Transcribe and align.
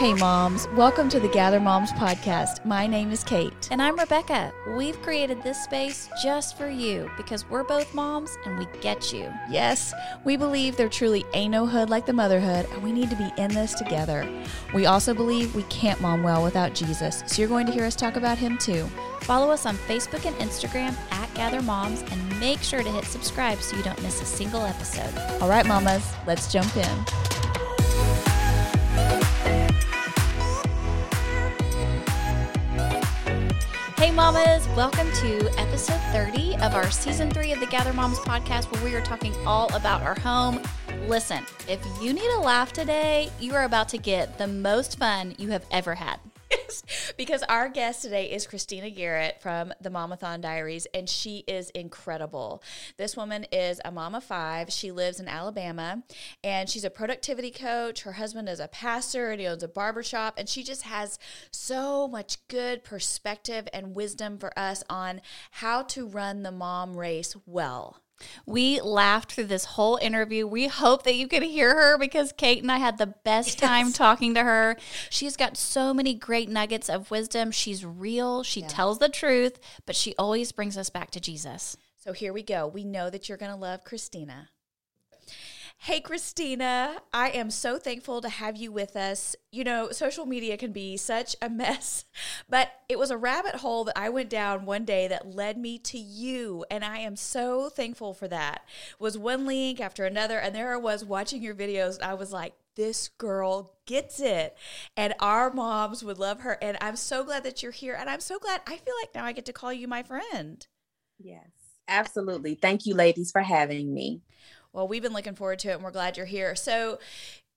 Hey, 0.00 0.14
moms, 0.14 0.66
welcome 0.68 1.10
to 1.10 1.20
the 1.20 1.28
Gather 1.28 1.60
Moms 1.60 1.92
podcast. 1.92 2.64
My 2.64 2.86
name 2.86 3.10
is 3.10 3.22
Kate. 3.22 3.68
And 3.70 3.82
I'm 3.82 3.98
Rebecca. 3.98 4.50
We've 4.74 5.00
created 5.02 5.42
this 5.42 5.62
space 5.62 6.08
just 6.22 6.56
for 6.56 6.70
you 6.70 7.10
because 7.18 7.46
we're 7.50 7.64
both 7.64 7.92
moms 7.92 8.38
and 8.46 8.58
we 8.58 8.66
get 8.80 9.12
you. 9.12 9.30
Yes, 9.50 9.92
we 10.24 10.38
believe 10.38 10.78
there 10.78 10.88
truly 10.88 11.26
ain't 11.34 11.52
no 11.52 11.66
hood 11.66 11.90
like 11.90 12.06
the 12.06 12.14
motherhood, 12.14 12.66
and 12.72 12.82
we 12.82 12.92
need 12.92 13.10
to 13.10 13.16
be 13.16 13.30
in 13.36 13.52
this 13.52 13.74
together. 13.74 14.26
We 14.72 14.86
also 14.86 15.12
believe 15.12 15.54
we 15.54 15.64
can't 15.64 16.00
mom 16.00 16.22
well 16.22 16.42
without 16.42 16.74
Jesus, 16.74 17.22
so 17.26 17.42
you're 17.42 17.48
going 17.48 17.66
to 17.66 17.72
hear 17.72 17.84
us 17.84 17.94
talk 17.94 18.16
about 18.16 18.38
him 18.38 18.56
too. 18.56 18.88
Follow 19.22 19.50
us 19.50 19.66
on 19.66 19.76
Facebook 19.76 20.26
and 20.26 20.34
Instagram 20.36 20.96
at 21.12 21.32
Gather 21.34 21.62
Moms 21.62 22.02
and 22.10 22.40
make 22.40 22.60
sure 22.60 22.82
to 22.82 22.90
hit 22.90 23.04
subscribe 23.04 23.60
so 23.60 23.76
you 23.76 23.82
don't 23.82 24.00
miss 24.02 24.20
a 24.20 24.24
single 24.24 24.62
episode. 24.62 25.16
All 25.40 25.48
right, 25.48 25.66
mamas, 25.66 26.12
let's 26.26 26.52
jump 26.52 26.74
in. 26.76 27.04
Hey, 33.96 34.10
mamas, 34.10 34.66
welcome 34.68 35.12
to 35.12 35.50
episode 35.58 36.00
30 36.12 36.56
of 36.56 36.74
our 36.74 36.90
season 36.90 37.30
three 37.30 37.52
of 37.52 37.60
the 37.60 37.66
Gather 37.66 37.92
Moms 37.92 38.18
podcast, 38.20 38.72
where 38.72 38.82
we 38.82 38.94
are 38.94 39.02
talking 39.02 39.34
all 39.46 39.72
about 39.74 40.02
our 40.02 40.18
home. 40.18 40.60
Listen, 41.06 41.44
if 41.68 41.84
you 42.00 42.12
need 42.12 42.30
a 42.32 42.40
laugh 42.40 42.72
today, 42.72 43.30
you 43.38 43.54
are 43.54 43.64
about 43.64 43.88
to 43.90 43.98
get 43.98 44.38
the 44.38 44.46
most 44.46 44.98
fun 44.98 45.34
you 45.38 45.50
have 45.50 45.66
ever 45.70 45.94
had. 45.94 46.18
because 47.16 47.42
our 47.44 47.68
guest 47.68 48.02
today 48.02 48.30
is 48.30 48.46
Christina 48.46 48.90
Garrett 48.90 49.40
from 49.40 49.72
the 49.80 49.90
Mamathon 49.90 50.40
Diaries, 50.40 50.86
and 50.94 51.08
she 51.08 51.44
is 51.46 51.70
incredible. 51.70 52.62
This 52.96 53.16
woman 53.16 53.46
is 53.52 53.80
a 53.84 53.90
mama 53.90 54.20
five. 54.20 54.70
She 54.72 54.90
lives 54.90 55.20
in 55.20 55.28
Alabama, 55.28 56.02
and 56.42 56.68
she's 56.68 56.84
a 56.84 56.90
productivity 56.90 57.50
coach. 57.50 58.02
Her 58.02 58.12
husband 58.12 58.48
is 58.48 58.60
a 58.60 58.68
pastor, 58.68 59.30
and 59.30 59.40
he 59.40 59.46
owns 59.46 59.62
a 59.62 59.68
barbershop, 59.68 60.34
and 60.38 60.48
she 60.48 60.62
just 60.62 60.82
has 60.82 61.18
so 61.50 62.08
much 62.08 62.46
good 62.48 62.84
perspective 62.84 63.68
and 63.72 63.94
wisdom 63.94 64.38
for 64.38 64.56
us 64.58 64.82
on 64.88 65.20
how 65.52 65.82
to 65.82 66.06
run 66.06 66.42
the 66.42 66.52
mom 66.52 66.96
race 66.96 67.36
well. 67.46 68.02
We 68.46 68.80
laughed 68.80 69.32
through 69.32 69.44
this 69.44 69.64
whole 69.64 69.96
interview. 69.96 70.46
We 70.46 70.68
hope 70.68 71.02
that 71.04 71.14
you 71.14 71.28
could 71.28 71.42
hear 71.42 71.74
her 71.74 71.98
because 71.98 72.32
Kate 72.32 72.62
and 72.62 72.70
I 72.70 72.78
had 72.78 72.98
the 72.98 73.06
best 73.06 73.58
time 73.58 73.86
yes. 73.86 73.96
talking 73.96 74.34
to 74.34 74.42
her. 74.42 74.76
She's 75.08 75.36
got 75.36 75.56
so 75.56 75.94
many 75.94 76.14
great 76.14 76.48
nuggets 76.48 76.88
of 76.88 77.10
wisdom. 77.10 77.50
She's 77.50 77.84
real, 77.84 78.42
she 78.42 78.60
yeah. 78.60 78.68
tells 78.68 78.98
the 78.98 79.08
truth, 79.08 79.58
but 79.86 79.96
she 79.96 80.14
always 80.18 80.52
brings 80.52 80.76
us 80.76 80.90
back 80.90 81.10
to 81.12 81.20
Jesus. 81.20 81.76
So 81.96 82.12
here 82.12 82.32
we 82.32 82.42
go. 82.42 82.66
We 82.66 82.84
know 82.84 83.10
that 83.10 83.28
you're 83.28 83.38
going 83.38 83.52
to 83.52 83.58
love 83.58 83.84
Christina. 83.84 84.48
Hey, 85.84 86.02
Christina, 86.02 86.98
I 87.10 87.30
am 87.30 87.50
so 87.50 87.78
thankful 87.78 88.20
to 88.20 88.28
have 88.28 88.54
you 88.54 88.70
with 88.70 88.96
us. 88.96 89.34
You 89.50 89.64
know, 89.64 89.92
social 89.92 90.26
media 90.26 90.58
can 90.58 90.72
be 90.72 90.98
such 90.98 91.34
a 91.40 91.48
mess, 91.48 92.04
but 92.50 92.70
it 92.90 92.98
was 92.98 93.10
a 93.10 93.16
rabbit 93.16 93.56
hole 93.56 93.84
that 93.84 93.98
I 93.98 94.10
went 94.10 94.28
down 94.28 94.66
one 94.66 94.84
day 94.84 95.08
that 95.08 95.34
led 95.34 95.56
me 95.56 95.78
to 95.78 95.96
you. 95.96 96.66
And 96.70 96.84
I 96.84 96.98
am 96.98 97.16
so 97.16 97.70
thankful 97.70 98.12
for 98.12 98.28
that. 98.28 98.66
It 98.90 99.00
was 99.00 99.16
one 99.16 99.46
link 99.46 99.80
after 99.80 100.04
another. 100.04 100.38
And 100.38 100.54
there 100.54 100.74
I 100.74 100.76
was 100.76 101.02
watching 101.02 101.42
your 101.42 101.54
videos. 101.54 101.98
I 102.02 102.12
was 102.12 102.30
like, 102.30 102.52
this 102.76 103.08
girl 103.08 103.72
gets 103.86 104.20
it. 104.20 104.58
And 104.98 105.14
our 105.18 105.50
moms 105.50 106.04
would 106.04 106.18
love 106.18 106.40
her. 106.40 106.58
And 106.60 106.76
I'm 106.82 106.96
so 106.96 107.24
glad 107.24 107.42
that 107.44 107.62
you're 107.62 107.72
here. 107.72 107.96
And 107.98 108.10
I'm 108.10 108.20
so 108.20 108.38
glad 108.38 108.60
I 108.66 108.76
feel 108.76 108.94
like 109.00 109.14
now 109.14 109.24
I 109.24 109.32
get 109.32 109.46
to 109.46 109.54
call 109.54 109.72
you 109.72 109.88
my 109.88 110.02
friend. 110.02 110.66
Yes, 111.18 111.48
absolutely. 111.88 112.54
Thank 112.54 112.84
you, 112.84 112.94
ladies, 112.94 113.32
for 113.32 113.40
having 113.40 113.94
me. 113.94 114.20
Well, 114.72 114.86
we've 114.86 115.02
been 115.02 115.12
looking 115.12 115.34
forward 115.34 115.58
to 115.60 115.70
it 115.70 115.74
and 115.74 115.82
we're 115.82 115.90
glad 115.90 116.16
you're 116.16 116.26
here. 116.26 116.54
So, 116.54 116.98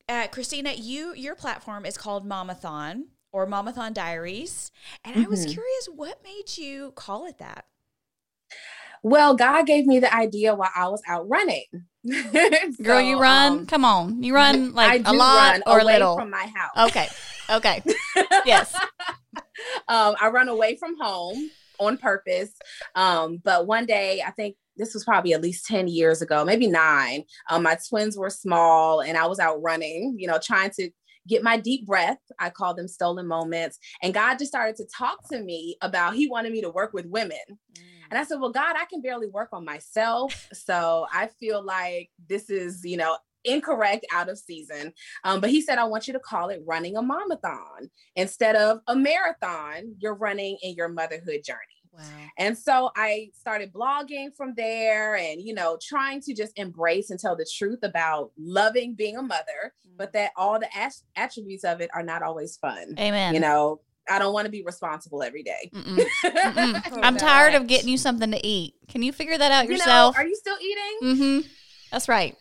uh, 0.10 0.28
Christina, 0.28 0.74
you 0.74 1.14
your 1.14 1.36
platform 1.36 1.86
is 1.86 1.98
called 1.98 2.28
Mamathon 2.28 3.04
or 3.32 3.48
Mamathon 3.48 3.94
Diaries. 3.94 4.72
And 5.04 5.16
mm-hmm. 5.16 5.26
I 5.26 5.28
was 5.28 5.42
mm-hmm. 5.42 5.54
curious 5.54 5.90
what 5.94 6.24
made 6.24 6.58
you 6.58 6.92
call 6.96 7.26
it 7.26 7.38
that? 7.40 7.66
Well, 9.02 9.36
God 9.36 9.68
gave 9.68 9.86
me 9.86 10.00
the 10.00 10.14
idea 10.14 10.56
while 10.56 10.72
I 10.74 10.88
was 10.88 11.02
out 11.08 11.28
running. 11.28 11.66
so, 12.10 12.72
Girl, 12.84 13.02
you 13.02 13.20
run? 13.20 13.52
Um, 13.52 13.66
Come 13.66 13.84
on. 13.84 14.24
You 14.24 14.34
run 14.34 14.74
like 14.76 15.06
a 15.06 15.12
lot 15.12 15.62
or 15.68 15.80
a 15.80 15.84
little 15.84 16.16
from 16.16 16.30
my 16.30 16.50
house. 16.56 16.90
Okay. 16.90 17.08
Okay. 17.50 17.84
yes. 18.46 18.76
Um, 19.88 20.16
I 20.20 20.30
run 20.30 20.50
away 20.50 20.76
from 20.76 21.00
home 21.00 21.50
on 21.80 21.98
purpose. 21.98 22.52
Um, 22.96 23.40
but 23.44 23.66
one 23.66 23.86
day, 23.86 24.22
I 24.26 24.32
think 24.32 24.56
this 24.78 24.94
was 24.94 25.04
probably 25.04 25.34
at 25.34 25.42
least 25.42 25.66
10 25.66 25.88
years 25.88 26.22
ago, 26.22 26.44
maybe 26.44 26.68
nine. 26.68 27.24
Um, 27.50 27.64
my 27.64 27.78
twins 27.88 28.18
were 28.18 28.30
small 28.30 29.02
and 29.02 29.18
I 29.18 29.28
was 29.28 29.40
out 29.40 29.62
running, 29.62 30.16
you 30.18 30.28
know, 30.28 30.40
trying 30.42 30.72
to 30.72 30.90
get 31.28 31.44
my 31.44 31.58
deep 31.58 31.86
breath. 31.86 32.18
I 32.40 32.50
call 32.50 32.74
them 32.74 32.88
stolen 32.88 33.28
moments. 33.28 33.80
And 34.02 34.14
God 34.14 34.40
just 34.40 34.52
started 34.52 34.76
to 34.78 34.86
talk 34.86 35.28
to 35.30 35.42
me 35.42 35.78
about 35.82 36.16
He 36.16 36.28
wanted 36.28 36.52
me 36.52 36.62
to 36.62 36.70
work 36.70 36.94
with 36.94 37.06
women. 37.06 37.38
Mm. 37.50 37.84
And 38.10 38.20
I 38.20 38.24
said, 38.24 38.40
Well, 38.40 38.52
God, 38.52 38.76
I 38.78 38.86
can 38.86 39.02
barely 39.02 39.28
work 39.28 39.50
on 39.54 39.66
myself. 39.66 40.50
So 40.54 41.08
I 41.12 41.30
feel 41.40 41.64
like 41.64 42.10
this 42.30 42.50
is, 42.50 42.84
you 42.84 42.98
know, 42.98 43.18
incorrect 43.44 44.06
out 44.12 44.30
of 44.30 44.38
season. 44.38 44.94
Um, 45.24 45.42
but 45.42 45.50
he 45.50 45.62
said, 45.62 45.78
I 45.78 45.84
want 45.86 46.08
you 46.08 46.14
to 46.14 46.20
call 46.20 46.50
it 46.50 46.62
running 46.66 46.96
a 46.96 47.02
mamathon. 47.02 47.90
Instead 48.16 48.56
of 48.56 48.80
a 48.88 48.96
marathon, 48.96 49.96
you're 50.00 50.16
running 50.16 50.58
in 50.62 50.76
your 50.76 50.90
motherhood 50.90 51.42
journey. 51.46 51.60
Wow. 51.94 52.04
And 52.38 52.58
so 52.58 52.92
I 52.96 53.30
started 53.34 53.72
blogging 53.72 54.36
from 54.36 54.54
there 54.56 55.16
and, 55.16 55.42
you 55.42 55.54
know, 55.54 55.78
trying 55.82 56.22
to 56.22 56.34
just 56.34 56.58
embrace 56.58 57.10
and 57.10 57.20
tell 57.20 57.36
the 57.36 57.46
truth 57.58 57.80
about 57.84 58.32
loving 58.38 58.96
being 58.96 59.18
a 59.18 59.22
mother, 59.22 59.74
mm-hmm. 59.88 59.98
but 59.98 60.14
that 60.14 60.32
all 60.36 60.60
the 60.60 60.70
as- 60.76 61.04
attributes 61.16 61.64
of 61.64 61.82
it 61.82 61.90
are 61.94 62.04
not 62.04 62.24
always 62.24 62.58
fun. 62.58 62.96
Amen. 63.00 63.34
You 63.34 63.40
know, 63.40 63.82
I 64.10 64.20
don't 64.20 64.34
want 64.34 64.46
to 64.46 64.52
be 64.52 64.64
responsible 64.64 65.24
every 65.24 65.44
day. 65.44 65.70
Mm-mm. 65.74 66.04
Mm-mm. 66.26 67.00
I'm 67.04 67.18
tired 67.18 67.54
of 67.54 67.68
getting 67.68 67.90
you 67.90 67.98
something 67.98 68.32
to 68.32 68.46
eat. 68.46 68.74
Can 68.90 69.04
you 69.04 69.14
figure 69.14 69.38
that 69.38 69.52
out 69.52 69.70
yourself? 69.70 70.16
You 70.16 70.24
know, 70.24 70.26
are 70.26 70.28
you 70.28 70.36
still 70.36 70.58
eating? 70.60 71.00
Mm-hmm. 71.04 71.48
That's 71.92 72.10
right 72.10 72.36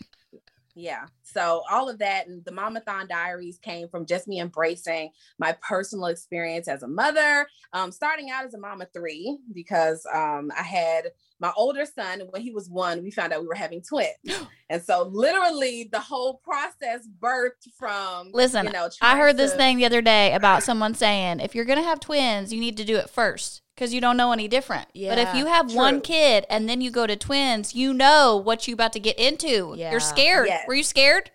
yeah 0.75 1.06
so 1.22 1.62
all 1.71 1.88
of 1.88 1.99
that 1.99 2.27
and 2.27 2.44
the 2.44 2.50
mamathon 2.50 3.09
diaries 3.09 3.59
came 3.59 3.88
from 3.88 4.06
just 4.06 4.27
me 4.27 4.41
embracing 4.41 5.10
my 5.38 5.55
personal 5.60 6.06
experience 6.06 6.69
as 6.69 6.83
a 6.83 6.88
mother 6.88 7.47
um, 7.72 7.93
starting 7.93 8.31
out 8.31 8.44
as 8.44 8.55
a 8.55 8.59
mama 8.59 8.87
three 8.94 9.38
because 9.53 10.06
um, 10.12 10.50
i 10.59 10.62
had 10.62 11.06
my 11.41 11.53
older 11.56 11.84
son 11.84 12.22
when 12.31 12.41
he 12.41 12.53
was 12.53 12.71
one 12.71 13.03
we 13.03 13.11
found 13.11 13.32
out 13.32 13.41
we 13.41 13.49
were 13.49 13.55
having 13.55 13.82
twins. 13.82 14.09
And 14.71 14.82
so 14.82 15.03
literally 15.03 15.91
the 15.93 16.00
whole 16.00 16.41
process 16.43 17.06
birthed 17.21 17.69
from 17.78 18.31
listen 18.32 18.65
you 18.65 18.72
know 18.72 18.88
i 19.03 19.19
heard 19.19 19.37
to- 19.37 19.43
this 19.43 19.55
thing 19.55 19.77
the 19.77 19.84
other 19.84 20.00
day 20.00 20.32
about 20.32 20.62
someone 20.62 20.94
saying 20.94 21.41
if 21.41 21.55
you're 21.55 21.66
gonna 21.66 21.82
have 21.82 22.00
twins 22.00 22.55
you 22.55 22.61
need 22.61 22.78
to 22.78 22.84
do 22.84 22.97
it 22.97 23.11
first 23.11 23.62
because 23.75 23.94
you 23.94 24.00
don't 24.00 24.16
know 24.16 24.33
any 24.33 24.49
different. 24.49 24.88
Yeah, 24.93 25.10
but 25.10 25.19
if 25.19 25.34
you 25.34 25.47
have 25.47 25.69
true. 25.69 25.77
one 25.77 26.00
kid 26.00 26.44
and 26.50 26.69
then 26.69 26.81
you 26.81 26.91
go 26.91 27.06
to 27.06 27.16
twins, 27.16 27.75
you 27.75 27.93
know 27.94 28.37
what 28.37 28.69
you 28.69 28.75
about 28.75 28.93
to 28.94 29.00
get 29.00 29.19
into. 29.19 29.75
Yeah. 29.77 29.91
You're 29.91 30.00
scared. 30.00 30.49
Yes. 30.49 30.66
Were 30.66 30.75
you 30.75 30.83
scared? 30.83 31.31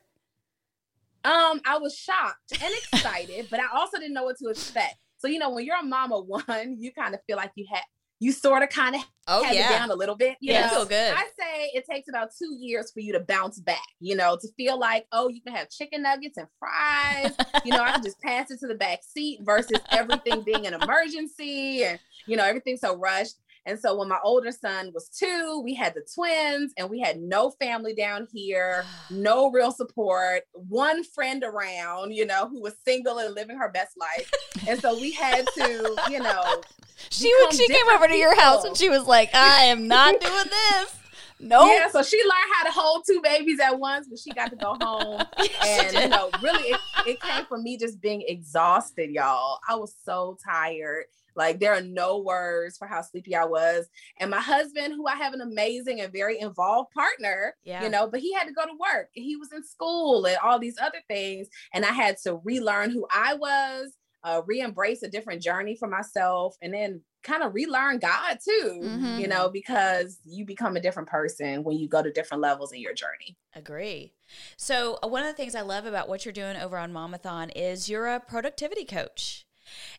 Um, 1.23 1.61
I 1.65 1.77
was 1.79 1.95
shocked 1.95 2.61
and 2.61 2.73
excited, 2.93 3.47
but 3.49 3.59
I 3.59 3.65
also 3.75 3.97
didn't 3.97 4.13
know 4.13 4.23
what 4.23 4.37
to 4.37 4.49
expect. 4.49 4.95
So 5.17 5.27
you 5.27 5.39
know, 5.39 5.49
when 5.49 5.65
you're 5.65 5.79
a 5.79 5.83
mom 5.83 6.13
of 6.13 6.25
one, 6.27 6.77
you 6.79 6.91
kind 6.93 7.13
of 7.13 7.21
feel 7.27 7.37
like 7.37 7.51
you 7.55 7.65
had 7.71 7.83
you 8.19 8.31
sort 8.31 8.63
of 8.63 8.69
kind 8.69 8.95
of 8.95 9.01
oh, 9.27 9.43
have 9.43 9.53
yeah. 9.53 9.67
it 9.67 9.77
down 9.77 9.91
a 9.91 9.95
little 9.95 10.15
bit. 10.15 10.37
You 10.39 10.53
yeah, 10.53 10.69
know? 10.71 10.85
good. 10.85 11.13
I 11.13 11.23
say 11.39 11.71
it 11.73 11.85
takes 11.89 12.09
about 12.09 12.29
two 12.37 12.55
years 12.59 12.91
for 12.91 12.99
you 12.99 13.13
to 13.13 13.19
bounce 13.19 13.59
back, 13.59 13.87
you 13.99 14.15
know, 14.15 14.37
to 14.41 14.47
feel 14.57 14.79
like, 14.79 15.05
oh, 15.11 15.27
you 15.29 15.41
can 15.41 15.55
have 15.55 15.69
chicken 15.69 16.01
nuggets 16.03 16.37
and 16.37 16.47
fries. 16.59 17.35
you 17.65 17.71
know, 17.71 17.83
I 17.83 17.91
can 17.91 18.03
just 18.03 18.19
pass 18.21 18.49
it 18.51 18.59
to 18.61 18.67
the 18.67 18.75
back 18.75 18.99
seat 19.03 19.39
versus 19.43 19.79
everything 19.91 20.43
being 20.43 20.65
an 20.65 20.73
emergency 20.73 21.83
and, 21.83 21.99
you 22.25 22.37
know, 22.37 22.43
everything 22.43 22.77
so 22.77 22.95
rushed. 22.95 23.35
And 23.67 23.77
so 23.77 23.97
when 23.97 24.07
my 24.07 24.19
older 24.23 24.51
son 24.51 24.91
was 24.93 25.09
two, 25.09 25.61
we 25.61 25.75
had 25.75 25.93
the 25.93 26.07
twins 26.15 26.71
and 26.77 26.89
we 26.89 27.01
had 27.01 27.19
no 27.19 27.51
family 27.51 27.93
down 27.93 28.25
here, 28.31 28.85
no 29.11 29.51
real 29.51 29.71
support, 29.71 30.43
one 30.53 31.03
friend 31.03 31.43
around, 31.43 32.13
you 32.13 32.25
know, 32.25 32.47
who 32.47 32.61
was 32.61 32.75
single 32.85 33.19
and 33.19 33.35
living 33.35 33.57
her 33.57 33.69
best 33.69 33.95
life. 33.97 34.31
And 34.67 34.79
so 34.79 34.99
we 34.99 35.11
had 35.11 35.45
to, 35.57 35.95
you 36.09 36.19
know, 36.19 36.61
she 37.09 37.33
she 37.51 37.67
came 37.67 37.87
over 37.89 38.07
to 38.07 38.15
your 38.15 38.35
house 38.39 38.63
and 38.63 38.75
she 38.75 38.89
was 38.89 39.05
like, 39.05 39.33
I 39.33 39.65
am 39.65 39.87
not 39.87 40.19
doing 40.21 40.45
this. 40.45 40.95
No. 41.39 41.65
Nope. 41.65 41.71
Yeah, 41.77 41.89
so 41.89 42.01
she 42.01 42.17
learned 42.17 42.53
how 42.53 42.63
to 42.63 42.71
hold 42.71 43.03
two 43.07 43.21
babies 43.23 43.59
at 43.59 43.77
once, 43.79 44.07
but 44.09 44.17
she 44.17 44.31
got 44.31 44.49
to 44.49 44.55
go 44.55 44.75
home. 44.81 45.21
and 45.65 45.93
you 45.93 46.07
know, 46.07 46.31
really 46.41 46.69
it, 46.69 46.79
it 47.05 47.21
came 47.21 47.45
from 47.45 47.63
me 47.63 47.77
just 47.77 48.01
being 48.01 48.23
exhausted, 48.27 49.11
y'all. 49.11 49.59
I 49.69 49.75
was 49.75 49.95
so 50.03 50.37
tired. 50.43 51.05
Like 51.35 51.59
there 51.59 51.73
are 51.73 51.81
no 51.81 52.17
words 52.17 52.77
for 52.77 52.87
how 52.87 53.03
sleepy 53.03 53.35
I 53.35 53.45
was. 53.45 53.87
And 54.19 54.31
my 54.31 54.39
husband, 54.39 54.95
who 54.95 55.05
I 55.05 55.15
have 55.15 55.33
an 55.33 55.41
amazing 55.41 56.01
and 56.01 56.11
very 56.11 56.39
involved 56.39 56.91
partner, 56.91 57.53
yeah. 57.63 57.83
you 57.83 57.89
know, 57.89 58.09
but 58.09 58.19
he 58.19 58.33
had 58.33 58.47
to 58.47 58.53
go 58.53 58.65
to 58.65 58.73
work. 58.73 59.09
He 59.13 59.35
was 59.35 59.53
in 59.53 59.63
school 59.63 60.25
and 60.25 60.37
all 60.43 60.57
these 60.57 60.79
other 60.81 60.99
things. 61.07 61.47
And 61.73 61.85
I 61.85 61.91
had 61.91 62.17
to 62.23 62.41
relearn 62.43 62.89
who 62.89 63.05
I 63.11 63.35
was, 63.35 63.93
uh, 64.27 64.41
re-embrace 64.45 65.03
a 65.03 65.07
different 65.07 65.41
journey 65.41 65.75
for 65.75 65.87
myself, 65.87 66.55
and 66.61 66.73
then 66.73 67.01
kind 67.23 67.43
of 67.43 67.53
relearn 67.53 67.99
God 67.99 68.37
too, 68.43 68.79
Mhm. 68.83 69.19
you 69.19 69.27
know, 69.27 69.49
because 69.49 70.19
you 70.25 70.45
become 70.45 70.75
a 70.77 70.79
different 70.81 71.09
person 71.09 71.63
when 71.63 71.77
you 71.77 71.87
go 71.87 72.01
to 72.01 72.11
different 72.11 72.41
levels 72.41 72.71
in 72.71 72.79
your 72.79 72.93
journey. 72.93 73.37
Agree. 73.55 74.13
So 74.57 74.99
uh, 75.03 75.07
one 75.07 75.23
of 75.23 75.27
the 75.27 75.33
things 75.33 75.55
I 75.55 75.61
love 75.61 75.85
about 75.85 76.07
what 76.09 76.25
you're 76.25 76.33
doing 76.33 76.57
over 76.57 76.77
on 76.77 76.91
Momathon 76.93 77.51
is 77.55 77.89
you're 77.89 78.07
a 78.07 78.19
productivity 78.19 78.85
coach. 78.85 79.45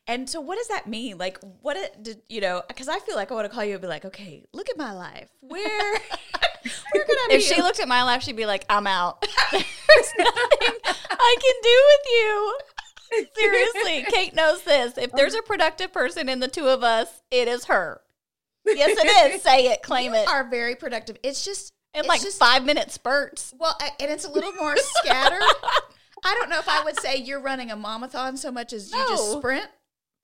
And 0.07 0.31
so 0.31 0.41
what 0.41 0.57
does 0.57 0.69
that 0.69 0.87
mean? 0.87 1.19
Like 1.19 1.39
what 1.61 1.77
it 1.77 2.03
did 2.03 2.23
you 2.29 2.41
know, 2.41 2.63
because 2.69 2.89
I 2.89 2.99
feel 3.01 3.17
like 3.17 3.31
I 3.31 3.35
want 3.35 3.45
to 3.47 3.55
call 3.55 3.65
you 3.65 3.73
and 3.75 3.83
be 3.83 3.89
like, 3.89 4.05
okay, 4.07 4.45
look 4.55 4.71
at 4.71 4.79
my 4.79 4.93
life. 4.93 5.29
Where 5.41 5.93
where 6.93 7.05
could 7.05 7.19
I 7.25 7.27
be? 7.29 7.35
If 7.35 7.43
she 7.43 7.61
looked 7.61 7.81
at 7.81 7.89
my 7.89 8.03
life, 8.05 8.23
she'd 8.23 8.37
be 8.37 8.47
like, 8.47 8.65
I'm 8.71 8.87
out. 8.87 9.21
There's 9.53 10.13
nothing 10.19 10.75
I 10.85 11.37
can 11.45 11.57
do 11.63 11.77
with 11.91 12.05
you. 12.17 12.59
Seriously, 13.37 14.05
Kate 14.11 14.35
knows 14.35 14.63
this. 14.63 14.97
If 14.99 15.13
there's 15.13 15.35
a 15.35 15.43
productive 15.43 15.93
person 15.93 16.29
in 16.29 16.41
the 16.41 16.49
two 16.49 16.67
of 16.69 16.83
us, 16.83 17.09
it 17.31 17.49
is 17.49 17.65
her. 17.67 18.01
Yes, 18.67 18.91
it 18.99 19.33
is. 19.35 19.43
Say 19.49 19.67
it, 19.73 19.83
claim 19.83 20.13
you 20.13 20.21
it. 20.21 20.29
are 20.29 20.49
very 20.49 20.75
productive. 20.77 21.17
It's 21.23 21.45
just 21.45 21.73
In 21.95 22.01
it's 22.01 22.09
like 22.09 22.21
just, 22.21 22.39
five 22.39 22.65
minute 22.65 22.91
spurts. 22.91 23.55
Well, 23.59 23.77
and 24.01 24.11
it's 24.11 24.25
a 24.25 24.31
little 24.31 24.53
more 24.53 24.77
scattered. 24.77 25.41
I 26.25 26.35
don't 26.35 26.51
know 26.51 26.59
if 26.59 26.69
I 26.69 26.83
would 26.85 26.99
say 27.01 27.17
you're 27.17 27.41
running 27.41 27.71
a 27.71 27.77
momathon 27.77 28.37
so 28.37 28.51
much 28.51 28.73
as 28.73 28.93
you 28.93 28.99
just 29.09 29.33
sprint 29.33 29.65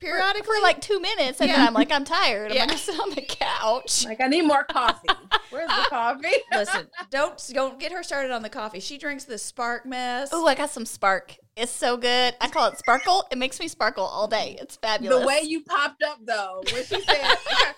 For, 0.00 0.06
periodically. 0.08 0.56
for 0.58 0.62
like 0.62 0.80
two 0.80 1.00
minutes, 1.00 1.40
and 1.40 1.48
Yeah. 1.48 1.56
then 1.58 1.68
I'm 1.68 1.72
like, 1.74 1.92
I'm 1.92 2.04
tired. 2.04 2.50
I'm 2.50 2.56
Yeah. 2.56 2.66
gonna 2.66 2.78
sit 2.78 2.98
on 2.98 3.10
the 3.10 3.22
couch. 3.22 4.04
Like 4.04 4.20
I 4.20 4.26
need 4.26 4.42
more 4.42 4.64
coffee. 4.64 5.08
Where's 5.50 5.68
the 5.68 5.86
coffee? 5.88 6.26
Listen, 6.52 6.88
don't 7.10 7.40
don't 7.54 7.78
get 7.78 7.92
her 7.92 8.02
started 8.02 8.32
on 8.32 8.42
the 8.42 8.50
coffee. 8.50 8.80
She 8.80 8.98
drinks 8.98 9.24
the 9.24 9.38
Spark 9.38 9.86
mess. 9.86 10.30
Oh, 10.32 10.46
I 10.46 10.54
got 10.56 10.70
some 10.70 10.84
spark. 10.84 11.36
It's 11.56 11.70
so 11.70 11.96
good. 11.96 12.34
I 12.40 12.48
call 12.48 12.68
it 12.68 12.78
sparkle. 12.78 13.24
It 13.30 13.38
makes 13.38 13.60
me 13.60 13.68
sparkle 13.68 14.04
all 14.04 14.26
day. 14.26 14.56
It's 14.60 14.76
fabulous. 14.76 15.20
The 15.20 15.26
way 15.26 15.40
you 15.44 15.62
popped 15.62 16.02
up 16.02 16.18
though, 16.24 16.62
when 16.72 16.84
she 16.84 17.00
said 17.00 17.36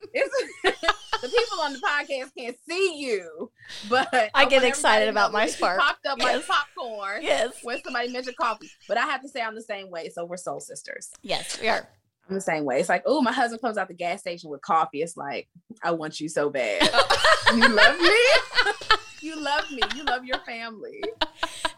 the 0.12 1.28
people 1.28 1.60
on 1.62 1.74
the 1.74 1.78
podcast 1.78 2.30
can't 2.36 2.56
see 2.68 2.96
you, 2.98 3.50
but 3.88 4.08
I 4.12 4.44
oh, 4.46 4.48
get 4.48 4.64
excited 4.64 5.08
about 5.08 5.30
my 5.30 5.46
spark. 5.46 5.78
Popped 5.78 6.06
up 6.06 6.18
Yes. 6.18 6.36
like 6.36 6.46
popcorn 6.46 7.22
yes, 7.22 7.54
when 7.62 7.80
somebody 7.84 8.10
mentioned 8.10 8.36
coffee. 8.36 8.70
But 8.88 8.96
I 8.98 9.02
have 9.02 9.22
to 9.22 9.28
say 9.28 9.42
I'm 9.42 9.54
the 9.54 9.62
same 9.62 9.90
way. 9.90 10.08
So 10.08 10.24
we're 10.24 10.36
soul 10.36 10.58
sisters. 10.58 11.10
yes, 11.22 11.60
we 11.60 11.68
are. 11.68 11.86
I'm 12.28 12.34
the 12.34 12.40
same 12.40 12.64
way. 12.64 12.80
It's 12.80 12.88
like, 12.88 13.02
oh, 13.06 13.20
my 13.22 13.32
husband 13.32 13.60
comes 13.60 13.76
out 13.76 13.88
the 13.88 13.94
gas 13.94 14.20
station 14.20 14.50
with 14.50 14.62
coffee. 14.62 15.02
It's 15.02 15.16
like, 15.16 15.48
I 15.82 15.90
want 15.90 16.20
you 16.20 16.28
so 16.28 16.48
bad. 16.48 16.82
you 17.54 17.68
love 17.68 18.00
me. 18.00 18.16
you 19.20 19.36
love 19.40 19.70
me. 19.70 19.82
You 19.96 20.04
love 20.04 20.24
your 20.24 20.38
family. 20.46 21.02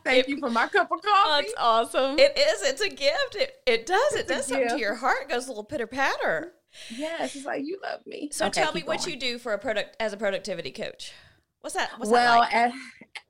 Thank 0.04 0.28
you 0.28 0.38
for 0.38 0.50
my 0.50 0.66
cup 0.68 0.90
of 0.90 1.00
coffee. 1.02 1.42
That's 1.46 1.54
awesome. 1.58 2.18
It 2.18 2.36
is. 2.38 2.62
It's 2.62 2.80
a 2.80 2.88
gift. 2.88 3.36
It, 3.36 3.54
it 3.66 3.86
does. 3.86 4.14
It 4.14 4.20
It's 4.20 4.30
a 4.30 4.34
does 4.34 4.46
something 4.46 4.68
to 4.70 4.78
your 4.78 4.94
heart. 4.96 5.22
It 5.22 5.28
goes 5.28 5.46
a 5.46 5.48
little 5.48 5.64
pitter 5.64 5.86
patter. 5.86 6.52
yes, 6.90 7.36
it's 7.36 7.44
like 7.44 7.62
you 7.64 7.78
love 7.82 8.06
me. 8.06 8.28
So 8.32 8.46
Okay, 8.46 8.62
tell 8.62 8.72
me 8.72 8.80
keep 8.80 8.88
what 8.88 9.06
you 9.06 9.16
do 9.16 9.38
for 9.38 9.52
a 9.52 9.58
product 9.58 9.96
as 10.00 10.12
a 10.12 10.16
productivity 10.16 10.70
coach. 10.70 11.12
What's 11.62 11.76
that? 11.76 11.90
What's 11.96 12.10
well, 12.10 12.40
that 12.40 12.52
like? 12.52 12.54
as, 12.54 12.72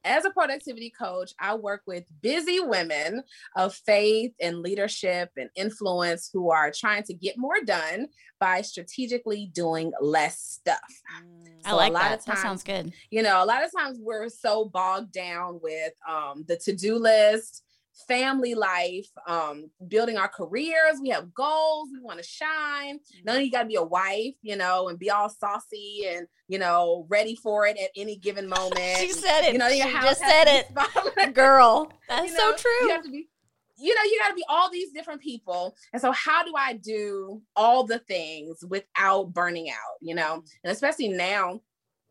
as 0.05 0.25
a 0.25 0.31
productivity 0.31 0.91
coach, 0.91 1.33
I 1.39 1.55
work 1.55 1.83
with 1.87 2.05
busy 2.23 2.61
women 2.61 3.23
of 3.57 3.75
faith 3.75 4.33
and 4.41 4.61
leadership 4.61 5.31
and 5.37 5.51
influence 5.55 6.31
who 6.33 6.51
are 6.51 6.73
trying 6.75 7.03
to 7.05 7.15
get 7.15 7.37
more 7.37 7.61
done 7.65 8.09
by 8.41 8.63
strategically 8.63 9.51
doing 9.53 9.93
less 10.01 10.41
stuff. 10.41 10.81
I 11.15 11.69
so 11.69 11.75
a 11.75 11.77
like 11.77 11.93
lot 11.93 12.03
that. 12.05 12.19
of 12.21 12.25
that 12.25 12.39
sounds 12.39 12.63
good. 12.63 12.95
You 13.11 13.23
know, 13.23 13.45
a 13.45 13.47
lot 13.47 13.65
of 13.65 13.71
times 13.71 13.99
we're 14.01 14.31
so 14.31 14.65
bogged 14.65 15.13
down 15.13 15.61
with 15.63 15.93
um, 16.09 16.45
the 16.49 16.57
to 16.57 16.75
do 16.75 16.97
list, 16.97 17.63
family 18.09 18.55
life, 18.55 19.09
um, 19.27 19.71
building 19.89 20.17
our 20.17 20.29
careers. 20.29 21.01
We 21.01 21.11
have 21.11 21.33
goals. 21.35 21.89
We 21.93 22.01
want 22.01 22.19
to 22.19 22.25
shine. 22.25 22.99
None 23.25 23.37
of 23.37 23.43
you 23.43 23.51
got 23.51 23.63
to 23.63 23.69
be 23.69 23.77
a 23.77 23.83
wife, 23.83 24.35
you 24.43 24.57
know, 24.57 24.89
and 24.89 24.99
be 24.99 25.11
all 25.11 25.29
saucy 25.29 26.05
and 26.09 26.27
you 26.49 26.59
know 26.59 27.07
ready 27.09 27.37
for 27.37 27.67
it 27.67 27.79
at 27.79 27.91
any 27.97 28.17
given 28.17 28.49
moment. 28.49 28.99
She 28.99 29.13
said 29.13 29.43
it. 29.43 29.53
You 29.53 29.59
know, 29.59 29.69
your 29.69 29.87
she 29.87 29.93
just 29.93 30.21
said 30.21 30.45
it. 30.47 31.35
Girl, 31.35 31.93
that's 32.09 32.31
You 32.31 32.37
so 32.37 32.55
true. 32.57 32.87
You 32.87 32.91
have 32.91 33.05
to 33.05 33.11
be, 33.11 33.29
you 33.79 33.95
know, 33.95 34.03
you 34.03 34.19
got 34.21 34.29
to 34.29 34.35
be 34.35 34.45
all 34.49 34.71
these 34.71 34.93
different 34.93 35.21
people. 35.21 35.75
And 35.93 36.01
so, 36.01 36.13
how 36.13 36.45
do 36.45 36.53
I 36.57 36.75
do 36.75 37.43
all 37.57 37.85
the 37.85 37.99
things 38.01 38.65
without 38.69 39.33
burning 39.33 39.71
out? 39.71 39.99
You 40.01 40.15
know, 40.15 40.43
and 40.65 40.73
especially 40.73 41.09
now. 41.09 41.61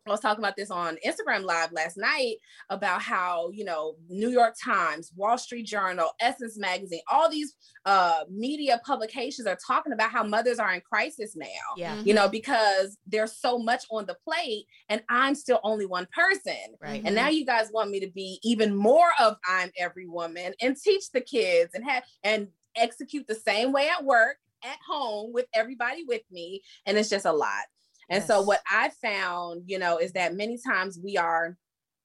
I 0.08 0.10
was 0.10 0.20
talking 0.20 0.44
about 0.44 0.56
this 0.56 0.72
on 0.72 0.98
Instagram 1.06 1.44
Live 1.44 1.72
last 1.72 1.96
night 1.96 2.38
about 2.70 3.02
how, 3.04 3.52
you 3.52 3.64
know, 3.64 3.96
New 4.10 4.30
York 4.30 4.56
Times, 4.62 5.12
Wall 5.16 5.38
Street 5.38 5.68
Journal, 5.68 6.10
Essence 6.20 6.58
Magazine, 6.58 7.02
all 7.12 7.30
these 7.30 7.54
uh, 7.86 8.24
media 8.30 8.82
publications 8.84 9.48
are 9.48 9.58
talking 9.66 9.94
about 9.94 10.10
how 10.10 10.24
mothers 10.24 10.58
are 10.58 10.74
in 10.74 10.82
crisis 10.82 11.36
now 11.36 11.48
yeah. 11.78 11.96
Mhm. 11.96 12.06
you 12.06 12.14
know, 12.14 12.28
because 12.28 12.98
there's 13.06 13.38
so 13.38 13.60
much 13.60 13.84
on 13.92 14.06
the 14.06 14.16
plate 14.28 14.66
and 14.90 15.04
I'm 15.10 15.36
still 15.36 15.60
only 15.64 15.86
one 15.86 16.08
person. 16.14 16.76
Right. 16.82 17.02
And 17.06 17.16
now 17.16 17.30
you 17.30 17.46
guys 17.46 17.70
want 17.72 17.92
me 17.92 18.00
to 18.00 18.10
be 18.10 18.40
even 18.44 18.76
more 18.76 19.10
of 19.20 19.38
I'm 19.48 19.72
every 19.78 20.08
woman 20.08 20.54
and 20.62 20.76
teach 20.78 21.12
the 21.12 21.22
kids 21.22 21.72
and 21.74 21.88
have 21.88 22.04
and 22.24 22.48
execute 22.76 23.28
the 23.28 23.36
same 23.36 23.72
way 23.72 23.88
at 23.90 24.04
work, 24.04 24.38
at 24.64 24.78
home 24.88 25.32
with 25.34 25.46
everybody 25.54 26.04
with 26.08 26.24
me. 26.32 26.62
And 26.86 26.98
it's 26.98 27.10
just 27.10 27.26
a 27.26 27.32
lot. 27.32 27.66
And 28.12 28.24
so 28.24 28.42
what 28.42 28.60
I 28.70 28.90
found, 29.02 29.64
you 29.68 29.80
know, 29.80 29.98
is 29.98 30.12
that 30.14 30.36
many 30.36 30.58
times 30.58 31.00
we 31.04 31.18
are 31.18 31.58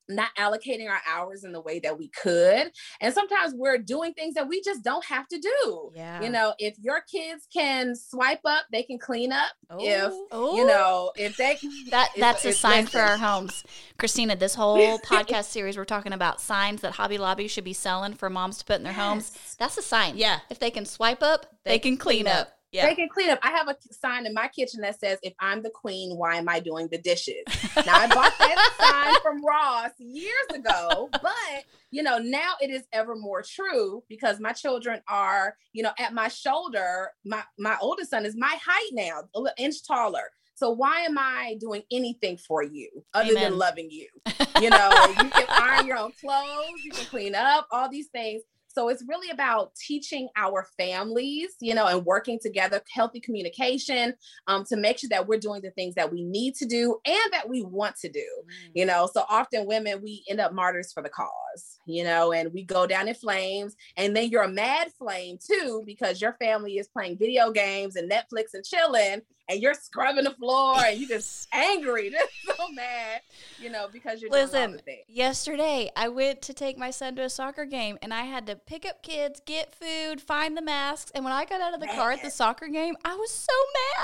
not 0.08 0.28
allocating 0.38 0.88
our 0.88 1.00
hours 1.12 1.42
in 1.42 1.50
the 1.50 1.60
way 1.60 1.80
that 1.80 1.98
we 1.98 2.06
could. 2.10 2.70
And 3.00 3.12
sometimes 3.12 3.54
we're 3.56 3.78
doing 3.78 4.12
things 4.14 4.34
that 4.34 4.46
we 4.46 4.62
just 4.62 4.84
don't 4.84 5.04
have 5.04 5.26
to 5.26 5.38
do. 5.40 5.90
Yeah. 5.96 6.22
You 6.22 6.30
know, 6.30 6.54
if 6.60 6.76
your 6.78 7.00
kids 7.12 7.48
can 7.52 7.96
swipe 7.96 8.38
up, 8.44 8.66
they 8.70 8.84
can 8.84 8.98
clean 9.00 9.32
up. 9.32 9.50
If 9.80 10.12
Oh. 10.12 10.28
Oh, 10.30 10.56
you 10.56 10.64
know, 10.64 11.10
if 11.16 11.36
they 11.36 11.58
that 11.90 12.10
it's- 12.14 12.20
that's 12.20 12.44
a 12.44 12.48
it's- 12.50 12.60
sign 12.60 12.86
for 12.86 13.00
our 13.00 13.16
homes. 13.16 13.64
Christina, 13.98 14.36
this 14.36 14.54
whole 14.54 14.98
podcast 15.00 15.46
series 15.46 15.76
we're 15.76 15.84
talking 15.84 16.12
about 16.12 16.40
signs 16.40 16.82
that 16.82 16.92
Hobby 16.92 17.18
Lobby 17.18 17.48
should 17.48 17.64
be 17.64 17.72
selling 17.72 18.12
for 18.14 18.30
moms 18.30 18.58
to 18.58 18.64
put 18.64 18.76
in 18.76 18.84
their 18.84 18.92
homes. 18.92 19.56
That's 19.58 19.76
a 19.76 19.82
sign. 19.82 20.16
Yeah. 20.16 20.38
If 20.50 20.60
they 20.60 20.70
can 20.70 20.86
swipe 20.86 21.20
up, 21.20 21.46
they, 21.64 21.80
can 21.80 21.96
clean 21.96 22.28
up. 22.28 22.55
Yeah. 22.72 22.86
They 22.86 22.94
can 22.94 23.08
clean 23.08 23.30
up. 23.30 23.38
I 23.42 23.50
have 23.50 23.68
a 23.68 23.76
sign 23.92 24.26
in 24.26 24.34
my 24.34 24.48
kitchen 24.48 24.80
that 24.80 24.98
says, 24.98 25.18
"If 25.22 25.34
I'm 25.40 25.62
the 25.62 25.70
queen, 25.70 26.16
why 26.16 26.36
am 26.36 26.48
I 26.48 26.60
doing 26.60 26.88
the 26.88 26.98
dishes?" 26.98 27.44
now 27.76 27.94
I 27.94 28.06
bought 28.08 28.36
that 28.38 28.72
sign 28.80 29.14
from 29.22 29.44
Ross 29.44 29.92
years 29.98 30.46
ago, 30.52 31.08
but 31.12 31.64
you 31.90 32.02
know 32.02 32.18
now 32.18 32.54
it 32.60 32.70
is 32.70 32.82
ever 32.92 33.14
more 33.14 33.42
true 33.42 34.02
because 34.08 34.40
my 34.40 34.52
children 34.52 35.00
are, 35.08 35.56
you 35.72 35.82
know, 35.82 35.92
at 35.98 36.12
my 36.12 36.28
shoulder. 36.28 37.10
My 37.24 37.42
my 37.58 37.76
oldest 37.80 38.10
son 38.10 38.26
is 38.26 38.36
my 38.36 38.58
height 38.64 38.90
now, 38.92 39.22
a 39.34 39.40
little 39.40 39.54
inch 39.58 39.86
taller. 39.86 40.30
So 40.56 40.70
why 40.70 41.02
am 41.02 41.18
I 41.18 41.56
doing 41.60 41.82
anything 41.92 42.38
for 42.38 42.62
you 42.62 43.04
other 43.12 43.32
Amen. 43.32 43.42
than 43.42 43.58
loving 43.58 43.90
you? 43.90 44.08
You 44.58 44.70
know, 44.70 44.90
you 45.08 45.28
can 45.28 45.46
iron 45.50 45.86
your 45.86 45.98
own 45.98 46.12
clothes, 46.18 46.82
you 46.82 46.90
can 46.90 47.04
clean 47.04 47.34
up, 47.34 47.68
all 47.70 47.90
these 47.90 48.06
things. 48.06 48.40
So 48.76 48.90
it's 48.90 49.02
really 49.08 49.30
about 49.30 49.74
teaching 49.74 50.28
our 50.36 50.66
families, 50.76 51.54
you 51.62 51.74
know, 51.74 51.86
and 51.86 52.04
working 52.04 52.38
together, 52.38 52.82
healthy 52.92 53.20
communication, 53.20 54.12
um, 54.48 54.66
to 54.66 54.76
make 54.76 54.98
sure 54.98 55.08
that 55.08 55.26
we're 55.26 55.38
doing 55.38 55.62
the 55.62 55.70
things 55.70 55.94
that 55.94 56.12
we 56.12 56.22
need 56.22 56.54
to 56.56 56.66
do 56.66 56.98
and 57.06 57.32
that 57.32 57.48
we 57.48 57.62
want 57.62 57.96
to 58.02 58.10
do. 58.10 58.26
You 58.74 58.84
know, 58.84 59.08
so 59.10 59.24
often 59.30 59.66
women 59.66 60.02
we 60.02 60.24
end 60.28 60.40
up 60.40 60.52
martyrs 60.52 60.92
for 60.92 61.02
the 61.02 61.08
cause, 61.08 61.80
you 61.86 62.04
know, 62.04 62.32
and 62.32 62.52
we 62.52 62.64
go 62.64 62.86
down 62.86 63.08
in 63.08 63.14
flames, 63.14 63.74
and 63.96 64.14
then 64.14 64.28
you're 64.28 64.42
a 64.42 64.48
mad 64.48 64.88
flame 64.98 65.38
too 65.42 65.82
because 65.86 66.20
your 66.20 66.34
family 66.34 66.76
is 66.76 66.86
playing 66.88 67.16
video 67.16 67.50
games 67.50 67.96
and 67.96 68.10
Netflix 68.10 68.48
and 68.52 68.62
chilling, 68.62 69.22
and 69.48 69.60
you're 69.62 69.74
scrubbing 69.74 70.24
the 70.24 70.30
floor 70.32 70.76
and 70.78 70.98
you 70.98 71.06
just 71.06 71.46
angry, 71.52 72.10
just 72.46 72.58
so 72.58 72.68
mad, 72.72 73.20
you 73.60 73.70
know, 73.70 73.86
because 73.92 74.20
you're 74.20 74.30
doing 74.30 74.42
all 74.42 74.46
Listen, 74.46 74.80
yesterday 75.08 75.90
I 75.96 76.08
went 76.08 76.42
to 76.42 76.52
take 76.54 76.76
my 76.78 76.90
son 76.90 77.16
to 77.16 77.22
a 77.22 77.30
soccer 77.30 77.64
game 77.64 77.98
and 78.02 78.12
I 78.12 78.22
had 78.22 78.46
to 78.46 78.56
pick 78.56 78.84
up 78.86 79.02
kids, 79.02 79.40
get 79.46 79.74
food, 79.74 80.20
find 80.20 80.56
the 80.56 80.62
masks. 80.62 81.10
And 81.14 81.24
when 81.24 81.32
I 81.32 81.44
got 81.44 81.60
out 81.60 81.74
of 81.74 81.80
the 81.80 81.86
car 81.86 82.12
at 82.12 82.22
the 82.22 82.30
soccer 82.30 82.68
game, 82.68 82.96
I 83.04 83.14
was 83.14 83.30
so 83.30 83.52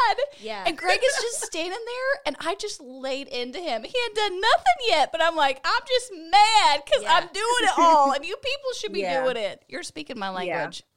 mad. 0.09 0.17
Yeah. 0.41 0.65
And 0.67 0.79
Greg 0.79 1.01
is 1.05 1.17
just 1.23 1.41
standing 1.45 1.73
there, 1.87 2.23
and 2.27 2.37
I 2.41 2.55
just 2.55 2.81
laid 2.81 3.29
into 3.29 3.59
him. 3.59 3.83
He 3.85 3.95
had 4.07 4.15
done 4.15 4.41
nothing 4.41 4.77
yet, 4.89 5.11
but 5.13 5.23
I'm 5.23 5.37
like, 5.37 5.61
I'm 5.65 5.83
just 5.89 6.13
mad 6.31 6.83
because 6.85 7.03
Yeah. 7.03 7.15
I'm 7.15 7.29
doing 7.33 7.45
it 7.63 7.79
all, 7.79 8.13
and 8.13 8.25
you 8.25 8.37
people 8.37 8.73
should 8.77 8.93
be 8.93 9.01
Yeah. 9.01 9.23
doing 9.25 9.37
it. 9.37 9.63
You're 9.69 9.83
speaking 9.83 10.19
my 10.19 10.31
language. 10.31 10.83
Yeah, 10.85 10.92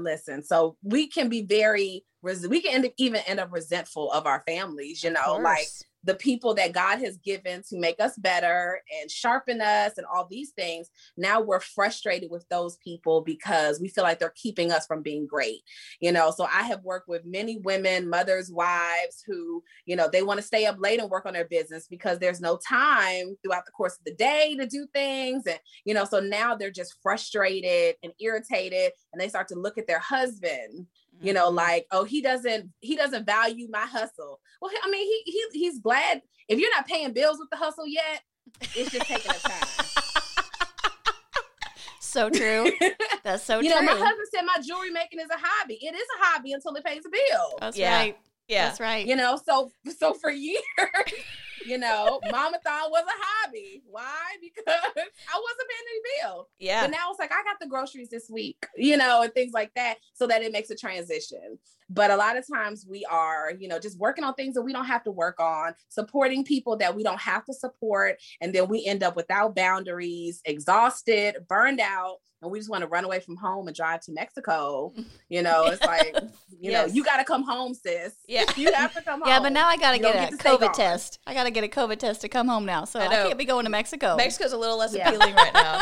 listen. 0.00 0.42
So 0.42 0.76
we 0.82 1.08
can 1.08 1.28
be 1.28 1.42
very 1.42 2.04
res- 2.22 2.46
we 2.46 2.60
can 2.60 2.74
end 2.74 2.86
up, 2.86 2.92
even 2.98 3.20
end 3.26 3.40
up 3.40 3.52
resentful 3.52 4.10
of 4.12 4.26
our 4.26 4.42
families, 4.46 5.02
you 5.02 5.10
know, 5.10 5.38
like. 5.42 5.66
The 6.04 6.14
people 6.14 6.54
that 6.54 6.72
God 6.72 6.98
has 7.00 7.16
given 7.18 7.62
to 7.68 7.78
make 7.78 8.00
us 8.00 8.16
better 8.16 8.80
and 9.00 9.10
sharpen 9.10 9.60
us 9.60 9.98
and 9.98 10.06
all 10.06 10.26
these 10.30 10.50
things. 10.50 10.88
Now 11.16 11.40
we're 11.40 11.60
frustrated 11.60 12.30
with 12.30 12.46
those 12.48 12.76
people 12.76 13.22
because 13.22 13.80
we 13.80 13.88
feel 13.88 14.04
like 14.04 14.18
they're 14.18 14.32
keeping 14.36 14.70
us 14.70 14.86
from 14.86 15.02
being 15.02 15.26
great. 15.26 15.60
You 16.00 16.12
know, 16.12 16.30
so 16.30 16.44
I 16.44 16.62
have 16.62 16.82
worked 16.82 17.08
with 17.08 17.24
many 17.24 17.58
women, 17.58 18.08
mothers, 18.08 18.50
wives 18.50 19.22
who, 19.26 19.62
you 19.84 19.96
know, 19.96 20.08
they 20.10 20.22
want 20.22 20.38
to 20.38 20.46
stay 20.46 20.66
up 20.66 20.76
late 20.78 21.00
and 21.00 21.10
work 21.10 21.26
on 21.26 21.32
their 21.32 21.48
business 21.48 21.86
because 21.88 22.18
there's 22.18 22.40
no 22.40 22.58
time 22.66 23.36
throughout 23.42 23.66
the 23.66 23.72
course 23.72 23.98
of 23.98 24.04
the 24.04 24.14
day 24.14 24.56
to 24.58 24.66
do 24.66 24.86
things. 24.92 25.46
And, 25.46 25.58
you 25.84 25.94
know, 25.94 26.04
so 26.04 26.20
now 26.20 26.54
they're 26.54 26.70
just 26.70 26.96
frustrated 27.02 27.96
and 28.02 28.12
irritated 28.20 28.92
and 29.12 29.20
they 29.20 29.28
start 29.28 29.48
to 29.48 29.58
look 29.58 29.78
at 29.78 29.86
their 29.86 29.98
husband 29.98 30.86
You 31.22 31.32
know, 31.32 31.50
Mhm. 31.50 31.54
like, 31.54 31.86
oh, 31.90 32.04
he 32.04 32.20
doesn't 32.20 32.70
he 32.80 32.96
doesn't 32.96 33.24
value 33.26 33.68
my 33.70 33.86
hustle. 33.86 34.40
Well, 34.60 34.70
I 34.82 34.90
mean, 34.90 35.04
he, 35.06 35.22
he 35.32 35.58
he's 35.58 35.78
glad 35.80 36.22
if 36.48 36.58
you're 36.58 36.74
not 36.74 36.86
paying 36.86 37.12
bills 37.12 37.38
with 37.38 37.50
the 37.50 37.56
hustle 37.56 37.86
yet, 37.86 38.22
it's 38.74 38.90
just 38.92 39.06
taking 39.06 39.30
a 39.32 39.38
time. 39.38 39.60
So 42.00 42.30
true. 42.30 42.70
That's 43.24 43.42
so 43.42 43.58
true. 43.60 43.68
you 43.68 43.74
true. 43.74 43.84
know, 43.84 43.92
my 43.92 43.98
husband 43.98 44.26
said 44.34 44.42
my 44.42 44.56
jewelry 44.64 44.90
making 44.90 45.20
is 45.20 45.28
a 45.28 45.36
hobby. 45.38 45.74
It 45.82 45.94
is 45.94 46.06
a 46.18 46.24
hobby 46.24 46.52
until 46.52 46.74
it 46.74 46.84
pays 46.84 47.02
a 47.04 47.10
bill. 47.10 47.58
That's 47.60 47.76
Yeah. 47.76 47.94
right. 47.94 48.16
Yeah. 48.48 48.68
That's 48.68 48.80
right. 48.80 49.06
You 49.06 49.16
know, 49.16 49.38
so 49.44 49.70
so 49.98 50.14
for 50.14 50.30
years, 50.30 50.62
you 51.64 51.78
know, 51.78 52.20
Mamathon 52.26 52.90
was 52.90 53.04
a 53.04 53.22
hobby. 53.22 53.82
Why? 53.86 54.36
Because 54.40 54.64
I 54.66 54.92
wasn't 54.96 55.68
paying 55.70 55.86
any 55.90 56.22
bill. 56.22 56.48
Yeah. 56.58 56.82
But 56.82 56.90
now 56.90 57.10
it's 57.10 57.18
like 57.18 57.32
I 57.32 57.42
got 57.44 57.60
the 57.60 57.66
groceries 57.66 58.10
this 58.10 58.28
week, 58.28 58.66
you 58.76 58.96
know, 58.96 59.22
and 59.22 59.32
things 59.32 59.52
like 59.52 59.72
that, 59.74 59.96
so 60.14 60.26
that 60.26 60.42
it 60.42 60.52
makes 60.52 60.70
a 60.70 60.76
transition. 60.76 61.58
But 61.88 62.10
a 62.10 62.16
lot 62.16 62.36
of 62.36 62.44
times 62.52 62.84
we 62.88 63.04
are, 63.10 63.52
you 63.58 63.68
know, 63.68 63.78
just 63.78 63.98
working 63.98 64.24
on 64.24 64.34
things 64.34 64.54
that 64.54 64.62
we 64.62 64.72
don't 64.72 64.86
have 64.86 65.04
to 65.04 65.10
work 65.12 65.38
on, 65.38 65.74
supporting 65.88 66.44
people 66.44 66.76
that 66.78 66.96
we 66.96 67.02
don't 67.04 67.20
have 67.20 67.44
to 67.44 67.52
support, 67.54 68.16
and 68.40 68.52
then 68.52 68.68
we 68.68 68.84
end 68.84 69.02
up 69.04 69.14
without 69.14 69.54
boundaries, 69.54 70.40
exhausted, 70.44 71.36
burned 71.48 71.80
out, 71.80 72.16
and 72.42 72.50
we 72.50 72.58
just 72.58 72.68
want 72.70 72.82
to 72.82 72.88
run 72.88 73.04
away 73.04 73.20
from 73.20 73.36
home 73.36 73.66
and 73.68 73.76
drive 73.76 74.00
to 74.02 74.12
Mexico. 74.12 74.92
You 75.28 75.42
know, 75.42 75.64
it's 75.66 75.82
like, 75.82 76.14
you 76.60 76.70
Yes. 76.70 76.88
know, 76.88 76.94
you 76.94 77.02
got 77.02 77.16
to 77.16 77.24
come 77.24 77.42
home, 77.42 77.74
sis. 77.74 78.14
Yeah. 78.28 78.44
you 78.56 78.72
have 78.72 78.94
to 78.94 79.02
come 79.02 79.20
home. 79.20 79.28
Yeah, 79.28 79.40
but 79.40 79.52
now 79.52 79.66
I 79.66 79.76
gotta 79.76 79.98
get 79.98 80.12
get 80.14 80.28
a 80.28 80.36
to 80.36 80.40
stay 80.40 80.50
COVID 80.56 80.72
test. 80.72 81.18
I 81.26 81.34
gotta 81.34 81.50
get 81.50 81.64
a 81.64 81.68
COVID 81.68 81.98
test 81.98 82.20
to 82.20 82.28
come 82.28 82.46
home 82.46 82.64
now, 82.64 82.84
so 82.84 83.00
I 83.00 83.06
I, 83.06 83.08
can't 83.08 83.38
be 83.38 83.44
going 83.44 83.64
to 83.64 83.70
Mexico. 83.70 84.14
Mexico's 84.14 84.52
a 84.52 84.56
little 84.56 84.78
less 84.78 84.94
Yeah. 84.94 85.08
appealing 85.08 85.34
right 85.34 85.52
now. 85.52 85.80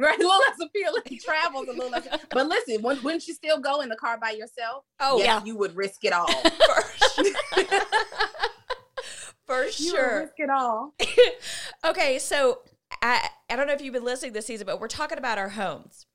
right, 0.06 0.18
a 0.18 0.22
little 0.22 0.38
less 0.38 0.58
appealing. 0.60 1.20
Travels 1.22 1.68
a 1.68 1.72
little 1.72 1.90
less. 1.90 2.08
But 2.30 2.46
listen, 2.48 2.82
wouldn't 2.82 3.04
wouldn't 3.04 3.26
you 3.28 3.34
still 3.34 3.58
go 3.60 3.80
in 3.80 3.88
the 3.88 3.96
car 3.96 4.18
by 4.18 4.30
yourself? 4.30 4.84
Oh, 5.00 5.18
yes, 5.18 5.26
yeah. 5.26 5.44
you 5.44 5.56
would 5.56 5.76
risk 5.76 6.04
it 6.04 6.12
all. 6.12 6.26
for 6.32 7.24
sure. 7.24 7.34
For 9.46 9.56
You 9.56 9.64
would 9.64 9.72
sure. 9.74 10.18
risk 10.20 10.34
it 10.38 10.48
all. 10.50 10.94
okay, 11.84 12.18
so 12.20 12.60
I 13.02 13.28
I 13.50 13.56
don't 13.56 13.66
know 13.66 13.72
if 13.72 13.80
you've 13.82 13.92
been 13.94 14.04
listening 14.04 14.32
this 14.32 14.46
season, 14.46 14.64
but 14.66 14.80
we're 14.80 14.86
talking 14.88 15.18
about 15.18 15.38
our 15.38 15.48
homes. 15.48 16.06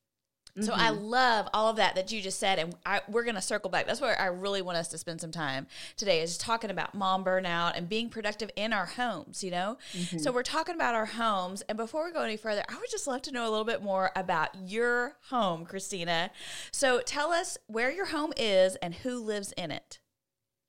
So 0.61 0.71
I 0.73 0.89
Mhm. 0.91 1.01
love 1.09 1.49
all 1.53 1.67
of 1.69 1.75
that 1.75 1.95
that 1.95 2.11
you 2.13 2.21
just 2.21 2.39
said, 2.39 2.59
and 2.59 2.75
I, 2.85 3.01
we're 3.09 3.23
going 3.25 3.35
to 3.35 3.41
circle 3.41 3.69
back. 3.69 3.87
That's 3.87 3.99
where 3.99 4.17
I 4.19 4.27
really 4.27 4.61
want 4.61 4.77
us 4.77 4.87
to 4.89 4.97
spend 4.97 5.19
some 5.19 5.31
time 5.31 5.67
today 5.97 6.21
is 6.21 6.37
talking 6.37 6.69
about 6.69 6.95
mom 6.95 7.25
burnout 7.25 7.73
and 7.75 7.89
being 7.89 8.09
productive 8.09 8.49
in 8.55 8.71
our 8.71 8.85
homes. 8.85 9.43
You 9.43 9.51
know, 9.51 9.77
Mm-hmm. 9.93 10.17
so 10.19 10.31
we're 10.31 10.43
talking 10.43 10.73
about 10.75 10.95
our 10.95 11.07
homes, 11.07 11.61
and 11.67 11.77
before 11.77 12.05
we 12.05 12.11
go 12.13 12.21
any 12.21 12.37
further, 12.37 12.63
I 12.69 12.75
would 12.77 12.89
just 12.89 13.05
love 13.05 13.21
to 13.23 13.31
know 13.31 13.43
a 13.47 13.51
little 13.51 13.65
bit 13.65 13.83
more 13.83 14.11
about 14.15 14.55
your 14.69 15.17
home, 15.29 15.65
Christina. 15.65 16.31
So 16.71 17.01
tell 17.01 17.31
us 17.33 17.57
where 17.67 17.91
your 17.91 18.05
home 18.07 18.31
is 18.37 18.75
and 18.77 18.93
who 18.95 19.19
lives 19.19 19.51
in 19.57 19.71
it. 19.71 19.99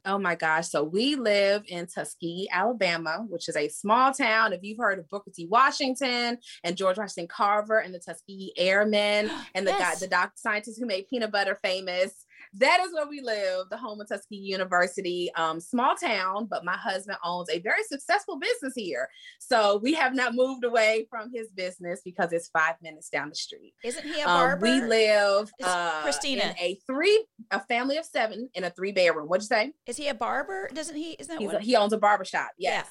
Oh 0.08 0.18
my 0.18 0.36
gosh. 0.36 0.68
So 0.68 0.84
we 0.84 1.16
live 1.16 1.64
in 1.66 1.88
Tuskegee, 1.88 2.46
Alabama, 2.52 3.25
which 3.28 3.48
is 3.48 3.56
a 3.56 3.68
small 3.68 4.12
town. 4.12 4.52
If 4.52 4.62
you've 4.62 4.78
heard 4.78 5.00
of 5.00 5.08
Booker 5.08 5.32
T. 5.34 5.48
Washington 5.50 6.38
and 6.62 6.76
George 6.76 6.96
Washington 6.96 7.26
Carver 7.26 7.80
and 7.80 7.92
the 7.92 7.98
Tuskegee 7.98 8.52
Airmen 8.56 9.28
and 9.56 9.66
the 9.66 9.72
guy, 9.72 9.96
the 9.98 10.06
doc 10.06 10.30
scientists 10.36 10.78
who 10.78 10.86
made 10.86 11.08
peanut 11.08 11.32
butter 11.32 11.58
famous, 11.60 12.25
that 12.55 12.81
is 12.87 12.93
where 12.95 13.07
we 13.09 13.21
live, 13.21 13.67
the 13.71 13.76
home 13.76 14.00
of 14.00 14.09
Tuskegee 14.09 14.37
University. 14.37 15.31
Um, 15.37 15.61
small 15.61 15.95
town, 15.97 16.47
but 16.50 16.65
my 16.65 16.76
husband 16.76 17.19
owns 17.25 17.49
a 17.50 17.59
very 17.61 17.83
successful 17.85 18.38
business 18.38 18.73
here. 18.75 19.09
So 19.38 19.79
we 19.83 19.95
have 19.95 20.15
not 20.15 20.35
moved 20.35 20.65
away 20.65 21.07
from 21.11 21.31
his 21.33 21.49
business 21.50 22.00
because 22.05 22.33
it's 22.33 22.49
five 22.49 22.75
minutes 22.83 23.09
down 23.09 23.29
the 23.29 23.35
street. 23.35 23.75
Isn't 23.85 24.05
he 24.05 24.21
a 24.21 24.26
Um, 24.29 24.37
barber? 24.41 24.67
we 24.67 24.81
live 24.83 25.50
uh, 25.62 26.03
Christina. 26.03 26.43
in 26.43 26.55
a 26.59 26.79
three, 26.87 27.25
a 27.50 27.61
family 27.61 27.97
of 27.97 28.05
seven 28.05 28.49
in 28.55 28.65
a 28.65 28.71
three 28.71 28.93
bedroom. 28.93 29.26
What'd 29.29 29.43
you 29.43 29.49
say? 29.49 29.73
Is 29.87 29.97
he 29.97 30.09
a 30.09 30.15
barber? 30.15 30.69
Doesn't 30.73 30.97
he? 30.97 31.12
Isn't 31.19 31.33
that 31.35 31.41
He's 31.41 31.49
what? 31.53 31.57
a, 31.62 31.65
he 31.65 31.76
owns 31.76 31.93
a 31.93 31.99
barber 31.99 32.25
shop. 32.25 32.50
Yes. 32.59 32.87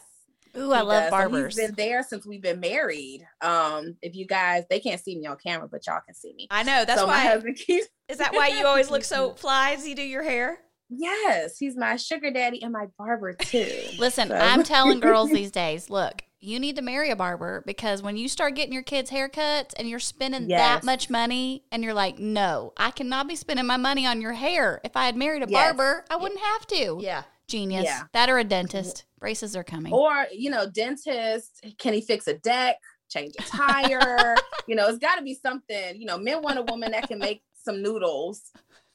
Ooh, 0.57 0.71
I 0.71 0.79
love 0.81 0.87
does. 0.87 1.05
So 1.07 1.11
barbers. 1.11 1.57
he's 1.57 1.65
been 1.67 1.75
there 1.75 2.01
since 2.01 2.25
we've 2.25 2.41
been 2.41 2.61
married. 2.61 3.27
Um, 3.41 3.97
if 4.01 4.15
you 4.15 4.25
guys, 4.25 4.63
they 4.69 4.79
can't 4.79 5.01
see 5.01 5.17
me 5.17 5.25
on 5.25 5.35
camera, 5.35 5.67
but 5.69 5.85
y'all 5.85 5.99
can 6.05 6.15
see 6.15 6.33
me. 6.33 6.47
I 6.49 6.63
know. 6.63 6.85
That's 6.85 7.01
so 7.01 7.07
my 7.07 7.13
why. 7.25 7.29
husband 7.31 7.57
keeps. 7.67 7.87
Is 8.09 8.17
that 8.17 8.33
why 8.33 8.47
you 8.49 8.65
always 8.65 8.89
look 8.91 9.03
so 9.03 9.33
fly 9.37 9.71
as 9.71 9.87
you 9.87 9.95
do 9.95 10.01
your 10.03 10.23
hair? 10.23 10.59
Yes, 10.89 11.57
he's 11.57 11.75
my 11.75 11.95
sugar 11.95 12.31
daddy 12.31 12.61
and 12.61 12.71
my 12.71 12.85
barber 12.97 13.33
too. 13.33 13.71
Listen, 13.99 14.27
So- 14.29 14.35
I'm 14.35 14.63
telling 14.63 14.99
girls 14.99 15.29
these 15.33 15.51
days, 15.51 15.89
look, 15.89 16.21
you 16.39 16.59
need 16.59 16.75
to 16.75 16.83
marry 16.83 17.09
a 17.09 17.15
barber 17.15 17.63
because 17.65 18.03
when 18.03 18.17
you 18.17 18.29
start 18.29 18.53
getting 18.53 18.71
your 18.73 18.83
kids 18.83 19.09
haircuts 19.09 19.73
and 19.77 19.89
you're 19.89 19.97
spending 19.99 20.47
that 20.49 20.83
much 20.83 21.09
money 21.09 21.63
and 21.71 21.83
you're 21.83 21.95
like, 21.95 22.19
no, 22.19 22.71
I 22.77 22.91
cannot 22.91 23.27
be 23.27 23.35
spending 23.35 23.65
my 23.65 23.77
money 23.77 24.05
on 24.05 24.21
your 24.21 24.33
hair. 24.33 24.79
If 24.83 24.95
I 24.95 25.05
had 25.05 25.15
married 25.15 25.41
a 25.41 25.47
Yes. 25.49 25.69
barber, 25.75 26.05
I 26.11 26.17
wouldn't 26.17 26.39
have 26.41 26.67
to. 26.67 26.99
Yeah. 27.01 27.23
Genius. 27.47 27.85
Yeah. 27.85 28.03
That 28.13 28.29
or 28.29 28.37
a 28.37 28.43
dentist. 28.43 29.05
Braces 29.19 29.55
are 29.55 29.63
coming. 29.63 29.91
or 29.91 30.27
you 30.31 30.51
know, 30.51 30.69
dentist. 30.69 31.65
Can 31.79 31.93
he 31.95 32.01
fix 32.01 32.27
a 32.27 32.35
deck? 32.35 32.75
Change 33.09 33.33
a 33.39 33.43
tire? 33.43 34.35
you 34.67 34.75
know, 34.75 34.87
it's 34.87 34.99
got 34.99 35.15
to 35.15 35.23
be 35.23 35.33
something. 35.33 35.99
You 35.99 36.05
know, 36.05 36.17
men 36.19 36.43
want 36.43 36.59
a 36.59 36.63
woman 36.63 36.91
that 36.91 37.07
can 37.07 37.17
make 37.17 37.41
some 37.65 37.81
noodles. 37.81 38.51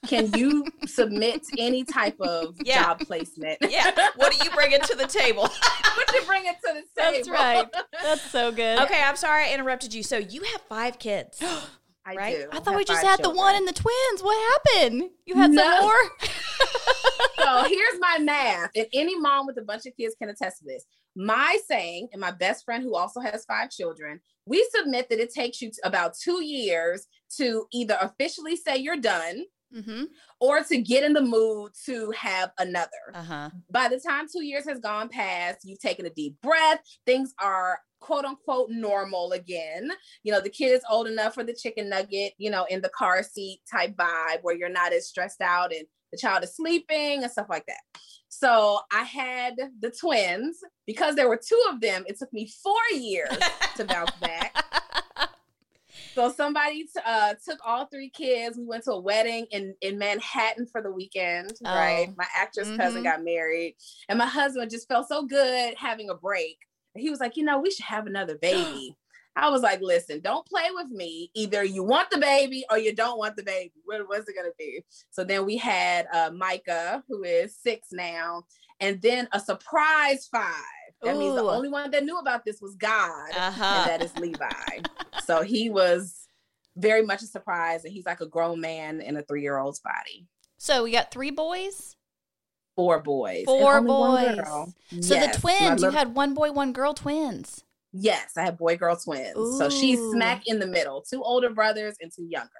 Can 0.07 0.33
you 0.33 0.65
submit 0.87 1.45
any 1.59 1.85
type 1.85 2.19
of 2.21 2.57
Yeah. 2.65 2.85
job 2.85 3.01
placement? 3.01 3.59
Yeah. 3.69 3.91
What 4.17 4.33
do 4.33 4.43
you 4.43 4.51
bring 4.53 4.73
it 4.73 4.83
to 4.85 4.97
the 4.97 5.07
table? 5.07 5.43
what 5.97 6.09
do 6.09 6.17
you 6.17 6.23
bring 6.25 6.47
it 6.47 6.57
to 6.65 6.73
the 6.75 7.03
table? 7.03 7.13
That's 7.17 7.29
right. 7.29 7.67
That's 8.03 8.31
so 8.31 8.51
good. 8.51 8.79
okay, 8.81 9.03
I'm 9.03 9.17
sorry 9.17 9.45
I 9.51 9.53
interrupted 9.55 9.93
you. 9.93 10.03
So 10.03 10.17
you 10.17 10.43
have 10.45 10.63
five 10.63 10.99
kids. 10.99 11.43
I 12.07 12.15
Right? 12.15 12.37
do. 12.39 12.49
I 12.51 12.61
thought 12.61 12.77
we 12.77 12.85
just 12.85 13.05
had 13.05 13.23
the 13.23 13.29
one 13.31 13.55
and 13.55 13.69
the 13.69 13.75
twins. 13.75 14.23
What 14.23 14.61
happened? 14.75 15.11
You 15.27 15.35
had 15.35 15.51
No. 15.51 15.63
some 15.63 15.81
more? 15.83 16.11
so 17.39 17.65
here's 17.69 18.01
my 18.01 18.19
math, 18.19 18.71
and 18.75 18.87
any 18.95 19.19
mom 19.19 19.47
with 19.47 19.59
a 19.59 19.63
bunch 19.63 19.85
of 19.87 19.95
kids 19.97 20.15
can 20.19 20.31
attest 20.31 20.59
to 20.61 20.65
this. 20.65 20.85
My 21.15 21.59
saying, 21.69 22.09
and 22.13 22.21
my 22.21 22.31
best 22.31 22.65
friend 22.65 22.83
who 22.83 22.95
also 22.97 23.21
has 23.21 23.45
five 23.45 23.71
children, 23.71 24.21
we 24.47 24.67
submit 24.75 25.09
that 25.11 25.21
it 25.21 25.33
takes 25.33 25.61
you 25.61 25.71
about 25.85 26.15
two 26.17 26.43
years 26.43 27.07
to 27.37 27.67
either 27.73 27.97
officially 28.01 28.57
say 28.57 28.77
you're 28.77 28.97
done 28.97 29.45
mm-hmm. 29.75 30.05
or 30.41 30.63
to 30.63 30.79
get 30.79 31.05
in 31.05 31.13
the 31.13 31.21
mood 31.21 31.73
to 31.87 32.11
have 32.13 32.51
another. 32.59 32.91
Uh 33.15 33.23
huh. 33.23 33.51
By 33.71 33.89
the 33.89 34.01
time 34.01 34.27
two 34.31 34.45
years 34.45 34.67
has 34.69 34.81
gone 34.81 35.09
past, 35.09 35.61
you've 35.65 35.81
taken 35.81 36.07
a 36.07 36.11
deep 36.11 36.41
breath, 36.43 36.81
things 37.07 37.35
are 37.39 37.79
quote 38.01 38.25
unquote 38.25 38.71
normal 38.71 39.33
again. 39.33 39.91
You 40.23 40.33
know, 40.33 40.41
the 40.41 40.51
kid 40.51 40.73
is 40.73 40.83
old 40.91 41.07
enough 41.07 41.35
for 41.35 41.45
the 41.45 41.55
chicken 41.55 41.89
nugget, 41.89 42.33
you 42.39 42.51
know, 42.51 42.67
in 42.71 42.81
the 42.81 42.89
car 42.91 43.23
seat 43.23 43.61
type 43.71 43.97
vibe 43.97 44.39
where 44.43 44.57
you're 44.57 44.69
not 44.69 44.93
as 44.93 45.07
stressed 45.07 45.41
out 45.41 45.73
and 45.73 45.85
the 46.13 46.19
child 46.19 46.43
is 46.43 46.57
sleeping 46.57 47.23
and 47.23 47.31
stuff 47.31 47.47
like 47.49 47.67
that. 47.67 48.01
So 48.29 48.81
I 48.93 49.03
had 49.03 49.57
the 49.81 49.91
twins 49.91 50.59
because 50.87 51.15
there 51.15 51.29
were 51.29 51.37
two 51.37 51.61
of 51.71 51.81
them. 51.81 52.05
It 52.07 52.19
took 52.19 52.33
me 52.33 52.51
four 52.63 52.99
years 52.99 53.37
to 53.77 53.85
bounce 53.85 54.13
back. 54.13 54.65
So 56.17 56.31
somebody 56.33 56.85
t- 56.85 57.01
uh, 57.07 57.35
took 57.45 57.59
all 57.65 57.87
three 57.87 58.11
kids. 58.11 58.59
We 58.59 58.67
went 58.67 58.85
to 58.85 58.93
a 58.93 59.01
wedding 59.01 59.47
in 59.51 59.75
in 59.81 59.99
Manhattan 59.99 60.67
for 60.67 60.83
the 60.83 60.91
weekend. 60.91 61.53
Oh. 61.65 61.75
Right, 61.75 62.09
my 62.17 62.27
actress 62.37 62.69
cousin 62.77 63.03
Mhm. 63.03 63.05
got 63.05 63.23
married, 63.25 63.77
and 64.09 64.19
my 64.19 64.27
husband 64.27 64.71
just 64.71 64.89
felt 64.89 65.09
so 65.09 65.25
good 65.25 65.75
having 65.77 66.11
a 66.11 66.15
break. 66.15 66.59
He 66.97 67.11
was 67.11 67.21
like, 67.21 67.37
you 67.37 67.45
know, 67.45 67.59
we 67.61 67.71
should 67.71 67.85
have 67.85 68.07
another 68.07 68.37
baby. 68.43 68.97
I 69.37 69.49
was 69.49 69.63
like, 69.63 69.81
listen, 69.81 70.21
don't 70.21 70.45
play 70.45 70.69
with 70.75 70.89
me. 70.89 71.31
Either 71.35 71.63
you 71.63 71.85
want 71.85 72.11
the 72.11 72.19
baby 72.19 72.65
or 72.69 72.79
you 72.79 72.93
don't 72.95 73.17
want 73.19 73.37
the 73.37 73.45
baby. 73.45 73.73
What 73.85 74.07
was 74.09 74.29
it 74.29 74.35
gonna 74.37 74.49
be? 74.59 74.85
So 75.11 75.23
then 75.23 75.47
we 75.47 75.57
had 75.57 76.07
uh, 76.13 76.33
Micah, 76.35 77.05
who 77.09 77.23
is 77.23 77.57
six 77.57 77.89
now, 77.93 78.43
and 78.81 79.01
then 79.01 79.29
a 79.33 79.39
surprise 79.39 80.27
five. 80.27 80.53
That 81.03 81.17
means 81.17 81.35
the 81.35 81.43
only 81.43 81.69
one 81.69 81.91
that 81.93 82.05
knew 82.05 82.19
about 82.19 82.45
this 82.45 82.61
was 82.61 82.77
God 82.77 83.31
Uh 83.35 83.53
and 83.57 83.91
that 83.91 84.03
is 84.03 84.17
Levi. 84.19 84.81
so 85.25 85.43
he 85.43 85.71
was 85.71 86.27
very 86.77 87.03
much 87.03 87.23
a 87.23 87.27
surprise, 87.27 87.85
and 87.85 87.93
he's 87.93 88.07
like 88.07 88.21
a 88.21 88.27
grown 88.27 88.61
man 88.61 89.01
in 89.01 89.17
a 89.17 89.23
three 89.23 89.43
year 89.43 89.59
old's 89.59 89.81
body. 89.81 90.27
So 90.59 90.85
we 90.85 90.93
got 90.93 91.11
three 91.11 91.31
boys. 91.31 91.97
Four 92.77 93.01
boys. 93.01 93.45
Four 93.45 93.81
boys. 93.83 94.39
So 94.47 95.15
Yes, 95.15 95.35
the 95.37 95.41
twins, 95.41 95.83
you 95.83 95.91
had 95.91 96.15
one 96.15 96.35
boy, 96.35 96.53
one 96.53 96.73
girl 96.73 96.95
twins. 96.95 97.65
Yes, 97.93 98.37
I 98.37 98.43
have 98.45 98.57
boy 98.57 98.77
girl 98.77 98.95
twins. 98.97 99.59
So 99.59 99.69
she's 99.69 99.99
smack 100.13 100.47
in 100.47 100.61
the 100.61 100.67
middle. 100.67 101.03
Two 101.03 101.23
older 101.23 101.51
brothers 101.51 101.97
and 102.01 102.13
two 102.15 102.25
younger. 102.25 102.51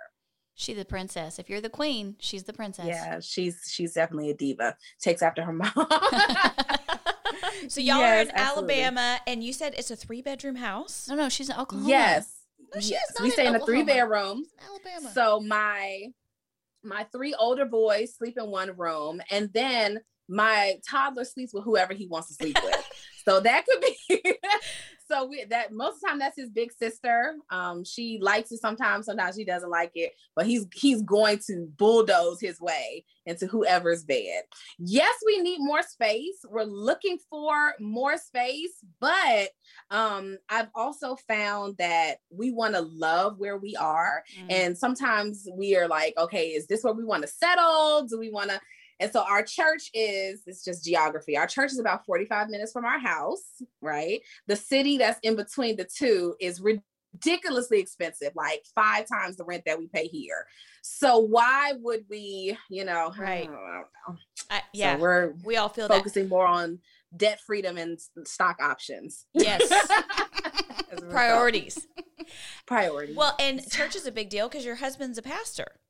She's 0.57 0.77
the 0.77 0.85
princess. 0.85 1.39
If 1.39 1.49
you're 1.49 1.61
the 1.61 1.71
queen, 1.71 2.17
she's 2.19 2.43
the 2.43 2.53
princess. 2.53 2.87
Yeah, 2.87 3.21
she's 3.21 3.63
she's 3.73 3.95
definitely 3.95 4.31
a 4.31 4.35
diva. 4.35 4.77
Takes 5.01 5.23
after 5.23 5.43
her 5.43 5.53
mom. 5.55 5.71
So 7.69 7.81
y'all 7.81 8.01
are 8.03 8.21
in 8.21 8.31
absolutely. 8.35 8.83
Alabama, 8.83 9.21
and 9.27 9.43
you 9.45 9.53
said 9.53 9.75
it's 9.77 9.91
a 9.91 9.97
three 9.97 10.23
bedroom 10.23 10.57
house. 10.57 11.09
no, 11.09 11.15
no, 11.15 11.29
she's 11.29 11.49
in 11.49 11.57
Oklahoma. 11.57 11.89
yes. 11.89 12.37
No, 12.75 12.81
she 12.81 12.93
yes. 12.93 13.03
is 13.11 13.15
not 13.17 13.23
We 13.23 13.29
in 13.29 13.33
stay 13.33 13.47
in 13.47 13.55
a 13.57 13.65
three 13.65 13.83
bedroom. 13.83 14.45
Alabama. 14.65 15.11
So 15.13 15.41
my 15.41 16.07
my 16.83 17.05
three 17.13 17.35
older 17.35 17.65
boys 17.67 18.15
sleep 18.17 18.39
in 18.39 18.47
one 18.51 18.77
room, 18.77 19.21
and 19.31 19.51
then 19.53 20.01
my 20.29 20.77
toddler 20.89 21.25
sleeps 21.25 21.53
with 21.53 21.65
whoever 21.65 21.93
he 21.93 22.07
wants 22.07 22.29
to 22.29 22.35
sleep 22.35 22.57
with. 22.63 22.89
so 23.25 23.41
that 23.41 23.65
could 23.67 23.81
be. 23.81 24.35
so 25.11 25.27
we 25.27 25.45
that 25.45 25.73
most 25.73 25.97
of 25.97 26.01
the 26.01 26.09
time 26.09 26.19
that's 26.19 26.37
his 26.37 26.51
big 26.51 26.73
sister. 26.73 27.35
Um, 27.51 27.85
she 27.85 28.19
likes 28.21 28.53
it 28.53 28.61
sometimes, 28.61 29.07
sometimes 29.07 29.37
she 29.37 29.45
doesn't 29.45 29.71
like 29.71 29.93
it, 29.95 30.13
but 30.37 30.47
he's 30.47 30.67
he's 30.75 31.03
going 31.03 31.41
to 31.47 31.69
bulldoze 31.77 32.41
his 32.41 32.61
way 32.61 33.05
into 33.27 33.47
whoever's 33.47 34.05
bed. 34.05 34.43
Yes, 34.79 35.15
we 35.27 35.41
need 35.41 35.59
more 35.61 35.83
space. 35.83 36.39
We're 36.49 36.65
looking 36.65 37.19
for 37.29 37.75
more 37.81 38.17
space, 38.17 38.73
but 39.01 39.51
um, 39.91 40.39
I've 40.49 40.69
also 40.75 41.17
found 41.29 41.77
that 41.79 42.17
we 42.31 42.53
want 42.53 42.75
to 42.75 42.83
love 42.83 43.39
where 43.39 43.57
we 43.57 43.77
are, 43.77 44.23
mm. 44.39 44.47
and 44.51 44.79
sometimes 44.79 45.49
we 45.55 45.77
are 45.77 45.89
like, 45.89 46.15
okay, 46.19 46.49
is 46.49 46.67
this 46.67 46.85
where 46.85 46.95
we 46.95 47.05
want 47.05 47.23
to 47.23 47.29
settle? 47.29 48.07
Do 48.09 48.19
we 48.19 48.31
want 48.31 48.51
to? 48.51 48.61
And 49.01 49.11
so 49.11 49.23
our 49.23 49.43
church 49.43 49.91
is, 49.95 50.43
it's 50.47 50.63
just 50.63 50.85
geography. 50.85 51.37
Our 51.37 51.47
church 51.47 51.73
is 51.73 51.79
about 51.79 52.05
45 52.05 52.51
minutes 52.51 52.73
from 52.73 52.85
our 52.85 52.99
house, 52.99 53.63
right? 53.81 54.21
The 54.47 54.57
city 54.57 54.99
that's 54.99 55.19
in 55.23 55.37
between 55.37 55.77
the 55.77 55.85
two 55.87 56.37
is 56.39 56.61
ridiculously 56.61 57.81
expensive, 57.81 58.33
like 58.37 58.63
five 58.75 59.07
times 59.09 59.37
the 59.37 59.45
rent 59.45 59.65
that 59.65 59.79
we 59.79 59.89
pay 59.89 60.07
here. 60.07 60.47
So 60.83 61.19
why 61.19 61.73
would 61.81 62.05
we, 62.11 62.59
you 62.69 62.85
know, 62.85 63.13
right? 63.19 63.49
I, 64.51 64.63
yeah, 64.73 64.97
so 64.97 65.01
we're 65.01 65.33
we 65.45 65.57
all 65.57 65.69
feel 65.69 65.89
focusing 65.89 66.25
that. 66.25 66.31
more 66.31 66.47
on 66.47 66.81
debt 67.17 67.41
freedom 67.41 67.77
and 67.79 67.99
stock 68.25 68.61
options. 68.61 69.27
Yes, 69.33 69.73
priorities. 71.11 71.87
Priorities. 72.67 73.17
Well, 73.17 73.35
and 73.41 73.69
church 73.71 73.97
is 73.97 74.07
a 74.07 74.13
big 74.13 74.29
deal 74.29 74.49
because 74.49 74.65
your 74.65 74.77
husband's 74.77 75.19
a 75.19 75.23
pastor. 75.23 75.81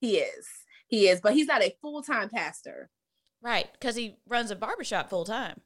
He 0.00 0.18
is. 0.18 0.46
He 0.88 1.08
is, 1.08 1.20
but 1.20 1.34
he's 1.34 1.46
not 1.46 1.62
a 1.62 1.74
full 1.80 2.02
time 2.02 2.28
pastor. 2.28 2.90
Right, 3.42 3.68
because 3.72 3.96
he 3.96 4.16
runs 4.26 4.50
a 4.50 4.56
barbershop 4.56 5.10
full 5.10 5.24
time. 5.24 5.60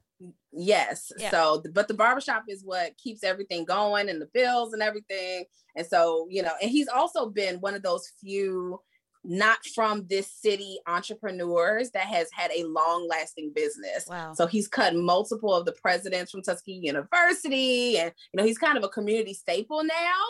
Yes. 0.51 1.11
Yeah. 1.17 1.31
So, 1.31 1.63
but 1.73 1.87
the 1.87 1.93
barbershop 1.93 2.43
is 2.47 2.63
what 2.63 2.97
keeps 2.97 3.23
everything 3.23 3.65
going 3.65 4.09
and 4.09 4.21
the 4.21 4.29
bills 4.33 4.73
and 4.73 4.81
everything. 4.81 5.45
And 5.75 5.87
so, 5.87 6.27
you 6.29 6.43
know, 6.43 6.51
and 6.61 6.69
he's 6.69 6.87
also 6.87 7.29
been 7.29 7.57
one 7.57 7.73
of 7.73 7.81
those 7.81 8.11
few 8.19 8.79
not 9.23 9.63
from 9.75 10.07
this 10.09 10.31
city 10.31 10.79
entrepreneurs 10.87 11.91
that 11.91 12.07
has 12.07 12.27
had 12.33 12.51
a 12.51 12.63
long 12.65 13.07
lasting 13.07 13.51
business. 13.53 14.05
Wow. 14.07 14.33
So 14.33 14.47
he's 14.47 14.67
cut 14.67 14.95
multiple 14.95 15.53
of 15.53 15.65
the 15.65 15.73
presidents 15.73 16.31
from 16.31 16.41
Tuskegee 16.41 16.81
University 16.83 17.97
and 17.99 18.11
you 18.33 18.37
know 18.37 18.43
he's 18.43 18.57
kind 18.57 18.77
of 18.77 18.83
a 18.83 18.89
community 18.89 19.33
staple 19.33 19.83
now 19.83 20.23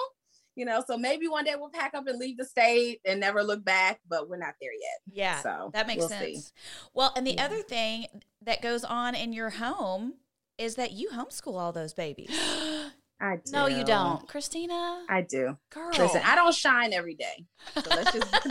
you 0.55 0.65
know 0.65 0.83
so 0.85 0.97
maybe 0.97 1.27
one 1.27 1.43
day 1.43 1.53
we'll 1.57 1.69
pack 1.69 1.93
up 1.93 2.07
and 2.07 2.19
leave 2.19 2.37
the 2.37 2.45
state 2.45 2.99
and 3.05 3.19
never 3.19 3.43
look 3.43 3.63
back 3.63 3.99
but 4.07 4.29
we're 4.29 4.37
not 4.37 4.55
there 4.61 4.73
yet 4.73 5.15
yeah 5.15 5.41
so 5.41 5.69
that 5.73 5.87
makes 5.87 5.99
we'll 5.99 6.09
sense 6.09 6.45
see. 6.45 6.51
well 6.93 7.13
and 7.15 7.25
the 7.25 7.33
yeah. 7.33 7.45
other 7.45 7.61
thing 7.61 8.05
that 8.41 8.61
goes 8.61 8.83
on 8.83 9.15
in 9.15 9.33
your 9.33 9.49
home 9.49 10.13
is 10.57 10.75
that 10.75 10.91
you 10.91 11.09
homeschool 11.09 11.59
all 11.59 11.71
those 11.71 11.93
babies 11.93 12.29
I 13.23 13.35
do. 13.35 13.51
No, 13.51 13.67
you 13.67 13.83
don't, 13.83 14.27
Christina. 14.27 15.05
I 15.07 15.21
do. 15.21 15.55
Girl, 15.69 15.91
listen, 15.95 16.23
I 16.25 16.33
don't 16.33 16.55
shine 16.55 16.91
every 16.91 17.13
day. 17.13 17.45
So 17.75 17.87
let's 17.91 18.11
just. 18.13 18.31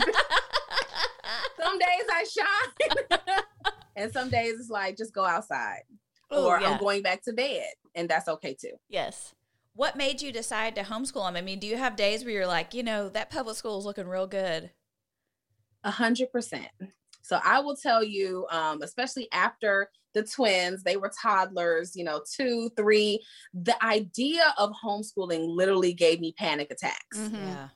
some 1.61 1.79
days 1.79 2.03
I 2.11 2.25
shine, 2.29 3.19
and 3.95 4.11
some 4.11 4.29
days 4.29 4.59
it's 4.59 4.69
like 4.69 4.97
just 4.97 5.13
go 5.13 5.25
outside, 5.25 5.81
Ooh, 6.33 6.37
or 6.37 6.59
yeah. 6.59 6.71
I'm 6.71 6.79
going 6.79 7.01
back 7.01 7.23
to 7.23 7.33
bed, 7.33 7.67
and 7.95 8.09
that's 8.09 8.27
okay 8.27 8.55
too. 8.59 8.73
Yes. 8.89 9.33
What 9.81 9.95
made 9.95 10.21
you 10.21 10.31
decide 10.31 10.75
to 10.75 10.83
homeschool 10.83 11.25
them? 11.25 11.35
I 11.35 11.41
mean, 11.41 11.57
do 11.57 11.65
you 11.65 11.75
have 11.75 11.95
days 11.95 12.23
where 12.23 12.31
you're 12.31 12.45
like, 12.45 12.75
you 12.75 12.83
know, 12.83 13.09
that 13.09 13.31
public 13.31 13.57
school 13.57 13.79
is 13.79 13.85
looking 13.85 14.07
real 14.07 14.27
good? 14.27 14.69
A 15.83 15.89
hundred 15.89 16.31
percent. 16.31 16.67
So 17.23 17.39
I 17.43 17.61
will 17.61 17.75
tell 17.75 18.03
you, 18.03 18.45
um, 18.51 18.83
especially 18.83 19.27
after 19.31 19.89
the 20.13 20.21
twins, 20.21 20.83
they 20.83 20.97
were 20.97 21.11
toddlers, 21.19 21.95
you 21.95 22.03
know, 22.03 22.21
two, 22.31 22.69
three. 22.77 23.23
The 23.55 23.83
idea 23.83 24.53
of 24.59 24.69
homeschooling 24.85 25.47
literally 25.47 25.93
gave 25.93 26.19
me 26.19 26.35
panic 26.37 26.69
attacks. 26.69 27.17
Mm-hmm. 27.17 27.37
Yeah. 27.37 27.69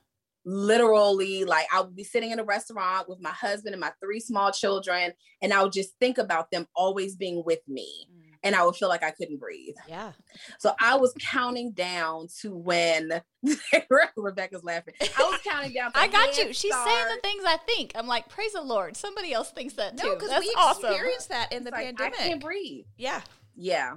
Literally, 0.44 1.44
like 1.44 1.66
I 1.74 1.80
would 1.80 1.96
be 1.96 2.04
sitting 2.04 2.30
in 2.30 2.38
a 2.38 2.44
restaurant 2.44 3.08
with 3.08 3.20
my 3.20 3.30
husband 3.30 3.74
and 3.74 3.80
my 3.80 3.90
three 4.00 4.20
small 4.20 4.52
children, 4.52 5.12
and 5.42 5.52
I 5.52 5.60
would 5.60 5.72
just 5.72 5.98
think 5.98 6.18
about 6.18 6.52
them 6.52 6.68
always 6.76 7.16
being 7.16 7.42
with 7.44 7.66
me. 7.66 8.06
Mm 8.12 8.25
and 8.46 8.54
I 8.54 8.64
would 8.64 8.76
feel 8.76 8.88
like 8.88 9.02
I 9.02 9.10
couldn't 9.10 9.38
breathe. 9.38 9.74
Yeah. 9.88 10.12
So 10.58 10.72
I 10.80 10.94
was 10.94 11.12
counting 11.18 11.72
down 11.72 12.28
to 12.42 12.54
when 12.54 13.20
Rebecca's 14.16 14.62
laughing. 14.62 14.94
I 15.00 15.22
was 15.24 15.40
counting 15.42 15.72
down. 15.72 15.90
I 15.96 16.06
got 16.06 16.38
you. 16.38 16.52
She's 16.52 16.72
start. 16.72 16.88
saying 16.88 17.06
the 17.16 17.20
things 17.22 17.42
I 17.44 17.56
think. 17.56 17.92
I'm 17.96 18.06
like, 18.06 18.28
praise 18.28 18.52
the 18.52 18.62
Lord. 18.62 18.96
Somebody 18.96 19.32
else 19.32 19.50
thinks 19.50 19.74
that 19.74 19.98
too. 19.98 20.06
No, 20.06 20.14
because 20.14 20.38
we 20.38 20.54
awesome. 20.56 20.84
experienced 20.84 21.28
that 21.30 21.52
in 21.52 21.64
the 21.64 21.70
it's 21.70 21.78
pandemic. 21.78 22.20
I 22.20 22.22
can't 22.22 22.40
breathe. 22.40 22.84
Yeah. 22.96 23.20
Yeah. 23.56 23.96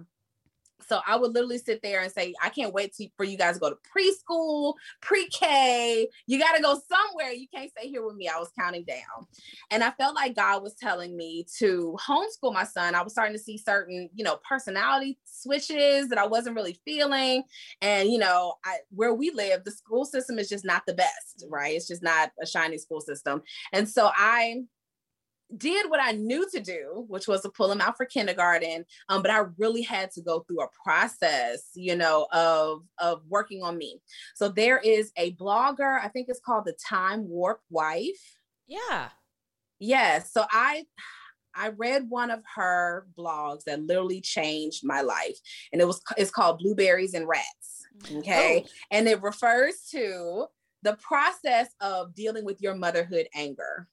So 0.89 0.99
I 1.07 1.15
would 1.15 1.33
literally 1.33 1.59
sit 1.59 1.81
there 1.81 2.01
and 2.01 2.11
say, 2.11 2.33
I 2.41 2.49
can't 2.49 2.73
wait 2.73 2.93
to, 2.95 3.07
for 3.15 3.23
you 3.23 3.37
guys 3.37 3.55
to 3.55 3.59
go 3.59 3.69
to 3.69 3.77
preschool, 3.95 4.73
pre 5.01 5.27
K. 5.29 6.07
You 6.27 6.39
got 6.39 6.55
to 6.55 6.61
go 6.61 6.79
somewhere. 6.89 7.31
You 7.31 7.47
can't 7.53 7.69
stay 7.69 7.87
here 7.87 8.05
with 8.05 8.15
me. 8.15 8.27
I 8.27 8.39
was 8.39 8.51
counting 8.59 8.83
down. 8.83 9.27
And 9.71 9.83
I 9.83 9.91
felt 9.91 10.15
like 10.15 10.35
God 10.35 10.63
was 10.63 10.73
telling 10.75 11.15
me 11.15 11.45
to 11.59 11.95
homeschool 12.05 12.53
my 12.53 12.63
son. 12.63 12.95
I 12.95 13.03
was 13.03 13.13
starting 13.13 13.35
to 13.35 13.41
see 13.41 13.57
certain, 13.57 14.09
you 14.13 14.23
know, 14.23 14.39
personality 14.47 15.19
switches 15.25 16.09
that 16.09 16.17
I 16.17 16.27
wasn't 16.27 16.55
really 16.55 16.79
feeling. 16.83 17.43
And, 17.81 18.09
you 18.09 18.17
know, 18.17 18.55
I, 18.65 18.77
where 18.89 19.13
we 19.13 19.31
live, 19.31 19.63
the 19.63 19.71
school 19.71 20.05
system 20.05 20.39
is 20.39 20.49
just 20.49 20.65
not 20.65 20.83
the 20.87 20.93
best, 20.93 21.45
right? 21.49 21.75
It's 21.75 21.87
just 21.87 22.03
not 22.03 22.31
a 22.41 22.47
shiny 22.47 22.77
school 22.77 23.01
system. 23.01 23.43
And 23.73 23.87
so 23.87 24.09
I, 24.15 24.63
did 25.57 25.89
what 25.89 25.99
I 26.01 26.11
knew 26.11 26.47
to 26.51 26.59
do, 26.59 27.05
which 27.07 27.27
was 27.27 27.41
to 27.41 27.49
pull 27.49 27.71
him 27.71 27.81
out 27.81 27.97
for 27.97 28.05
kindergarten. 28.05 28.85
Um, 29.07 29.21
but 29.21 29.31
I 29.31 29.45
really 29.57 29.81
had 29.81 30.11
to 30.11 30.21
go 30.21 30.41
through 30.41 30.61
a 30.61 30.69
process, 30.83 31.69
you 31.75 31.95
know, 31.95 32.27
of 32.31 32.83
of 32.99 33.21
working 33.27 33.63
on 33.63 33.77
me. 33.77 34.01
So 34.35 34.49
there 34.49 34.77
is 34.77 35.11
a 35.17 35.33
blogger, 35.33 35.99
I 35.99 36.07
think 36.09 36.27
it's 36.29 36.39
called 36.39 36.65
the 36.65 36.77
Time 36.87 37.27
Warp 37.27 37.61
Wife. 37.69 38.37
Yeah. 38.67 39.09
Yes. 39.79 40.31
So 40.31 40.45
I 40.51 40.85
I 41.55 41.69
read 41.69 42.09
one 42.09 42.31
of 42.31 42.41
her 42.55 43.07
blogs 43.17 43.63
that 43.65 43.81
literally 43.81 44.21
changed 44.21 44.85
my 44.85 45.01
life, 45.01 45.37
and 45.73 45.81
it 45.81 45.85
was 45.85 46.01
it's 46.17 46.31
called 46.31 46.59
Blueberries 46.59 47.13
and 47.13 47.27
Rats. 47.27 47.85
Okay, 48.09 48.63
oh. 48.65 48.69
and 48.91 49.07
it 49.07 49.21
refers 49.21 49.87
to 49.91 50.45
the 50.83 50.95
process 51.01 51.67
of 51.81 52.15
dealing 52.15 52.45
with 52.45 52.61
your 52.61 52.75
motherhood 52.75 53.27
anger. 53.33 53.87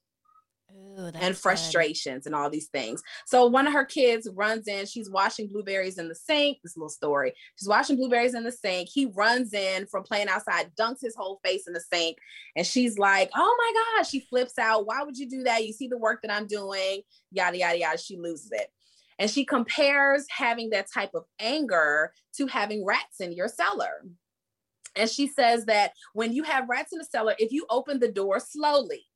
Ooh, 0.77 1.11
and 1.15 1.37
frustrations 1.37 2.25
good. 2.25 2.27
and 2.27 2.35
all 2.35 2.51
these 2.51 2.69
things. 2.69 3.03
So 3.27 3.47
one 3.47 3.67
of 3.67 3.73
her 3.73 3.85
kids 3.85 4.29
runs 4.35 4.69
in, 4.69 4.87
she's 4.87 5.11
washing 5.11 5.49
blueberries 5.49 5.99
in 5.99 6.09
the 6.09 6.15
sink. 6.15 6.59
This 6.63 6.77
little 6.77 6.89
story. 6.89 7.33
She's 7.57 7.69
washing 7.69 7.97
blueberries 7.97 8.35
in 8.35 8.45
the 8.45 8.53
sink. 8.53 8.89
He 8.93 9.07
runs 9.07 9.53
in 9.53 9.87
from 9.87 10.03
playing 10.03 10.29
outside, 10.29 10.73
dunks 10.79 11.01
his 11.03 11.15
whole 11.17 11.41
face 11.45 11.67
in 11.67 11.73
the 11.73 11.81
sink. 11.81 12.19
And 12.57 12.67
she's 12.67 12.99
like, 12.99 13.31
Oh 13.35 13.57
my 13.59 13.99
gosh, 13.99 14.11
she 14.11 14.21
flips 14.21 14.59
out. 14.59 14.87
Why 14.87 15.03
would 15.03 15.17
you 15.17 15.29
do 15.29 15.43
that? 15.45 15.67
You 15.67 15.73
see 15.73 15.89
the 15.89 15.99
work 15.99 16.23
that 16.23 16.33
I'm 16.33 16.47
doing, 16.47 17.03
yada, 17.31 17.59
yada, 17.59 17.79
yada. 17.79 17.99
She 17.99 18.17
loses 18.17 18.51
it. 18.53 18.69
And 19.19 19.31
she 19.31 19.45
compares 19.45 20.27
having 20.29 20.71
that 20.71 20.93
type 20.93 21.13
of 21.15 21.25
anger 21.41 22.13
to 22.37 22.47
having 22.47 22.85
rats 22.85 23.21
in 23.21 23.33
your 23.33 23.49
cellar. 23.49 24.05
And 24.95 25.11
she 25.11 25.27
says 25.29 25.67
that 25.67 25.93
when 26.15 26.33
you 26.33 26.43
have 26.43 26.69
rats 26.69 26.93
in 26.93 26.99
the 26.99 27.05
cellar, 27.05 27.35
if 27.39 27.53
you 27.53 27.67
open 27.71 28.01
the 28.01 28.11
door 28.11 28.41
slowly, 28.41 29.07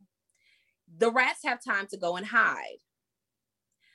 the 0.98 1.10
rats 1.10 1.40
have 1.44 1.62
time 1.62 1.86
to 1.88 1.96
go 1.96 2.16
and 2.16 2.26
hide. 2.26 2.78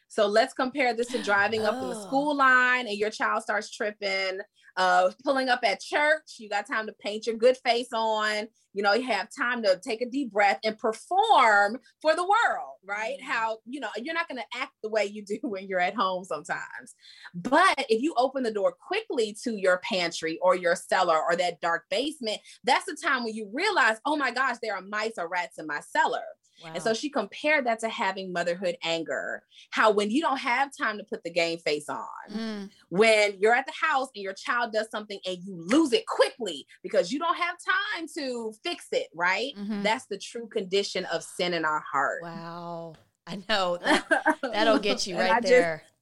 So 0.08 0.28
let's 0.28 0.54
compare 0.54 0.94
this 0.94 1.08
to 1.08 1.22
driving 1.22 1.64
up 1.64 1.76
oh. 1.76 1.84
in 1.84 1.90
the 1.90 1.96
oh. 1.98 2.06
school 2.06 2.36
line 2.36 2.88
and 2.88 2.98
your 2.98 3.10
child 3.10 3.44
starts 3.44 3.70
tripping, 3.70 4.40
uh, 4.78 5.10
pulling 5.24 5.50
up 5.50 5.60
at 5.64 5.82
church. 5.82 6.36
You 6.38 6.50
got 6.50 6.68
time 6.68 6.88
to 6.88 6.94
paint 6.94 7.28
your 7.28 7.36
good 7.36 7.58
face 7.58 7.90
on. 7.94 8.48
You 8.74 8.84
know, 8.84 8.94
you 8.94 9.04
have 9.08 9.28
time 9.38 9.64
to 9.64 9.80
take 9.84 10.02
a 10.02 10.10
deep 10.10 10.32
breath 10.32 10.60
and 10.64 10.78
perform 10.78 11.80
for 12.02 12.16
the 12.16 12.24
world, 12.24 12.78
right? 12.86 13.18
Mm-hmm. 13.22 13.32
How, 13.32 13.58
you 13.66 13.80
know, 13.80 13.90
you're 13.98 14.14
not 14.14 14.28
going 14.28 14.40
to 14.40 14.60
act 14.60 14.74
the 14.84 14.90
way 14.90 15.06
you 15.06 15.24
do 15.24 15.38
when 15.44 15.68
you're 15.68 15.80
at 15.80 15.96
home 15.96 16.24
sometimes. 16.24 16.96
But 17.34 17.86
if 17.90 18.02
you 18.02 18.14
open 18.18 18.44
the 18.44 18.52
door 18.52 18.74
quickly 18.88 19.36
to 19.44 19.60
your 19.60 19.80
pantry 19.80 20.40
or 20.42 20.56
your 20.56 20.76
cellar 20.76 21.18
or 21.22 21.36
that 21.36 21.62
dark 21.62 21.84
basement, 21.90 22.40
that's 22.64 22.86
the 22.86 22.98
time 23.02 23.24
when 23.24 23.34
you 23.34 23.50
realize, 23.54 23.98
oh 24.06 24.16
my 24.16 24.32
gosh, 24.32 24.58
there 24.62 24.76
are 24.76 24.82
mice 24.82 25.14
or 25.18 25.28
rats 25.28 25.58
in 25.58 25.68
my 25.68 25.82
cellar. 25.82 26.24
Wow. 26.64 26.72
And 26.74 26.84
so 26.84 26.94
she 26.94 27.10
compared 27.10 27.66
that 27.66 27.80
to 27.80 27.90
having 27.90 28.32
motherhood 28.32 28.78
anger. 28.84 29.44
How 29.72 29.92
when 29.92 30.10
you 30.12 30.22
don't 30.22 30.38
have 30.38 30.72
time 30.76 30.98
to 30.98 31.04
put 31.04 31.24
the 31.24 31.32
game 31.32 31.60
face 31.60 31.90
on, 31.90 32.08
mm. 32.32 32.70
when 32.90 33.36
you're 33.40 33.54
at 33.54 33.66
the 33.66 33.74
house 33.80 34.10
and 34.16 34.24
your 34.24 34.34
child 34.34 34.72
does 34.72 34.90
something 34.90 35.20
and 35.26 35.38
you 35.44 35.56
lose 35.58 35.94
it 35.94 36.06
quickly 36.08 36.66
because 36.84 37.12
you 37.12 37.20
don't 37.20 37.38
have 37.38 37.56
time 37.98 38.08
to 38.18 38.54
fix 38.64 38.88
it, 38.92 39.08
right? 39.14 39.54
Mm-hmm. 39.58 39.84
That's 39.84 40.06
the 40.06 40.18
true 40.18 40.48
condition 40.48 41.06
of 41.06 41.24
sin 41.24 41.54
in 41.54 41.66
our 41.66 41.84
heart. 41.92 42.22
Wow. 42.24 42.94
I 43.28 43.42
know 43.50 43.78
that, 43.78 44.32
will 44.44 44.80
get 44.80 45.08
you 45.08 45.18
right 45.20 45.42
there. 45.42 45.84
Just, 45.84 45.95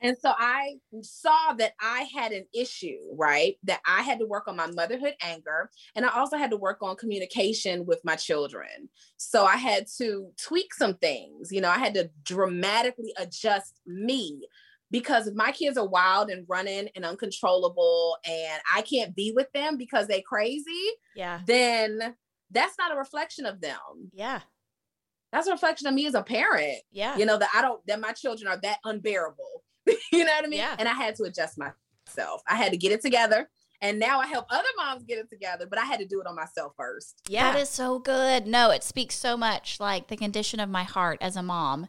and 0.00 0.16
so 0.18 0.32
I 0.36 0.74
saw 1.02 1.52
that 1.54 1.72
I 1.80 2.06
had 2.14 2.32
an 2.32 2.46
issue, 2.54 2.98
right? 3.16 3.56
That 3.64 3.80
I 3.86 4.02
had 4.02 4.18
to 4.18 4.26
work 4.26 4.48
on 4.48 4.56
my 4.56 4.66
motherhood 4.70 5.14
anger. 5.22 5.70
And 5.94 6.04
I 6.04 6.10
also 6.10 6.36
had 6.36 6.50
to 6.50 6.56
work 6.56 6.78
on 6.82 6.96
communication 6.96 7.86
with 7.86 8.00
my 8.04 8.16
children. 8.16 8.88
So 9.16 9.44
I 9.44 9.56
had 9.56 9.86
to 9.98 10.30
tweak 10.42 10.74
some 10.74 10.94
things. 10.94 11.50
You 11.50 11.60
know, 11.60 11.70
I 11.70 11.78
had 11.78 11.94
to 11.94 12.10
dramatically 12.24 13.12
adjust 13.18 13.80
me 13.86 14.40
because 14.90 15.26
if 15.26 15.34
my 15.34 15.50
kids 15.52 15.76
are 15.78 15.88
wild 15.88 16.30
and 16.30 16.44
running 16.48 16.88
and 16.94 17.04
uncontrollable 17.04 18.16
and 18.24 18.60
I 18.72 18.82
can't 18.82 19.14
be 19.14 19.32
with 19.34 19.50
them 19.52 19.76
because 19.76 20.06
they 20.06 20.20
crazy, 20.20 20.88
Yeah. 21.16 21.40
then 21.46 22.14
that's 22.50 22.76
not 22.78 22.92
a 22.92 22.96
reflection 22.96 23.46
of 23.46 23.60
them. 23.60 24.10
Yeah. 24.12 24.40
That's 25.34 25.48
a 25.48 25.50
reflection 25.50 25.88
of 25.88 25.94
me 25.94 26.06
as 26.06 26.14
a 26.14 26.22
parent. 26.22 26.78
Yeah. 26.92 27.16
You 27.16 27.26
know, 27.26 27.36
that 27.36 27.50
I 27.52 27.60
don't 27.60 27.84
that 27.88 28.00
my 28.00 28.12
children 28.12 28.46
are 28.46 28.56
that 28.58 28.78
unbearable. 28.84 29.64
you 29.86 30.24
know 30.24 30.26
what 30.26 30.44
I 30.44 30.46
mean? 30.46 30.60
Yeah. 30.60 30.76
And 30.78 30.88
I 30.88 30.92
had 30.92 31.16
to 31.16 31.24
adjust 31.24 31.58
myself. 31.58 32.40
I 32.46 32.54
had 32.54 32.70
to 32.70 32.78
get 32.78 32.92
it 32.92 33.02
together. 33.02 33.50
And 33.80 33.98
now 33.98 34.20
I 34.20 34.28
help 34.28 34.46
other 34.48 34.68
moms 34.76 35.02
get 35.02 35.18
it 35.18 35.28
together, 35.28 35.66
but 35.68 35.76
I 35.78 35.84
had 35.84 35.98
to 35.98 36.06
do 36.06 36.20
it 36.20 36.28
on 36.28 36.36
myself 36.36 36.72
first. 36.76 37.20
yeah. 37.28 37.52
That 37.52 37.60
is 37.60 37.68
so 37.68 37.98
good. 37.98 38.46
No, 38.46 38.70
it 38.70 38.84
speaks 38.84 39.16
so 39.16 39.36
much 39.36 39.80
like 39.80 40.06
the 40.06 40.16
condition 40.16 40.60
of 40.60 40.70
my 40.70 40.84
heart 40.84 41.18
as 41.20 41.34
a 41.34 41.42
mom. 41.42 41.88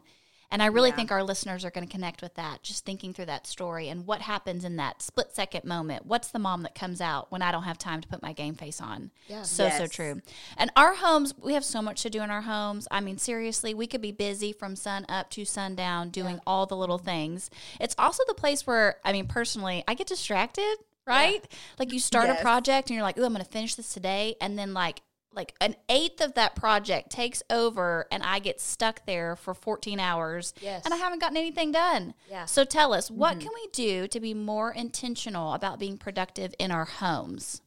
And 0.50 0.62
I 0.62 0.66
really 0.66 0.90
Yeah. 0.90 0.96
think 0.96 1.10
our 1.12 1.22
listeners 1.22 1.64
are 1.64 1.70
going 1.70 1.86
to 1.86 1.90
connect 1.90 2.22
with 2.22 2.34
that, 2.34 2.62
just 2.62 2.84
thinking 2.84 3.12
through 3.12 3.26
that 3.26 3.46
story 3.46 3.88
and 3.88 4.06
what 4.06 4.20
happens 4.22 4.64
in 4.64 4.76
that 4.76 5.02
split 5.02 5.34
second 5.34 5.64
moment. 5.64 6.06
What's 6.06 6.28
the 6.28 6.38
mom 6.38 6.62
that 6.62 6.74
comes 6.74 7.00
out 7.00 7.30
when 7.32 7.42
I 7.42 7.50
don't 7.50 7.64
have 7.64 7.78
time 7.78 8.00
to 8.00 8.08
put 8.08 8.22
my 8.22 8.32
game 8.32 8.54
face 8.54 8.80
on? 8.80 9.10
Yeah. 9.26 9.42
So, 9.42 9.68
so 9.70 9.86
true. 9.86 10.22
And 10.56 10.70
our 10.76 10.94
homes, 10.94 11.34
we 11.40 11.54
have 11.54 11.64
so 11.64 11.82
much 11.82 12.02
to 12.02 12.10
do 12.10 12.22
in 12.22 12.30
our 12.30 12.42
homes. 12.42 12.86
I 12.90 13.00
mean, 13.00 13.18
seriously, 13.18 13.74
we 13.74 13.86
could 13.86 14.00
be 14.00 14.12
busy 14.12 14.52
from 14.52 14.76
sun 14.76 15.04
up 15.08 15.30
to 15.30 15.44
sundown 15.44 16.10
doing 16.10 16.40
all 16.46 16.66
the 16.66 16.76
little 16.76 16.98
things. 16.98 17.50
It's 17.80 17.94
also 17.98 18.22
the 18.26 18.34
place 18.34 18.66
where, 18.66 18.96
I 19.04 19.12
mean, 19.12 19.26
personally, 19.26 19.82
I 19.88 19.94
get 19.94 20.06
distracted, 20.06 20.76
right? 21.06 21.44
Like 21.78 21.92
you 21.92 21.98
start 21.98 22.30
a 22.30 22.36
project 22.36 22.88
and 22.88 22.94
you're 22.94 23.02
like, 23.04 23.18
oh, 23.18 23.24
I'm 23.24 23.32
going 23.32 23.44
to 23.44 23.50
finish 23.50 23.74
this 23.74 23.92
today. 23.92 24.36
And 24.40 24.58
then, 24.58 24.74
like, 24.74 25.02
like 25.36 25.54
an 25.60 25.76
eighth 25.88 26.20
of 26.22 26.34
that 26.34 26.56
project 26.56 27.10
takes 27.10 27.42
over 27.50 28.06
and 28.10 28.22
I 28.22 28.38
get 28.38 28.60
stuck 28.60 29.04
there 29.06 29.36
for 29.36 29.52
14 29.54 30.00
hours 30.00 30.54
Yes. 30.60 30.82
and 30.84 30.94
I 30.94 30.96
haven't 30.96 31.20
gotten 31.20 31.36
anything 31.36 31.70
done. 31.72 32.14
Yeah. 32.30 32.46
So 32.46 32.64
tell 32.64 32.94
us, 32.94 33.10
what 33.10 33.38
can 33.38 33.50
we 33.54 33.68
do 33.72 34.08
to 34.08 34.18
be 34.18 34.32
more 34.34 34.72
intentional 34.72 35.52
about 35.52 35.78
being 35.78 35.98
productive 35.98 36.54
in 36.58 36.70
our 36.70 36.86
homes? 36.86 37.60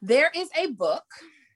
There 0.00 0.30
is 0.34 0.48
a 0.56 0.68
book. 0.68 1.04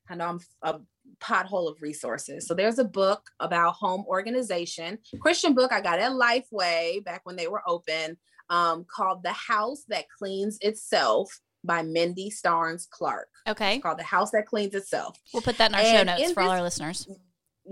I 0.09 0.15
know 0.17 0.27
I'm 0.29 0.41
a 0.63 0.81
pothole 1.21 1.71
of 1.71 1.81
resources. 1.81 2.47
So 2.47 2.55
there's 2.55 2.79
a 2.79 2.85
book 2.85 3.31
about 3.41 3.75
home 3.75 4.05
organization, 4.07 4.99
Christian 5.21 5.55
book 5.55 5.73
I 5.73 5.81
got 5.81 5.99
at 5.99 6.13
Lifeway 6.13 7.03
back 7.05 7.23
when 7.25 7.37
they 7.37 7.49
were 7.49 7.63
open, 7.67 8.17
um, 8.49 8.85
called 8.93 9.23
The 9.23 9.33
House 9.33 9.85
That 9.89 10.07
Cleans 10.19 10.59
Itself 10.61 11.41
by 11.65 11.83
Mindy 11.83 12.31
Starns 12.31 12.87
Clark. 12.91 13.29
Okay. 13.49 13.75
It's 13.75 13.83
called 13.83 13.99
The 13.99 14.05
House 14.05 14.31
That 14.31 14.47
Cleans 14.47 14.75
Itself. 14.75 15.19
We'll 15.33 15.43
put 15.43 15.59
that 15.59 15.71
in 15.71 15.75
our 15.77 15.85
show 15.85 16.03
notes 16.03 16.33
for 16.33 16.43
all 16.43 16.51
our 16.51 16.63
listeners. 16.63 17.07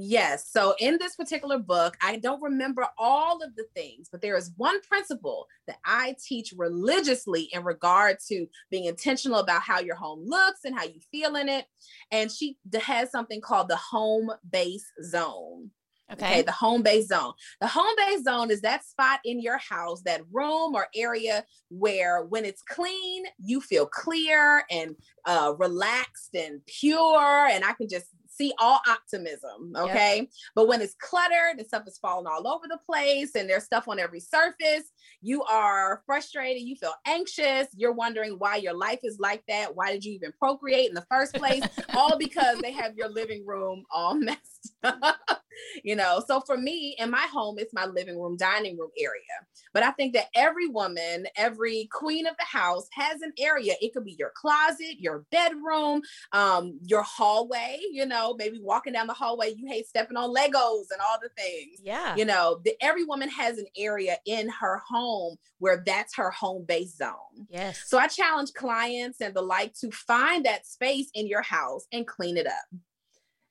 Yes. 0.01 0.49
So 0.53 0.75
in 0.79 0.97
this 1.01 1.17
particular 1.17 1.59
book, 1.59 1.97
I 2.01 2.17
don't 2.17 2.41
remember 2.43 2.87
all 2.99 3.43
of 3.43 3.57
the 3.57 3.65
things, 3.75 4.09
but 4.11 4.21
there 4.21 4.37
is 4.37 4.53
one 4.57 4.81
principle 4.83 5.47
that 5.67 5.79
I 5.85 6.15
teach 6.25 6.55
religiously 6.57 7.49
in 7.53 7.65
regard 7.65 8.19
to 8.29 8.47
being 8.71 8.85
intentional 8.85 9.41
about 9.41 9.63
how 9.63 9.81
your 9.81 9.97
home 9.97 10.23
looks 10.25 10.61
and 10.65 10.79
how 10.79 10.85
you 10.85 11.01
feel 11.11 11.35
in 11.35 11.49
it. 11.49 11.65
And 12.13 12.31
she 12.31 12.59
has 12.81 13.11
something 13.11 13.41
called 13.41 13.69
the 13.69 13.77
home 13.77 14.31
base 14.49 14.87
zone. 15.03 15.71
Okay. 16.13 16.43
the 16.43 16.53
home 16.53 16.83
base 16.83 17.09
zone. 17.09 17.33
The 17.61 17.67
home 17.67 17.95
base 17.97 18.25
zone 18.25 18.51
is 18.51 18.61
that 18.63 18.85
spot 18.85 19.21
in 19.25 19.41
your 19.41 19.59
house, 19.59 20.03
that 20.03 20.23
room 20.33 20.75
or 20.75 20.89
area 20.95 21.45
where 21.69 22.25
when 22.25 22.45
it's 22.45 22.63
clean, 22.63 23.25
you 23.39 23.61
feel 23.61 23.87
clear 23.87 24.65
and 24.71 24.97
uh, 25.27 25.55
relaxed 25.59 26.35
and 26.35 26.65
pure. 26.67 27.49
And 27.51 27.65
I 27.65 27.73
can 27.75 27.89
just 27.89 28.07
see 28.39 28.55
all 28.59 28.81
optimism. 28.89 29.73
Okay. 29.77 30.29
But 30.55 30.69
when 30.69 30.81
it's 30.81 30.95
cluttered 31.01 31.59
and 31.59 31.67
stuff 31.67 31.83
is 31.87 31.99
falling 31.99 32.27
all 32.27 32.47
over 32.47 32.67
the 32.69 32.79
place 32.87 33.35
and 33.35 33.51
there's 33.51 33.65
stuff 33.65 33.89
on 33.89 33.99
every 33.99 34.21
surface, 34.21 34.93
you 35.21 35.43
are 35.45 36.03
frustrated. 36.07 36.63
You 36.63 36.77
feel 36.77 36.95
anxious. 37.07 37.67
You're 37.75 37.93
wondering 37.93 38.37
why 38.39 38.57
your 38.57 38.75
life 38.75 39.01
is 39.03 39.19
like 39.19 39.43
that. 39.49 39.75
Why 39.75 39.93
did 39.93 40.05
you 40.05 40.13
even 40.13 40.33
procreate 40.39 40.89
in 40.89 40.95
the 40.95 41.07
first 41.11 41.35
place? 41.35 41.65
all 41.95 42.17
because 42.17 42.61
they 42.61 42.73
have 42.73 42.95
your 42.97 43.09
living 43.09 43.45
room 43.47 43.85
all 43.91 44.15
messed 44.19 44.73
up. 44.83 45.43
you 45.85 45.97
know, 45.97 46.23
so 46.27 46.41
for 46.41 46.57
me 46.57 46.97
in 46.99 47.11
my 47.11 47.27
home, 47.33 47.57
it's 47.59 47.75
my 47.75 47.87
living 47.87 48.21
room, 48.21 48.37
dining 48.37 48.79
room 48.79 48.91
area. 48.99 49.23
But 49.73 49.83
I 49.83 49.91
think 49.93 50.15
that 50.15 50.27
every 50.35 50.69
woman, 50.69 51.27
every 51.37 51.89
queen 51.93 52.27
of 52.27 52.35
the 52.39 52.45
house 52.45 52.89
has 52.93 53.21
an 53.23 53.33
area. 53.39 53.75
It 53.81 53.93
could 53.93 54.05
be 54.05 54.17
your 54.19 54.33
closet, 54.35 54.99
your 54.99 55.25
bedroom, 55.31 56.03
um, 56.33 56.79
your 56.83 57.03
hallway, 57.03 57.79
you 57.93 58.07
know, 58.07 58.35
maybe 58.39 58.59
walking 58.61 58.93
down 58.93 59.07
the 59.07 59.15
hallway, 59.15 59.55
you 59.55 59.67
hate 59.69 59.87
stepping 59.87 60.17
on 60.17 60.35
Legos 60.35 60.87
and 60.91 61.01
all 61.07 61.19
the 61.21 61.31
things. 61.37 61.81
Yeah. 61.83 62.17
You 62.17 62.25
know, 62.25 62.61
the, 62.65 62.75
every 62.81 63.05
woman 63.05 63.29
has 63.29 63.59
an 63.59 63.67
area 63.77 64.17
in 64.27 64.49
her 64.49 64.81
home 64.89 65.37
where 65.59 65.83
that's 65.85 66.17
her 66.17 66.31
home 66.31 66.65
base 66.67 66.97
zone. 66.97 67.47
Yes. 67.49 67.85
So 67.87 67.99
I 67.99 68.07
challenge 68.09 68.53
clients 68.55 69.21
and 69.21 69.35
the 69.35 69.43
like 69.43 69.75
to 69.81 69.91
find 69.91 70.45
that 70.47 70.67
space 70.67 71.09
in 71.15 71.27
your 71.27 71.43
house 71.43 71.87
and 71.93 72.07
clean 72.07 72.37
it 72.37 72.47
up. 72.47 72.81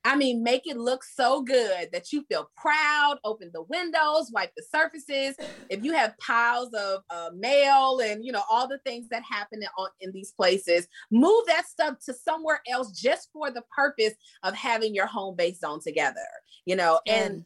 I 0.07 0.15
mean, 0.15 0.41
make 0.41 0.65
it 0.67 0.77
look 0.77 1.03
so 1.03 1.41
good 1.41 1.89
that 1.91 2.13
you 2.13 2.23
feel 2.29 2.49
proud. 2.55 3.17
Open 3.25 3.51
the 3.53 3.63
windows, 3.63 4.31
wipe 4.31 4.53
the 4.55 4.63
surfaces. 4.63 5.35
If 5.69 5.83
you 5.83 5.91
have 5.91 6.17
piles 6.17 6.73
of 6.73 7.01
uh, 7.09 7.31
mail 7.35 7.99
and 7.99 8.23
you 8.23 8.31
know 8.31 8.43
all 8.49 8.69
the 8.69 8.77
things 8.79 9.09
that 9.09 9.21
happen 9.29 9.61
in, 9.61 9.67
in 9.99 10.13
these 10.13 10.31
places, 10.31 10.87
move 11.11 11.45
that 11.47 11.67
stuff 11.67 11.95
to 12.05 12.13
somewhere 12.13 12.61
else 12.69 12.91
just 12.91 13.29
for 13.33 13.51
the 13.51 13.63
purpose 13.75 14.13
of 14.43 14.55
having 14.55 14.95
your 14.95 15.07
home 15.07 15.35
base 15.35 15.59
zone 15.59 15.81
together. 15.81 16.25
You 16.65 16.77
know, 16.77 17.01
and 17.05 17.43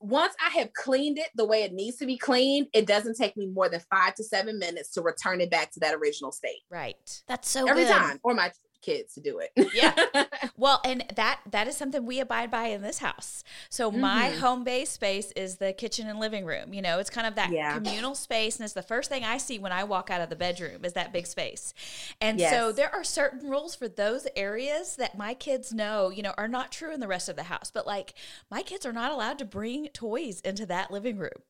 once 0.00 0.34
I 0.44 0.50
have 0.58 0.72
cleaned 0.72 1.18
it 1.18 1.28
the 1.36 1.44
way 1.44 1.62
it 1.62 1.72
needs 1.72 1.98
to 1.98 2.06
be 2.06 2.18
cleaned, 2.18 2.66
it 2.72 2.86
doesn't 2.86 3.16
take 3.16 3.36
me 3.36 3.46
more 3.46 3.68
than 3.68 3.80
five 3.88 4.16
to 4.16 4.24
seven 4.24 4.58
minutes 4.58 4.90
to 4.94 5.02
return 5.02 5.40
it 5.40 5.50
back 5.50 5.70
to 5.72 5.80
that 5.80 5.94
original 5.94 6.32
state 6.32 6.62
right. 6.70 7.22
That's 7.28 7.48
so 7.48 7.68
every 7.68 7.84
good. 7.84 7.92
time, 7.92 8.18
or 8.24 8.34
my 8.34 8.50
kids 8.80 9.14
to 9.14 9.20
do 9.20 9.38
it. 9.40 9.50
Yeah. 9.74 9.94
Well, 10.56 10.80
and 10.84 11.04
that 11.16 11.40
that 11.50 11.68
is 11.68 11.76
something 11.76 12.04
we 12.04 12.20
abide 12.20 12.50
by 12.50 12.66
in 12.66 12.82
this 12.82 12.98
house. 12.98 13.44
So 13.70 13.90
my 13.90 14.30
Mhm. 14.30 14.40
home 14.40 14.64
base 14.64 14.90
space 14.90 15.32
is 15.32 15.56
the 15.56 15.72
kitchen 15.72 16.06
and 16.06 16.18
living 16.20 16.44
room. 16.44 16.74
You 16.74 16.82
know, 16.82 16.98
it's 16.98 17.08
kind 17.08 17.26
of 17.26 17.34
that 17.36 17.50
Yeah. 17.50 17.72
communal 17.74 18.14
space, 18.14 18.56
and 18.56 18.64
it's 18.64 18.74
the 18.74 18.82
first 18.82 19.08
thing 19.08 19.24
I 19.24 19.38
see 19.38 19.58
when 19.58 19.72
I 19.72 19.84
walk 19.84 20.10
out 20.10 20.20
of 20.20 20.28
the 20.28 20.36
bedroom 20.36 20.84
is 20.84 20.92
that 20.94 21.12
big 21.12 21.26
space. 21.26 21.72
And 22.20 22.38
so 22.50 22.72
there 22.72 22.94
are 22.94 23.04
certain 23.04 23.48
rules 23.48 23.74
for 23.74 23.88
those 23.88 24.26
areas 24.36 24.96
that 24.96 25.16
my 25.16 25.32
kids 25.32 25.72
know, 25.72 26.10
you 26.10 26.22
know, 26.22 26.34
are 26.36 26.48
not 26.48 26.70
true 26.72 26.92
in 26.92 27.00
the 27.00 27.08
rest 27.08 27.28
of 27.30 27.36
the 27.36 27.44
house. 27.44 27.70
But 27.70 27.86
like 27.86 28.12
my 28.50 28.62
kids 28.62 28.84
are 28.84 28.92
not 28.92 29.12
allowed 29.12 29.38
to 29.38 29.44
bring 29.46 29.88
toys 29.88 30.40
into 30.40 30.66
that 30.66 30.90
living 30.90 31.16
room. 31.16 31.42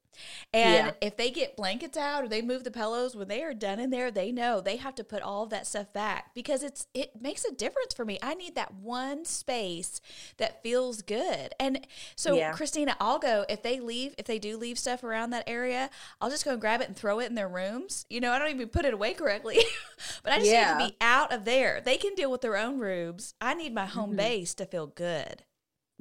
And 0.52 0.88
Yeah. 0.88 0.90
if 1.00 1.16
they 1.16 1.30
get 1.30 1.56
blankets 1.56 1.96
out 1.96 2.24
or 2.24 2.28
they 2.28 2.42
move 2.42 2.64
the 2.64 2.70
pillows 2.70 3.14
when 3.16 3.28
they 3.28 3.42
are 3.42 3.54
done 3.54 3.78
in 3.78 3.90
there, 3.90 4.10
they 4.10 4.32
know 4.32 4.60
they 4.60 4.76
have 4.76 4.94
to 4.96 5.04
put 5.04 5.22
all 5.22 5.46
that 5.46 5.66
stuff 5.66 5.92
back 5.92 6.34
because 6.34 6.62
it's 6.62 6.86
it 6.94 7.20
makes 7.20 7.44
a 7.44 7.52
difference 7.52 7.94
for 7.94 8.04
me. 8.04 8.18
I 8.22 8.34
need 8.34 8.54
that 8.56 8.74
one 8.74 9.24
space 9.24 10.00
that 10.38 10.62
feels 10.62 11.02
good. 11.02 11.54
And 11.60 11.86
so 12.16 12.36
Yeah. 12.36 12.52
Christina, 12.52 12.96
I'll 13.00 13.18
go 13.18 13.44
if 13.48 13.62
they 13.62 13.80
leave, 13.80 14.14
if 14.18 14.26
they 14.26 14.38
do 14.38 14.56
leave 14.56 14.78
stuff 14.78 15.04
around 15.04 15.30
that 15.30 15.44
area, 15.46 15.90
I'll 16.20 16.30
just 16.30 16.44
go 16.44 16.52
and 16.52 16.60
grab 16.60 16.80
it 16.80 16.88
and 16.88 16.96
throw 16.96 17.20
it 17.20 17.26
in 17.26 17.34
their 17.34 17.48
rooms. 17.48 18.04
You 18.08 18.20
know, 18.20 18.32
I 18.32 18.38
don't 18.38 18.50
even 18.50 18.68
put 18.68 18.84
it 18.84 18.94
away 18.94 19.14
correctly. 19.14 19.58
but 20.22 20.32
I 20.32 20.38
just 20.38 20.50
Yeah. 20.50 20.56
need 20.56 20.68
to 20.68 20.74
be 20.74 20.96
out 21.00 21.32
of 21.32 21.44
there. 21.44 21.80
They 21.80 21.96
can 21.96 22.14
deal 22.14 22.30
with 22.30 22.40
their 22.40 22.56
own 22.56 22.78
rooms. 22.78 23.34
I 23.40 23.54
need 23.54 23.74
my 23.74 23.86
home 23.86 24.14
Mhm. 24.14 24.16
base 24.16 24.54
to 24.54 24.66
feel 24.66 24.86
good. 24.86 25.44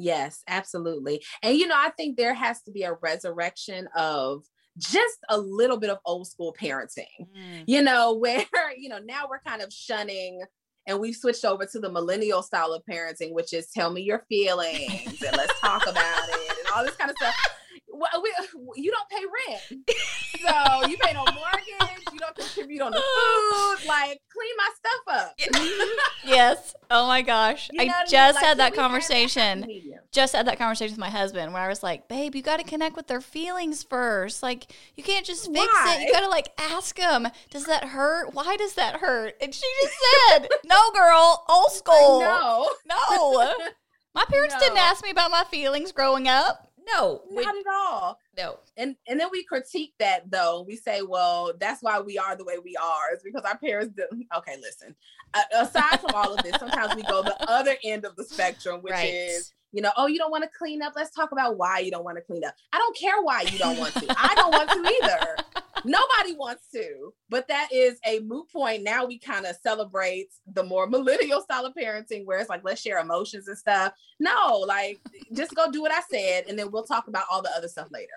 Yes, 0.02 0.44
absolutely. 0.48 1.22
And 1.44 1.58
you 1.58 1.68
know, 1.68 1.76
I 1.78 1.90
think 1.90 2.16
there 2.16 2.34
has 2.34 2.62
to 2.64 2.72
be 2.72 2.84
a 2.84 2.94
resurrection 2.94 3.90
of 3.96 4.46
just 4.78 5.18
a 5.28 5.38
little 5.38 5.78
bit 5.78 5.90
of 5.90 5.98
old 6.06 6.28
school 6.28 6.56
parenting. 6.58 7.28
Mm. 7.38 7.66
You 7.68 7.82
know, 7.82 8.14
where, 8.18 8.46
you 8.78 8.88
know, 8.88 9.00
now 9.00 9.26
we're 9.30 9.42
kind 9.42 9.62
of 9.62 9.74
shunning 9.74 10.42
and 10.88 11.02
we've 11.02 11.18
switched 11.18 11.44
over 11.44 11.66
to 11.66 11.80
the 11.80 11.92
millennial 11.92 12.42
style 12.42 12.72
of 12.72 12.82
parenting, 12.90 13.34
which 13.34 13.54
is 13.54 13.70
tell 13.72 13.92
me 13.92 14.02
your 14.02 14.26
feelings 14.30 15.22
and 15.22 15.36
let's 15.36 15.60
talk 15.60 15.84
about 15.84 16.30
it 16.30 16.50
and 16.50 16.68
all 16.74 16.84
this 16.86 16.96
kind 16.96 17.12
of 17.12 17.18
stuff. 17.18 17.36
Well, 18.00 18.24
we, 18.24 18.34
you 18.82 18.92
don't 18.92 19.10
pay 19.10 19.26
rent. 19.48 19.86
So 20.40 20.88
you 20.88 20.98
pay 20.98 21.14
no 21.14 21.26
mortgage, 21.26 22.06
you 22.14 22.20
don't 22.20 22.36
contribute 22.36 22.82
on 22.82 22.92
the 22.92 22.98
food. 22.98 23.56
Like, 23.88 24.22
clean 24.32 24.56
my 24.58 24.70
stuff 24.76 25.16
up. 25.26 25.40
Yes. 26.26 26.76
Oh 26.92 27.08
my 27.08 27.22
gosh. 27.22 27.70
You 27.72 27.86
know 27.86 27.94
I 27.94 27.98
mean? 28.00 28.06
just 28.10 28.36
Like, 28.36 28.46
had 28.46 28.60
that 28.60 28.74
conversation. 28.76 29.66
just 30.12 30.34
had 30.36 30.48
that 30.48 30.58
conversation 30.58 30.94
with 30.94 31.00
my 31.00 31.10
husband 31.10 31.54
where 31.54 31.62
I 31.62 31.68
was 31.68 31.82
like, 31.82 32.08
babe, 32.08 32.36
you 32.36 32.42
got 32.44 32.58
to 32.58 32.64
connect 32.64 32.96
with 32.96 33.08
their 33.08 33.22
feelings 33.22 33.84
first. 33.84 34.44
Like, 34.44 34.72
you 34.96 35.04
can't 35.04 35.26
just 35.26 35.52
fix 35.52 35.74
it. 35.88 36.02
You 36.02 36.12
got 36.12 36.22
to 36.22 36.30
like 36.30 36.50
ask 36.60 36.96
them, 36.98 37.28
does 37.50 37.66
that 37.66 37.86
hurt? 37.86 38.34
Why 38.34 38.58
does 38.58 38.76
that 38.76 38.98
hurt? 38.98 39.36
And 39.42 39.54
she 39.54 39.66
just 39.82 39.94
said, 40.30 40.48
no, 40.66 40.92
girl, 40.94 41.44
old 41.50 41.72
school. 41.72 42.20
No. 42.22 42.70
No. 42.88 43.54
My 44.14 44.26
parents 44.26 44.56
didn't 44.60 44.78
ask 44.78 45.04
me 45.04 45.12
about 45.12 45.32
my 45.32 45.44
feelings 45.46 45.92
growing 45.92 46.28
up. 46.28 46.69
No, 46.94 47.22
we, 47.30 47.44
Not 47.44 47.56
at 47.58 47.64
all. 47.72 48.20
no. 48.38 48.60
And 48.78 48.96
and 49.08 49.20
then 49.20 49.28
we 49.32 49.44
critique 49.44 49.94
that 50.00 50.30
though. 50.32 50.64
We 50.68 50.76
say, 50.76 51.02
well, 51.02 51.54
that's 51.60 51.84
why 51.84 52.00
we 52.00 52.18
are 52.18 52.36
the 52.36 52.46
way 52.46 52.58
we 52.64 52.76
are. 52.76 53.14
It's 53.14 53.24
because 53.24 53.44
our 53.44 53.58
parents 53.58 53.94
didn't. 53.96 54.28
Okay, 54.38 54.56
listen. 54.62 54.96
Uh, 55.34 55.42
aside 55.62 56.00
from 56.00 56.12
all 56.16 56.34
of 56.34 56.42
this, 56.44 56.56
sometimes 56.60 56.96
we 56.96 57.04
go 57.04 57.22
the 57.24 57.36
other 57.50 57.76
end 57.84 58.06
of 58.06 58.16
the 58.16 58.24
spectrum, 58.24 58.82
which 58.82 58.94
Right. 58.94 59.14
is, 59.14 59.54
you 59.72 59.82
know, 59.82 59.92
oh, 59.98 60.08
you 60.08 60.18
don't 60.18 60.32
want 60.32 60.44
to 60.44 60.50
clean 60.58 60.82
up. 60.82 60.94
Let's 60.96 61.12
talk 61.12 61.32
about 61.32 61.58
why 61.58 61.80
you 61.80 61.92
don't 61.92 62.04
want 62.04 62.18
to 62.18 62.22
clean 62.24 62.44
up. 62.44 62.56
I 62.74 62.78
don't 62.80 62.98
care 62.98 63.22
why 63.22 63.42
you 63.42 63.58
don't 63.60 63.78
want 63.78 63.94
to. 63.96 64.06
I 64.18 64.34
don't 64.36 64.52
want 64.52 64.70
to 64.70 64.80
either. 65.04 65.36
Nobody 65.86 66.36
wants 66.36 66.68
to, 66.74 67.14
but 67.30 67.48
that 67.48 67.70
is 67.72 68.00
a 68.06 68.20
moot 68.20 68.50
point. 68.52 68.84
Now 68.84 69.06
we 69.06 69.18
kind 69.18 69.46
of 69.46 69.56
celebrate 69.62 70.30
the 70.54 70.64
more 70.64 70.88
millennial 70.88 71.42
style 71.42 71.66
of 71.66 71.74
parenting 71.74 72.26
where 72.26 72.40
it's 72.40 72.50
like, 72.50 72.64
let's 72.64 72.82
share 72.82 73.00
emotions 73.00 73.48
and 73.48 73.58
stuff. 73.58 73.94
No, 74.20 74.64
like 74.68 75.00
just 75.34 75.56
go 75.56 75.72
do 75.72 75.82
what 75.82 75.92
I 75.92 76.02
said, 76.10 76.46
and 76.48 76.58
then 76.58 76.72
we'll 76.72 76.84
talk 76.84 77.08
about 77.08 77.26
all 77.32 77.42
the 77.42 77.52
other 77.56 77.68
stuff 77.68 77.90
later. 77.92 78.14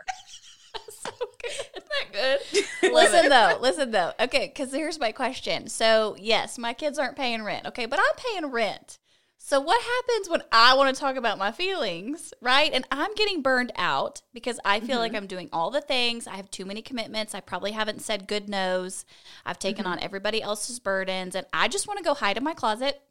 so 0.88 1.10
good. 1.42 1.66
Isn't 1.76 1.90
that 2.12 2.40
good? 2.82 2.92
listen 2.92 3.28
though, 3.28 3.58
listen 3.60 3.90
though. 3.90 4.12
Okay, 4.20 4.48
because 4.48 4.72
here's 4.72 4.98
my 4.98 5.12
question. 5.12 5.68
So 5.68 6.16
yes, 6.18 6.58
my 6.58 6.72
kids 6.72 6.98
aren't 6.98 7.16
paying 7.16 7.42
rent. 7.42 7.66
Okay, 7.66 7.86
but 7.86 7.98
I'm 7.98 8.16
paying 8.16 8.50
rent. 8.50 8.98
So 9.44 9.58
what 9.58 9.82
happens 9.82 10.30
when 10.30 10.42
I 10.52 10.74
want 10.74 10.94
to 10.94 10.98
talk 10.98 11.16
about 11.16 11.36
my 11.36 11.50
feelings, 11.50 12.32
right? 12.40 12.72
And 12.72 12.86
I'm 12.92 13.12
getting 13.16 13.42
burned 13.42 13.72
out 13.74 14.22
because 14.32 14.60
I 14.64 14.78
feel 14.78 14.90
mm-hmm. 14.90 14.98
like 14.98 15.14
I'm 15.16 15.26
doing 15.26 15.48
all 15.52 15.72
the 15.72 15.80
things. 15.80 16.28
I 16.28 16.36
have 16.36 16.48
too 16.48 16.64
many 16.64 16.80
commitments. 16.80 17.34
I 17.34 17.40
probably 17.40 17.72
haven't 17.72 18.02
said 18.02 18.28
good 18.28 18.48
no's. 18.48 19.04
I've 19.44 19.58
taken 19.58 19.84
mm-hmm. 19.84 19.94
on 19.94 19.98
everybody 19.98 20.40
else's 20.40 20.78
burdens 20.78 21.34
and 21.34 21.44
I 21.52 21.66
just 21.66 21.88
want 21.88 21.98
to 21.98 22.04
go 22.04 22.14
hide 22.14 22.36
in 22.36 22.44
my 22.44 22.54
closet 22.54 23.02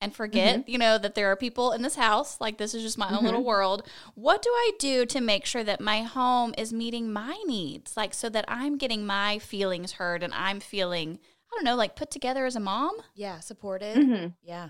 and 0.00 0.12
forget, 0.12 0.62
mm-hmm. 0.62 0.70
you 0.70 0.76
know, 0.76 0.98
that 0.98 1.14
there 1.14 1.30
are 1.30 1.36
people 1.36 1.70
in 1.70 1.82
this 1.82 1.94
house. 1.94 2.40
Like 2.40 2.58
this 2.58 2.74
is 2.74 2.82
just 2.82 2.98
my 2.98 3.16
own 3.16 3.22
little 3.22 3.40
mm-hmm. 3.40 3.48
world. 3.48 3.88
What 4.16 4.42
do 4.42 4.50
I 4.50 4.72
do 4.80 5.06
to 5.06 5.20
make 5.20 5.46
sure 5.46 5.62
that 5.62 5.80
my 5.80 6.02
home 6.02 6.52
is 6.58 6.72
meeting 6.72 7.12
my 7.12 7.40
needs? 7.46 7.96
Like 7.96 8.12
so 8.12 8.28
that 8.30 8.44
I'm 8.48 8.76
getting 8.76 9.06
my 9.06 9.38
feelings 9.38 9.92
heard 9.92 10.24
and 10.24 10.34
I'm 10.34 10.58
feeling 10.58 11.20
don't 11.56 11.64
know, 11.64 11.76
like 11.76 11.96
put 11.96 12.10
together 12.10 12.46
as 12.46 12.56
a 12.56 12.60
mom. 12.60 12.96
Yeah, 13.14 13.40
supported. 13.40 13.96
Mm-hmm. 13.96 14.28
Yeah. 14.42 14.68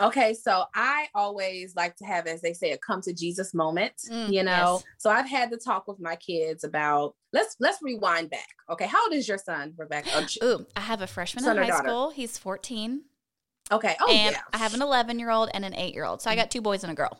Okay, 0.00 0.34
so 0.34 0.64
I 0.74 1.08
always 1.14 1.74
like 1.76 1.96
to 1.96 2.04
have, 2.04 2.26
as 2.26 2.40
they 2.40 2.52
say, 2.52 2.72
a 2.72 2.78
come 2.78 3.00
to 3.02 3.12
Jesus 3.12 3.54
moment. 3.54 3.94
Mm, 4.10 4.32
you 4.32 4.42
know, 4.42 4.80
yes. 4.80 4.84
so 4.98 5.10
I've 5.10 5.28
had 5.28 5.50
to 5.50 5.56
talk 5.56 5.86
with 5.88 6.00
my 6.00 6.16
kids 6.16 6.64
about 6.64 7.14
let's 7.32 7.56
let's 7.60 7.78
rewind 7.82 8.30
back. 8.30 8.48
Okay, 8.70 8.86
how 8.86 9.04
old 9.04 9.14
is 9.14 9.28
your 9.28 9.38
son, 9.38 9.74
Rebecca? 9.76 10.10
Oh, 10.14 10.44
Ooh, 10.44 10.66
I 10.76 10.80
have 10.80 11.02
a 11.02 11.06
freshman 11.06 11.44
in 11.44 11.56
high 11.56 11.78
school. 11.78 12.10
He's 12.10 12.38
fourteen. 12.38 13.02
Okay. 13.70 13.96
Oh, 14.00 14.10
and 14.10 14.34
yeah. 14.34 14.42
I 14.52 14.58
have 14.58 14.74
an 14.74 14.82
eleven 14.82 15.18
year 15.18 15.30
old 15.30 15.50
and 15.52 15.64
an 15.64 15.74
eight 15.74 15.94
year 15.94 16.04
old. 16.04 16.22
So 16.22 16.30
I 16.30 16.36
got 16.36 16.50
two 16.50 16.62
boys 16.62 16.84
and 16.84 16.92
a 16.92 16.94
girl. 16.94 17.18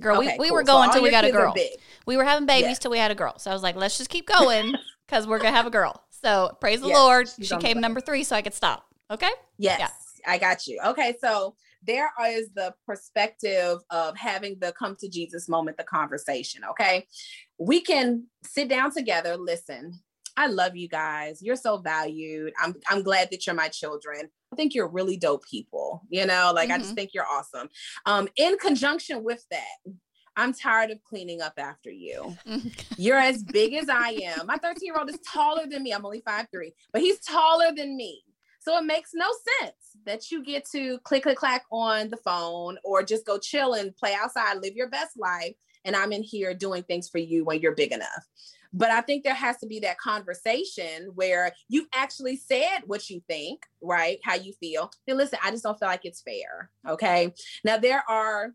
Girl, 0.00 0.18
okay, 0.18 0.36
we, 0.38 0.38
we 0.38 0.48
cool. 0.48 0.56
were 0.56 0.62
going 0.62 0.90
so 0.90 0.94
till 0.94 1.02
we 1.02 1.10
got 1.10 1.24
a 1.24 1.32
girl. 1.32 1.54
We 2.06 2.16
were 2.16 2.24
having 2.24 2.46
babies 2.46 2.68
yes. 2.68 2.78
till 2.78 2.90
we 2.90 2.98
had 2.98 3.10
a 3.10 3.14
girl. 3.14 3.38
So 3.38 3.50
I 3.50 3.54
was 3.54 3.62
like, 3.62 3.76
let's 3.76 3.96
just 3.96 4.10
keep 4.10 4.26
going 4.26 4.74
because 5.06 5.26
we're 5.26 5.38
gonna 5.38 5.56
have 5.56 5.66
a 5.66 5.70
girl. 5.70 6.02
So 6.22 6.56
praise 6.60 6.80
the 6.80 6.88
yes, 6.88 6.96
Lord. 6.96 7.28
She 7.40 7.56
came 7.58 7.80
number 7.80 8.00
three, 8.00 8.24
so 8.24 8.36
I 8.36 8.42
could 8.42 8.54
stop. 8.54 8.86
Okay. 9.10 9.30
Yes, 9.58 9.78
yeah. 9.78 10.32
I 10.32 10.38
got 10.38 10.66
you. 10.66 10.80
Okay, 10.84 11.14
so 11.20 11.54
there 11.86 12.10
is 12.28 12.50
the 12.54 12.74
perspective 12.84 13.78
of 13.90 14.16
having 14.16 14.58
the 14.60 14.72
come 14.72 14.96
to 14.96 15.08
Jesus 15.08 15.48
moment, 15.48 15.76
the 15.76 15.84
conversation. 15.84 16.62
Okay, 16.70 17.06
we 17.58 17.80
can 17.80 18.24
sit 18.44 18.68
down 18.68 18.92
together. 18.92 19.36
Listen, 19.36 20.00
I 20.36 20.48
love 20.48 20.76
you 20.76 20.88
guys. 20.88 21.40
You're 21.42 21.56
so 21.56 21.78
valued. 21.78 22.52
I'm 22.60 22.74
I'm 22.88 23.02
glad 23.02 23.30
that 23.30 23.46
you're 23.46 23.54
my 23.54 23.68
children. 23.68 24.28
I 24.52 24.56
think 24.56 24.74
you're 24.74 24.88
really 24.88 25.16
dope 25.16 25.44
people. 25.46 26.02
You 26.08 26.26
know, 26.26 26.52
like 26.54 26.68
mm-hmm. 26.68 26.76
I 26.76 26.78
just 26.78 26.94
think 26.94 27.10
you're 27.14 27.26
awesome. 27.26 27.68
Um, 28.04 28.28
in 28.36 28.56
conjunction 28.58 29.24
with 29.24 29.44
that, 29.50 29.92
I'm 30.36 30.52
tired 30.52 30.90
of 30.90 31.02
cleaning 31.02 31.40
up 31.40 31.54
after 31.56 31.90
you. 31.90 32.36
You're 32.96 33.18
as 33.18 33.42
big 33.42 33.72
as 33.74 33.88
I 33.88 34.10
am. 34.24 34.46
My 34.46 34.56
13 34.56 34.80
year 34.82 34.96
old 34.98 35.08
is 35.08 35.18
taller 35.26 35.66
than 35.66 35.82
me. 35.82 35.92
I'm 35.92 36.04
only 36.04 36.22
five 36.24 36.46
three, 36.52 36.72
but 36.92 37.00
he's 37.00 37.20
taller 37.20 37.72
than 37.74 37.96
me. 37.96 38.22
So 38.60 38.76
it 38.76 38.84
makes 38.84 39.12
no 39.14 39.26
sense 39.60 39.76
that 40.04 40.30
you 40.30 40.44
get 40.44 40.68
to 40.72 40.98
click, 41.04 41.22
click, 41.22 41.38
clack 41.38 41.64
on 41.70 42.10
the 42.10 42.16
phone 42.16 42.78
or 42.84 43.02
just 43.02 43.24
go 43.24 43.38
chill 43.38 43.74
and 43.74 43.96
play 43.96 44.14
outside, 44.14 44.58
live 44.60 44.74
your 44.74 44.88
best 44.88 45.16
life. 45.16 45.54
And 45.84 45.94
I'm 45.94 46.12
in 46.12 46.24
here 46.24 46.52
doing 46.52 46.82
things 46.82 47.08
for 47.08 47.18
you 47.18 47.44
when 47.44 47.60
you're 47.60 47.76
big 47.76 47.92
enough. 47.92 48.26
But 48.72 48.90
I 48.90 49.00
think 49.00 49.22
there 49.24 49.34
has 49.34 49.56
to 49.58 49.66
be 49.66 49.78
that 49.80 49.98
conversation 49.98 51.12
where 51.14 51.52
you've 51.68 51.86
actually 51.94 52.36
said 52.36 52.80
what 52.86 53.08
you 53.08 53.22
think, 53.28 53.64
right? 53.80 54.18
How 54.24 54.34
you 54.34 54.52
feel. 54.54 54.90
Then 55.06 55.16
listen, 55.16 55.38
I 55.42 55.50
just 55.50 55.62
don't 55.62 55.78
feel 55.78 55.88
like 55.88 56.04
it's 56.04 56.20
fair. 56.20 56.70
Okay. 56.86 57.32
Now, 57.64 57.78
there 57.78 58.02
are 58.08 58.52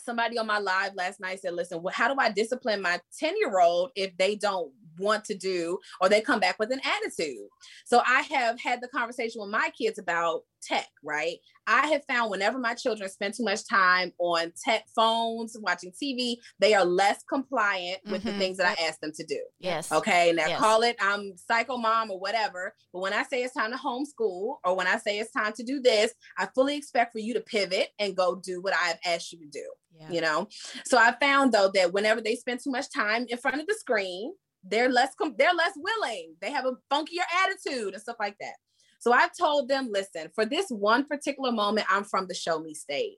somebody 0.00 0.38
on 0.38 0.46
my 0.46 0.58
live 0.58 0.94
last 0.94 1.20
night 1.20 1.40
said, 1.40 1.54
listen, 1.54 1.82
how 1.92 2.12
do 2.12 2.18
I 2.18 2.30
discipline 2.30 2.82
my 2.82 3.00
10 3.18 3.36
year 3.38 3.58
old 3.58 3.90
if 3.94 4.16
they 4.16 4.36
don't 4.36 4.72
want 5.00 5.24
to 5.26 5.34
do 5.34 5.78
or 6.00 6.08
they 6.08 6.20
come 6.20 6.40
back 6.40 6.58
with 6.58 6.70
an 6.70 6.80
attitude? 6.84 7.48
So 7.86 8.02
I 8.06 8.22
have 8.22 8.60
had 8.60 8.80
the 8.80 8.88
conversation 8.88 9.40
with 9.40 9.50
my 9.50 9.70
kids 9.76 9.98
about 9.98 10.42
tech, 10.62 10.88
right? 11.02 11.36
I 11.66 11.86
have 11.88 12.04
found 12.06 12.30
whenever 12.30 12.58
my 12.58 12.74
children 12.74 13.08
spend 13.08 13.34
too 13.34 13.44
much 13.44 13.66
time 13.68 14.12
on 14.18 14.52
tech 14.64 14.84
phones, 14.94 15.56
watching 15.60 15.92
TV, 15.92 16.36
they 16.58 16.74
are 16.74 16.84
less 16.84 17.22
compliant 17.28 17.98
with 18.04 18.24
mm-hmm. 18.24 18.32
the 18.32 18.38
things 18.38 18.56
that 18.56 18.66
I 18.66 18.86
ask 18.86 19.00
them 19.00 19.12
to 19.14 19.24
do. 19.24 19.40
Yes. 19.58 19.92
Okay. 19.92 20.32
Now 20.32 20.48
yes. 20.48 20.58
call 20.58 20.82
it 20.82 20.96
I'm 21.00 21.32
psycho 21.36 21.76
mom 21.76 22.10
or 22.10 22.18
whatever. 22.18 22.74
But 22.92 23.00
when 23.00 23.12
I 23.12 23.22
say 23.24 23.42
it's 23.42 23.54
time 23.54 23.72
to 23.72 23.78
homeschool 23.78 24.56
or 24.64 24.76
when 24.76 24.86
I 24.86 24.98
say 24.98 25.18
it's 25.18 25.32
time 25.32 25.52
to 25.54 25.62
do 25.62 25.80
this, 25.80 26.12
I 26.38 26.48
fully 26.54 26.76
expect 26.76 27.12
for 27.12 27.18
you 27.18 27.34
to 27.34 27.40
pivot 27.40 27.88
and 27.98 28.16
go 28.16 28.36
do 28.36 28.60
what 28.60 28.74
I've 28.74 28.98
asked 29.06 29.32
you 29.32 29.38
to 29.38 29.46
do. 29.46 29.70
Yeah. 29.98 30.10
You 30.10 30.20
know? 30.20 30.48
So 30.84 30.98
I 30.98 31.14
found 31.20 31.52
though 31.52 31.70
that 31.74 31.92
whenever 31.92 32.20
they 32.20 32.36
spend 32.36 32.60
too 32.60 32.70
much 32.70 32.86
time 32.92 33.26
in 33.28 33.38
front 33.38 33.60
of 33.60 33.66
the 33.66 33.74
screen, 33.74 34.32
they're 34.64 34.90
less 34.90 35.14
com- 35.14 35.34
they're 35.38 35.54
less 35.54 35.72
willing. 35.76 36.34
They 36.40 36.50
have 36.50 36.66
a 36.66 36.72
funkier 36.92 37.24
attitude 37.44 37.94
and 37.94 38.02
stuff 38.02 38.16
like 38.18 38.36
that. 38.40 38.54
So 38.98 39.12
I've 39.12 39.36
told 39.36 39.68
them, 39.68 39.88
listen, 39.90 40.30
for 40.34 40.44
this 40.44 40.66
one 40.68 41.04
particular 41.04 41.52
moment, 41.52 41.86
I'm 41.90 42.04
from 42.04 42.26
the 42.26 42.34
show 42.34 42.60
me 42.60 42.74
state. 42.74 43.16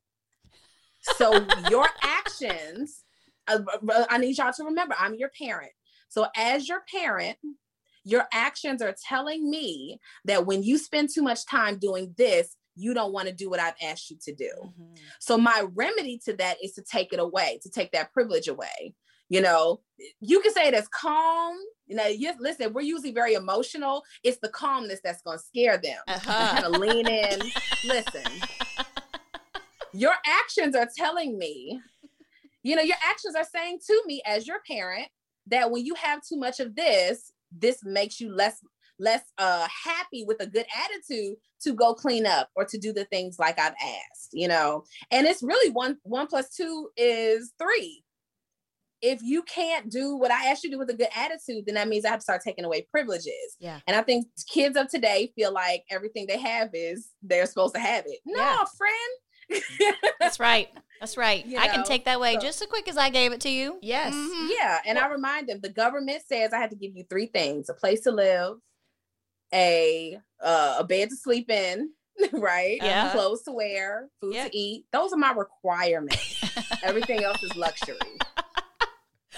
So 1.16 1.44
your 1.70 1.88
actions, 2.02 3.02
uh, 3.48 3.60
I 4.08 4.18
need 4.18 4.38
y'all 4.38 4.52
to 4.52 4.64
remember, 4.64 4.94
I'm 4.98 5.14
your 5.16 5.30
parent. 5.36 5.72
So 6.08 6.26
as 6.36 6.68
your 6.68 6.82
parent, 6.94 7.36
your 8.04 8.26
actions 8.32 8.82
are 8.82 8.94
telling 9.08 9.48
me 9.48 9.98
that 10.24 10.46
when 10.46 10.62
you 10.62 10.78
spend 10.78 11.08
too 11.12 11.22
much 11.22 11.46
time 11.46 11.78
doing 11.78 12.14
this, 12.16 12.56
you 12.74 12.94
don't 12.94 13.12
want 13.12 13.28
to 13.28 13.34
do 13.34 13.50
what 13.50 13.60
I've 13.60 13.74
asked 13.82 14.10
you 14.10 14.16
to 14.24 14.34
do. 14.34 14.50
Mm-hmm. 14.62 14.94
So 15.20 15.36
my 15.36 15.66
remedy 15.74 16.20
to 16.24 16.32
that 16.34 16.56
is 16.62 16.72
to 16.72 16.82
take 16.82 17.12
it 17.12 17.20
away, 17.20 17.60
to 17.62 17.70
take 17.70 17.92
that 17.92 18.12
privilege 18.12 18.48
away. 18.48 18.94
You 19.32 19.40
know, 19.40 19.80
you 20.20 20.40
can 20.40 20.52
say 20.52 20.68
it 20.68 20.74
as 20.74 20.86
calm. 20.88 21.56
You 21.86 21.96
know, 21.96 22.06
you 22.06 22.32
listen, 22.38 22.74
we're 22.74 22.82
usually 22.82 23.12
very 23.12 23.32
emotional. 23.32 24.04
It's 24.22 24.36
the 24.42 24.50
calmness 24.50 25.00
that's 25.02 25.22
gonna 25.22 25.38
scare 25.38 25.78
them. 25.78 25.96
Uh-huh. 26.06 26.60
Kind 26.60 26.64
of 26.66 26.78
lean 26.78 27.08
in. 27.08 27.40
listen. 27.86 28.30
Your 29.94 30.12
actions 30.26 30.76
are 30.76 30.86
telling 30.94 31.38
me, 31.38 31.80
you 32.62 32.76
know, 32.76 32.82
your 32.82 32.98
actions 33.02 33.34
are 33.34 33.46
saying 33.50 33.78
to 33.86 34.02
me 34.04 34.20
as 34.26 34.46
your 34.46 34.58
parent 34.70 35.08
that 35.46 35.70
when 35.70 35.86
you 35.86 35.94
have 35.94 36.20
too 36.20 36.36
much 36.36 36.60
of 36.60 36.76
this, 36.76 37.32
this 37.50 37.82
makes 37.84 38.20
you 38.20 38.30
less 38.30 38.58
less 38.98 39.22
uh 39.38 39.66
happy 39.66 40.24
with 40.26 40.42
a 40.42 40.46
good 40.46 40.66
attitude 40.84 41.36
to 41.62 41.72
go 41.72 41.94
clean 41.94 42.26
up 42.26 42.50
or 42.54 42.66
to 42.66 42.76
do 42.76 42.92
the 42.92 43.06
things 43.06 43.38
like 43.38 43.58
I've 43.58 43.72
asked, 43.82 44.28
you 44.34 44.48
know. 44.48 44.84
And 45.10 45.26
it's 45.26 45.42
really 45.42 45.70
one 45.70 45.96
one 46.02 46.26
plus 46.26 46.54
two 46.54 46.90
is 46.98 47.54
three. 47.58 48.04
If 49.02 49.20
you 49.22 49.42
can't 49.42 49.90
do 49.90 50.16
what 50.16 50.30
I 50.30 50.50
asked 50.50 50.62
you 50.62 50.70
to 50.70 50.76
do 50.76 50.78
with 50.78 50.90
a 50.90 50.94
good 50.94 51.08
attitude, 51.16 51.66
then 51.66 51.74
that 51.74 51.88
means 51.88 52.04
I 52.04 52.10
have 52.10 52.20
to 52.20 52.22
start 52.22 52.40
taking 52.44 52.64
away 52.64 52.86
privileges. 52.90 53.56
Yeah. 53.58 53.80
And 53.86 53.96
I 53.96 54.02
think 54.02 54.26
kids 54.48 54.76
of 54.76 54.88
today 54.88 55.32
feel 55.34 55.52
like 55.52 55.82
everything 55.90 56.26
they 56.28 56.38
have 56.38 56.70
is 56.72 57.10
they're 57.22 57.46
supposed 57.46 57.74
to 57.74 57.80
have 57.80 58.04
it. 58.06 58.20
No, 58.24 58.40
yeah. 58.40 58.64
friend. 58.78 59.94
That's 60.20 60.38
right. 60.38 60.68
That's 61.00 61.16
right. 61.16 61.44
You 61.44 61.58
I 61.58 61.66
know, 61.66 61.72
can 61.72 61.84
take 61.84 62.04
that 62.04 62.20
way 62.20 62.34
so, 62.34 62.40
just 62.40 62.62
as 62.62 62.68
quick 62.68 62.88
as 62.88 62.96
I 62.96 63.10
gave 63.10 63.32
it 63.32 63.40
to 63.40 63.50
you. 63.50 63.78
Yes. 63.82 64.14
Mm-hmm. 64.14 64.48
Yeah. 64.56 64.78
And 64.86 64.96
well, 64.96 65.06
I 65.06 65.08
remind 65.08 65.48
them 65.48 65.58
the 65.60 65.68
government 65.68 66.22
says 66.26 66.52
I 66.52 66.60
have 66.60 66.70
to 66.70 66.76
give 66.76 66.92
you 66.94 67.04
three 67.10 67.26
things 67.26 67.68
a 67.68 67.74
place 67.74 68.02
to 68.02 68.12
live, 68.12 68.58
a 69.52 70.18
uh, 70.40 70.76
a 70.78 70.84
bed 70.84 71.10
to 71.10 71.16
sleep 71.16 71.50
in, 71.50 71.90
right? 72.32 72.78
Yeah. 72.80 73.10
Clothes 73.12 73.42
to 73.42 73.52
wear, 73.52 74.08
food 74.20 74.34
to 74.34 74.56
eat. 74.56 74.84
Those 74.92 75.12
are 75.12 75.18
my 75.18 75.32
requirements. 75.32 76.40
Everything 76.82 77.24
else 77.24 77.42
is 77.42 77.56
luxury. 77.56 77.98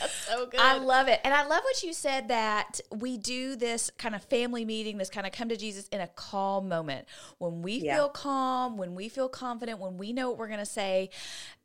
That's 0.00 0.14
so 0.26 0.46
good. 0.46 0.60
I 0.60 0.78
love 0.78 1.08
it. 1.08 1.20
And 1.24 1.32
I 1.32 1.46
love 1.46 1.62
what 1.62 1.82
you 1.82 1.92
said 1.92 2.28
that 2.28 2.80
we 2.90 3.16
do 3.16 3.56
this 3.56 3.90
kind 3.96 4.14
of 4.14 4.24
family 4.24 4.64
meeting, 4.64 4.98
this 4.98 5.10
kind 5.10 5.26
of 5.26 5.32
come 5.32 5.48
to 5.48 5.56
Jesus 5.56 5.88
in 5.88 6.00
a 6.00 6.08
calm 6.08 6.68
moment. 6.68 7.06
When 7.38 7.62
we 7.62 7.74
yeah. 7.74 7.96
feel 7.96 8.08
calm, 8.08 8.76
when 8.76 8.94
we 8.94 9.08
feel 9.08 9.28
confident, 9.28 9.78
when 9.78 9.96
we 9.96 10.12
know 10.12 10.30
what 10.30 10.38
we're 10.38 10.48
going 10.48 10.58
to 10.58 10.66
say, 10.66 11.10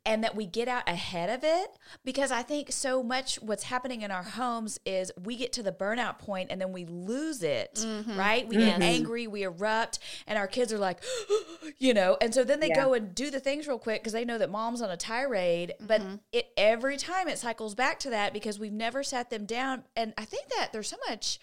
and 0.06 0.24
that 0.24 0.34
we 0.34 0.46
get 0.46 0.66
out 0.66 0.88
ahead 0.88 1.28
of 1.28 1.44
it 1.44 1.70
because 2.04 2.30
I 2.30 2.42
think 2.42 2.72
so 2.72 3.02
much 3.02 3.36
what's 3.42 3.64
happening 3.64 4.02
in 4.02 4.10
our 4.10 4.22
homes 4.22 4.80
is 4.86 5.12
we 5.22 5.36
get 5.36 5.52
to 5.54 5.62
the 5.62 5.72
burnout 5.72 6.18
point 6.18 6.50
and 6.50 6.60
then 6.60 6.72
we 6.72 6.86
lose 6.86 7.42
it, 7.42 7.74
mm-hmm. 7.74 8.18
right? 8.18 8.48
We 8.48 8.56
mm-hmm. 8.56 8.66
get 8.66 8.82
angry, 8.82 9.26
we 9.26 9.42
erupt, 9.42 9.98
and 10.26 10.38
our 10.38 10.46
kids 10.46 10.72
are 10.72 10.78
like, 10.78 11.02
you 11.78 11.92
know, 11.92 12.16
and 12.20 12.32
so 12.34 12.44
then 12.44 12.60
they 12.60 12.68
yeah. 12.68 12.84
go 12.84 12.94
and 12.94 13.14
do 13.14 13.30
the 13.30 13.40
things 13.40 13.68
real 13.68 13.78
quick 13.78 14.02
because 14.02 14.14
they 14.14 14.24
know 14.24 14.38
that 14.38 14.50
mom's 14.50 14.80
on 14.80 14.90
a 14.90 14.96
tirade. 14.96 15.74
Mm-hmm. 15.78 15.86
But 15.86 16.02
it 16.32 16.50
every 16.56 16.96
time 16.96 17.28
it 17.28 17.38
cycles 17.38 17.74
back 17.74 17.98
to 18.00 18.10
that 18.10 18.32
because 18.32 18.58
we've 18.58 18.72
never 18.72 19.02
sat 19.02 19.28
them 19.28 19.44
down. 19.44 19.84
And 19.96 20.14
I 20.16 20.24
think 20.24 20.48
that 20.56 20.70
there's 20.72 20.88
so 20.88 20.96
much 21.08 21.38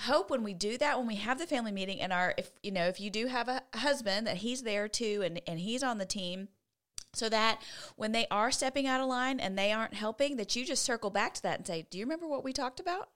hope 0.00 0.30
when 0.30 0.42
we 0.42 0.54
do 0.54 0.76
that 0.78 0.98
when 0.98 1.06
we 1.06 1.16
have 1.16 1.38
the 1.38 1.46
family 1.46 1.70
meeting 1.70 2.00
and 2.00 2.12
our 2.12 2.34
if 2.36 2.50
you 2.62 2.72
know 2.72 2.86
if 2.86 2.98
you 2.98 3.10
do 3.10 3.26
have 3.26 3.46
a 3.46 3.62
husband 3.74 4.26
that 4.26 4.38
he's 4.38 4.62
there 4.62 4.88
too 4.88 5.22
and 5.24 5.40
and 5.46 5.60
he's 5.60 5.82
on 5.82 5.98
the 5.98 6.06
team 6.06 6.48
so 7.14 7.28
that 7.28 7.60
when 7.96 8.12
they 8.12 8.26
are 8.30 8.50
stepping 8.50 8.86
out 8.86 9.00
of 9.00 9.06
line 9.06 9.38
and 9.38 9.58
they 9.58 9.72
aren't 9.72 9.94
helping 9.94 10.36
that 10.36 10.56
you 10.56 10.64
just 10.64 10.82
circle 10.82 11.10
back 11.10 11.34
to 11.34 11.42
that 11.42 11.58
and 11.58 11.66
say 11.66 11.86
do 11.90 11.98
you 11.98 12.04
remember 12.04 12.26
what 12.26 12.44
we 12.44 12.52
talked 12.52 12.80
about 12.80 13.08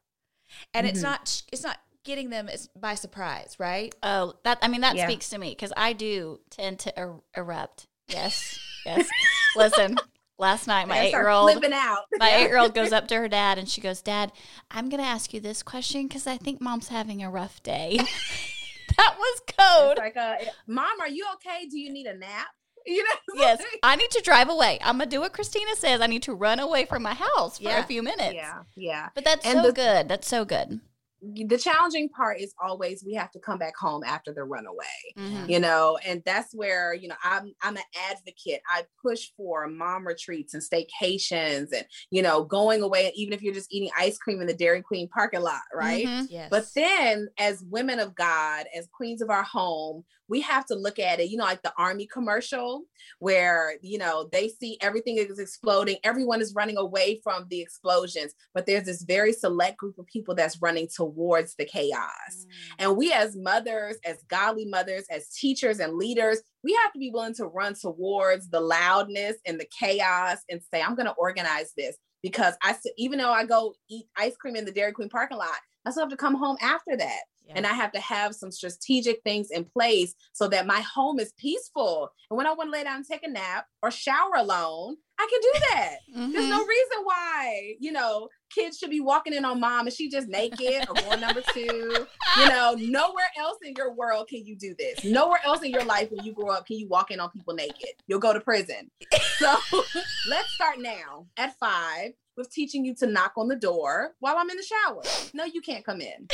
and 0.74 0.86
mm-hmm. 0.86 0.94
it's 0.94 1.02
not 1.02 1.42
it's 1.52 1.62
not 1.62 1.78
getting 2.06 2.30
them 2.30 2.48
is 2.48 2.68
by 2.68 2.94
surprise, 2.94 3.56
right? 3.58 3.94
Oh, 4.02 4.34
that 4.44 4.58
I 4.62 4.68
mean 4.68 4.80
that 4.80 4.96
Yeah. 4.96 5.06
speaks 5.06 5.28
to 5.30 5.38
me 5.38 5.50
because 5.50 5.72
I 5.76 5.92
do 5.92 6.40
tend 6.48 6.78
to 6.80 6.94
er- 6.98 7.20
erupt. 7.36 7.88
Yes, 8.08 8.58
yes. 8.86 9.08
Listen, 9.56 9.96
last 10.38 10.66
night 10.66 10.88
my 10.88 11.00
eight 11.00 11.10
year 11.10 11.28
old 11.28 11.50
flipping 11.50 11.72
out. 11.72 12.04
my 12.18 12.30
eight 12.30 12.48
year 12.48 12.58
old 12.58 12.74
goes 12.74 12.92
up 12.92 13.08
to 13.08 13.16
her 13.16 13.28
dad 13.28 13.58
and 13.58 13.68
she 13.68 13.80
goes, 13.80 14.00
Dad, 14.00 14.32
I'm 14.70 14.88
going 14.88 15.02
to 15.02 15.08
ask 15.08 15.34
you 15.34 15.40
this 15.40 15.62
question 15.62 16.06
because 16.06 16.26
I 16.26 16.36
think 16.36 16.60
mom's 16.60 16.88
having 16.88 17.22
a 17.22 17.30
rough 17.30 17.62
day. 17.62 17.98
that 18.96 19.16
was 19.18 19.40
It's 19.48 19.56
code. 19.58 19.98
like, 19.98 20.16
uh, 20.16 20.36
mom, 20.66 21.00
are 21.00 21.08
you 21.08 21.26
okay? 21.34 21.66
Do 21.66 21.78
you 21.78 21.92
need 21.92 22.06
a 22.06 22.16
nap? 22.16 22.46
You 22.96 23.02
know? 23.02 23.10
Yes, 23.34 23.62
I 23.82 23.96
need 23.96 24.10
to 24.12 24.22
drive 24.22 24.48
away. 24.48 24.78
I'm 24.80 24.96
going 24.98 25.10
to 25.10 25.16
do 25.16 25.20
what 25.20 25.32
Christina 25.32 25.74
says. 25.76 26.00
I 26.00 26.06
need 26.06 26.22
to 26.22 26.34
run 26.34 26.60
away 26.60 26.84
from 26.86 27.02
my 27.02 27.14
house 27.14 27.58
for 27.58 27.64
Yeah. 27.64 27.80
a 27.80 27.86
few 27.86 28.02
minutes. 28.02 28.34
Yeah, 28.34 28.62
yeah. 28.76 29.08
But 29.14 29.24
that's 29.24 29.44
And 29.44 29.56
so 29.58 29.66
the- 29.66 29.72
good. 29.72 30.08
That's 30.08 30.28
so 30.28 30.44
good. 30.44 30.80
The 31.22 31.58
challenging 31.58 32.08
part 32.10 32.38
is 32.40 32.54
always 32.62 33.02
we 33.04 33.14
have 33.14 33.32
to 33.32 33.40
come 33.40 33.58
back 33.58 33.74
home 33.76 34.04
after 34.04 34.32
the 34.32 34.44
runaway. 34.44 34.84
Mhm. 35.18 35.48
you 35.48 35.58
know 35.58 35.98
and 36.06 36.22
that's 36.26 36.54
where 36.54 36.92
you 36.92 37.08
know 37.08 37.14
i'm 37.24 37.54
i'm 37.62 37.76
an 37.76 37.82
advocate 38.10 38.60
i 38.70 38.84
push 39.02 39.30
for 39.36 39.66
mom 39.66 40.06
retreats 40.06 40.52
and 40.52 40.62
staycations 40.62 41.72
and 41.74 41.86
you 42.10 42.20
know 42.22 42.44
going 42.44 42.82
away 42.82 43.10
even 43.16 43.32
if 43.32 43.40
you're 43.42 43.54
just 43.54 43.72
eating 43.72 43.90
ice 43.98 44.18
cream 44.18 44.40
in 44.42 44.46
the 44.46 44.54
dairy 44.54 44.82
queen 44.82 45.08
parking 45.08 45.40
lot 45.40 45.62
right 45.74 46.06
Mhm. 46.06 46.26
Yes. 46.28 46.48
but 46.50 46.66
then 46.74 47.28
as 47.38 47.62
women 47.70 47.98
of 47.98 48.14
god 48.14 48.66
as 48.76 48.86
queens 48.92 49.22
of 49.22 49.30
our 49.30 49.42
home 49.42 50.04
we 50.28 50.40
have 50.40 50.66
to 50.66 50.74
look 50.74 50.98
at 50.98 51.20
it 51.20 51.30
you 51.30 51.36
know 51.36 51.44
like 51.44 51.62
the 51.62 51.72
army 51.78 52.06
commercial 52.06 52.82
where 53.18 53.74
you 53.82 53.98
know 53.98 54.28
they 54.32 54.48
see 54.48 54.78
everything 54.80 55.16
is 55.16 55.38
exploding 55.38 55.96
everyone 56.04 56.40
is 56.40 56.54
running 56.54 56.76
away 56.76 57.20
from 57.22 57.46
the 57.48 57.60
explosions 57.60 58.32
but 58.54 58.66
there's 58.66 58.84
this 58.84 59.02
very 59.02 59.32
select 59.32 59.76
group 59.76 59.98
of 59.98 60.06
people 60.06 60.34
that's 60.34 60.60
running 60.60 60.88
towards 60.94 61.54
the 61.56 61.64
chaos 61.64 62.06
Mm. 62.26 62.44
and 62.78 62.96
we, 62.96 63.12
as 63.12 63.36
mothers, 63.36 63.96
as 64.04 64.22
godly 64.28 64.64
mothers, 64.66 65.04
as 65.10 65.30
teachers 65.30 65.80
and 65.80 65.94
leaders, 65.94 66.40
we 66.64 66.72
have 66.82 66.92
to 66.92 66.98
be 66.98 67.10
willing 67.10 67.34
to 67.34 67.46
run 67.46 67.74
towards 67.74 68.48
the 68.50 68.60
loudness 68.60 69.36
and 69.46 69.60
the 69.60 69.66
chaos 69.78 70.38
and 70.50 70.60
say, 70.72 70.82
I'm 70.82 70.94
going 70.94 71.06
to 71.06 71.12
organize 71.12 71.72
this 71.76 71.96
because 72.22 72.54
I, 72.62 72.76
even 72.96 73.18
though 73.18 73.32
I 73.32 73.44
go 73.44 73.74
eat 73.88 74.06
ice 74.16 74.36
cream 74.36 74.56
in 74.56 74.64
the 74.64 74.72
Dairy 74.72 74.92
Queen 74.92 75.08
parking 75.08 75.38
lot, 75.38 75.48
I 75.86 75.90
still 75.90 76.02
have 76.02 76.10
to 76.10 76.16
come 76.16 76.34
home 76.34 76.56
after 76.60 76.96
that. 76.96 77.20
Yeah. 77.46 77.54
And 77.56 77.66
I 77.66 77.72
have 77.72 77.92
to 77.92 78.00
have 78.00 78.34
some 78.34 78.50
strategic 78.50 79.22
things 79.22 79.50
in 79.52 79.64
place 79.64 80.14
so 80.32 80.48
that 80.48 80.66
my 80.66 80.80
home 80.80 81.20
is 81.20 81.32
peaceful. 81.38 82.10
And 82.28 82.36
when 82.36 82.46
I 82.46 82.52
want 82.52 82.68
to 82.68 82.72
lay 82.72 82.82
down 82.82 82.96
and 82.96 83.06
take 83.06 83.24
a 83.24 83.30
nap 83.30 83.66
or 83.82 83.92
shower 83.92 84.32
alone, 84.36 84.96
I 85.18 85.26
can 85.30 85.40
do 85.40 85.52
that. 85.70 85.96
There's 86.32 86.44
Mhm. 86.46 86.50
no 86.50 86.64
reason 86.64 87.04
why, 87.04 87.74
you 87.80 87.90
know, 87.92 88.28
kids 88.54 88.78
should 88.78 88.90
be 88.90 89.00
walking 89.00 89.32
in 89.32 89.44
on 89.44 89.58
mom 89.60 89.86
and 89.86 89.94
she 89.94 90.10
just 90.10 90.28
naked 90.28 90.86
or 90.88 90.94
going 90.94 91.20
number 91.20 91.42
two. 91.54 92.06
You 92.38 92.48
know, 92.48 92.74
nowhere 92.78 93.30
else 93.38 93.58
in 93.62 93.74
your 93.76 93.92
world 93.94 94.28
can 94.28 94.44
you 94.44 94.56
do 94.56 94.74
this. 94.78 95.04
Nowhere 95.04 95.40
else 95.44 95.62
in 95.62 95.70
your 95.70 95.84
life 95.84 96.10
when 96.10 96.24
you 96.24 96.32
grow 96.34 96.50
up 96.50 96.66
can 96.66 96.76
you 96.78 96.86
walk 96.88 97.10
in 97.10 97.18
on 97.20 97.30
people 97.30 97.54
naked. 97.54 97.88
You'll 98.06 98.18
go 98.20 98.32
to 98.34 98.40
prison. 98.40 98.90
So 99.38 99.54
let's 100.28 100.50
start 100.54 100.78
now 100.80 101.26
at 101.38 101.58
five 101.58 102.12
with 102.36 102.50
teaching 102.52 102.84
you 102.84 102.94
to 102.96 103.06
knock 103.06 103.32
on 103.38 103.48
the 103.48 103.56
door 103.56 104.14
while 104.20 104.36
I'm 104.36 104.50
in 104.50 104.56
the 104.58 104.62
shower. 104.62 105.02
No, 105.32 105.44
you 105.44 105.62
can't 105.62 105.84
come 105.84 106.00
in. 106.02 106.28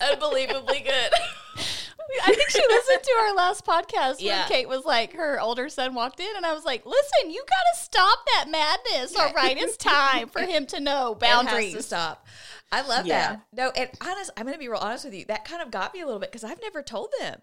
unbelievably 0.00 0.80
good. 0.80 1.12
I 2.24 2.34
think 2.34 2.50
she 2.50 2.62
listened 2.68 3.02
to 3.02 3.12
our 3.20 3.34
last 3.34 3.64
podcast 3.66 4.16
Yeah. 4.18 4.40
when 4.40 4.48
Kate 4.48 4.68
was 4.68 4.84
like, 4.84 5.12
her 5.14 5.40
older 5.40 5.68
son 5.68 5.94
walked 5.94 6.20
in, 6.20 6.36
and 6.36 6.44
I 6.46 6.52
was 6.52 6.64
like, 6.64 6.84
listen, 6.86 7.30
you 7.30 7.40
got 7.40 7.76
to 7.78 7.82
stop 7.82 8.18
that 8.34 8.46
madness. 8.50 9.16
All 9.16 9.32
right, 9.32 9.56
it's 9.58 9.76
time 9.78 10.28
for 10.28 10.40
him 10.42 10.66
to 10.66 10.80
know 10.80 11.16
It 11.20 11.24
has 11.26 11.72
to 11.72 11.82
stop. 11.82 12.26
I 12.72 12.82
love 12.82 13.04
Yeah. 13.06 13.30
that. 13.32 13.40
No, 13.52 13.70
and 13.70 13.90
honest, 14.00 14.30
I'm 14.36 14.44
going 14.44 14.54
to 14.54 14.58
be 14.60 14.68
real 14.68 14.78
honest 14.78 15.04
with 15.04 15.14
you. 15.14 15.24
That 15.26 15.44
kind 15.44 15.60
of 15.62 15.70
got 15.72 15.92
me 15.92 16.00
a 16.00 16.06
little 16.06 16.20
bit 16.20 16.30
because 16.30 16.44
I've 16.44 16.60
never 16.62 16.82
told 16.82 17.08
them, 17.18 17.40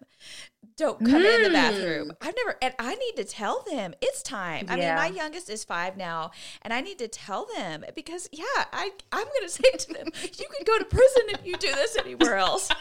don't 0.78 0.98
come 1.04 1.22
in 1.24 1.42
the 1.42 1.50
bathroom. 1.50 2.08
Mm. 2.08 2.16
I've 2.22 2.34
never, 2.36 2.56
and 2.62 2.72
I 2.78 2.94
need 2.94 3.16
to 3.16 3.24
tell 3.24 3.62
them 3.70 3.94
it's 4.00 4.22
time. 4.22 4.66
I 4.68 4.76
mean, 4.76 4.94
my 4.94 5.08
youngest 5.08 5.50
is 5.50 5.64
five 5.64 5.96
now, 5.96 6.30
and 6.62 6.72
I 6.72 6.80
need 6.80 6.98
to 7.00 7.08
tell 7.08 7.46
them 7.56 7.84
because, 7.94 8.28
yeah, 8.32 8.44
I, 8.72 8.92
I'm 9.12 9.24
going 9.24 9.32
to 9.42 9.48
say 9.50 9.70
to 9.70 9.92
them, 9.92 10.06
you 10.22 10.46
can 10.46 10.64
go 10.64 10.78
to 10.78 10.84
prison 10.84 11.22
if 11.28 11.44
you 11.44 11.56
do 11.56 11.72
this 11.74 11.96
anywhere 11.98 12.36
else. 12.36 12.70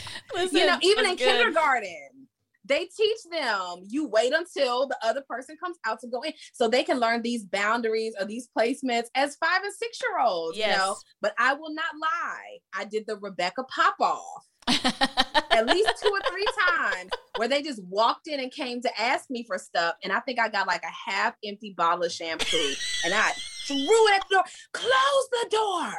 Listen, 0.34 0.58
you 0.58 0.66
know, 0.66 0.78
even 0.82 1.04
in 1.06 1.16
good. 1.16 1.18
kindergarten, 1.18 2.28
they 2.64 2.86
teach 2.96 3.18
them 3.30 3.82
you 3.88 4.06
wait 4.06 4.32
until 4.32 4.86
the 4.86 4.96
other 5.02 5.22
person 5.28 5.56
comes 5.62 5.76
out 5.84 6.00
to 6.00 6.06
go 6.06 6.22
in 6.22 6.32
so 6.52 6.68
they 6.68 6.84
can 6.84 7.00
learn 7.00 7.22
these 7.22 7.44
boundaries 7.44 8.14
or 8.18 8.24
these 8.24 8.48
placements 8.56 9.06
as 9.14 9.36
five 9.36 9.62
and 9.64 9.74
six 9.74 10.00
year 10.00 10.20
olds, 10.20 10.56
you 10.56 10.66
know. 10.66 10.70
Yes. 10.70 11.04
But 11.20 11.34
I 11.38 11.54
will 11.54 11.74
not 11.74 11.84
lie. 12.00 12.58
I 12.74 12.84
did 12.84 13.04
the 13.06 13.16
Rebecca 13.16 13.64
pop 13.64 13.96
off 14.00 14.46
at 14.68 15.66
least 15.66 15.90
two 16.00 16.10
or 16.10 16.20
three 16.30 16.46
times 16.68 17.10
where 17.36 17.48
they 17.48 17.62
just 17.62 17.82
walked 17.84 18.28
in 18.28 18.40
and 18.40 18.52
came 18.52 18.80
to 18.82 19.00
ask 19.00 19.28
me 19.28 19.44
for 19.44 19.58
stuff. 19.58 19.94
And 20.04 20.12
I 20.12 20.20
think 20.20 20.38
I 20.38 20.48
got 20.48 20.66
like 20.66 20.84
a 20.84 21.10
half 21.10 21.34
empty 21.44 21.74
bottle 21.76 22.04
of 22.04 22.12
shampoo 22.12 22.72
and 23.04 23.12
I 23.12 23.32
threw 23.66 23.76
it 23.78 24.14
at 24.14 24.22
the 24.28 24.34
door, 24.36 24.44
close 24.72 25.28
the 25.30 25.48
door. 25.50 25.92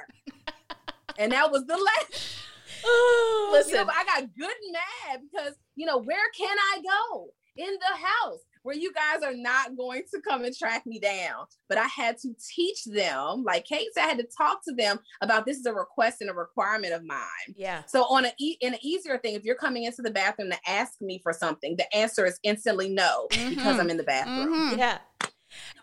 And 1.18 1.32
that 1.32 1.52
was 1.52 1.66
the 1.66 1.78
last. 1.78 2.43
Listen, 3.52 3.80
You 3.80 3.86
know, 3.86 3.92
I 3.96 4.04
got 4.06 4.30
good 4.38 4.50
and 4.64 4.74
mad 4.74 5.22
because, 5.32 5.54
you 5.76 5.86
know, 5.86 5.98
where 6.00 6.30
can 6.38 6.56
I 6.74 6.82
go? 6.82 7.30
In 7.56 7.68
the 7.68 7.98
house 8.04 8.40
where 8.64 8.76
you 8.76 8.92
guys 8.94 9.22
are 9.24 9.36
not 9.36 9.78
going 9.78 10.02
to 10.12 10.20
come 10.28 10.44
and 10.44 10.56
track 10.58 10.88
me 10.88 11.00
down. 11.00 11.46
But 11.70 11.78
I 11.78 11.86
had 11.86 12.18
to 12.20 12.30
teach 12.56 12.84
them, 12.86 13.44
like 13.44 13.66
Kate 13.66 13.90
said, 13.94 14.06
I 14.06 14.08
had 14.08 14.18
to 14.18 14.28
talk 14.36 14.62
to 14.68 14.74
them 14.74 14.98
about 15.22 15.46
this 15.46 15.58
is 15.58 15.66
a 15.68 15.74
request 15.74 16.22
and 16.22 16.32
a 16.32 16.34
requirement 16.34 16.94
of 16.94 17.04
mine. 17.06 17.20
yeah. 17.56 17.84
So 17.86 18.06
on 18.06 18.26
a 18.26 18.32
e- 18.40 18.58
an 18.64 18.76
easier 18.82 19.20
thing, 19.20 19.36
if 19.36 19.44
you're 19.44 19.54
coming 19.54 19.84
into 19.84 20.02
the 20.02 20.10
bathroom 20.10 20.50
to 20.50 20.58
ask 20.68 20.94
me 21.00 21.20
for 21.22 21.32
something, 21.32 21.76
the 21.76 21.96
answer 21.96 22.26
is 22.26 22.40
instantly 22.42 22.90
no 22.90 23.28
because 23.30 23.76
Mhm. 23.78 23.80
I'm 23.82 23.90
in 23.92 23.98
the 23.98 24.04
bathroom. 24.04 24.72
Mhm. 24.72 24.78
Yeah. 24.80 24.98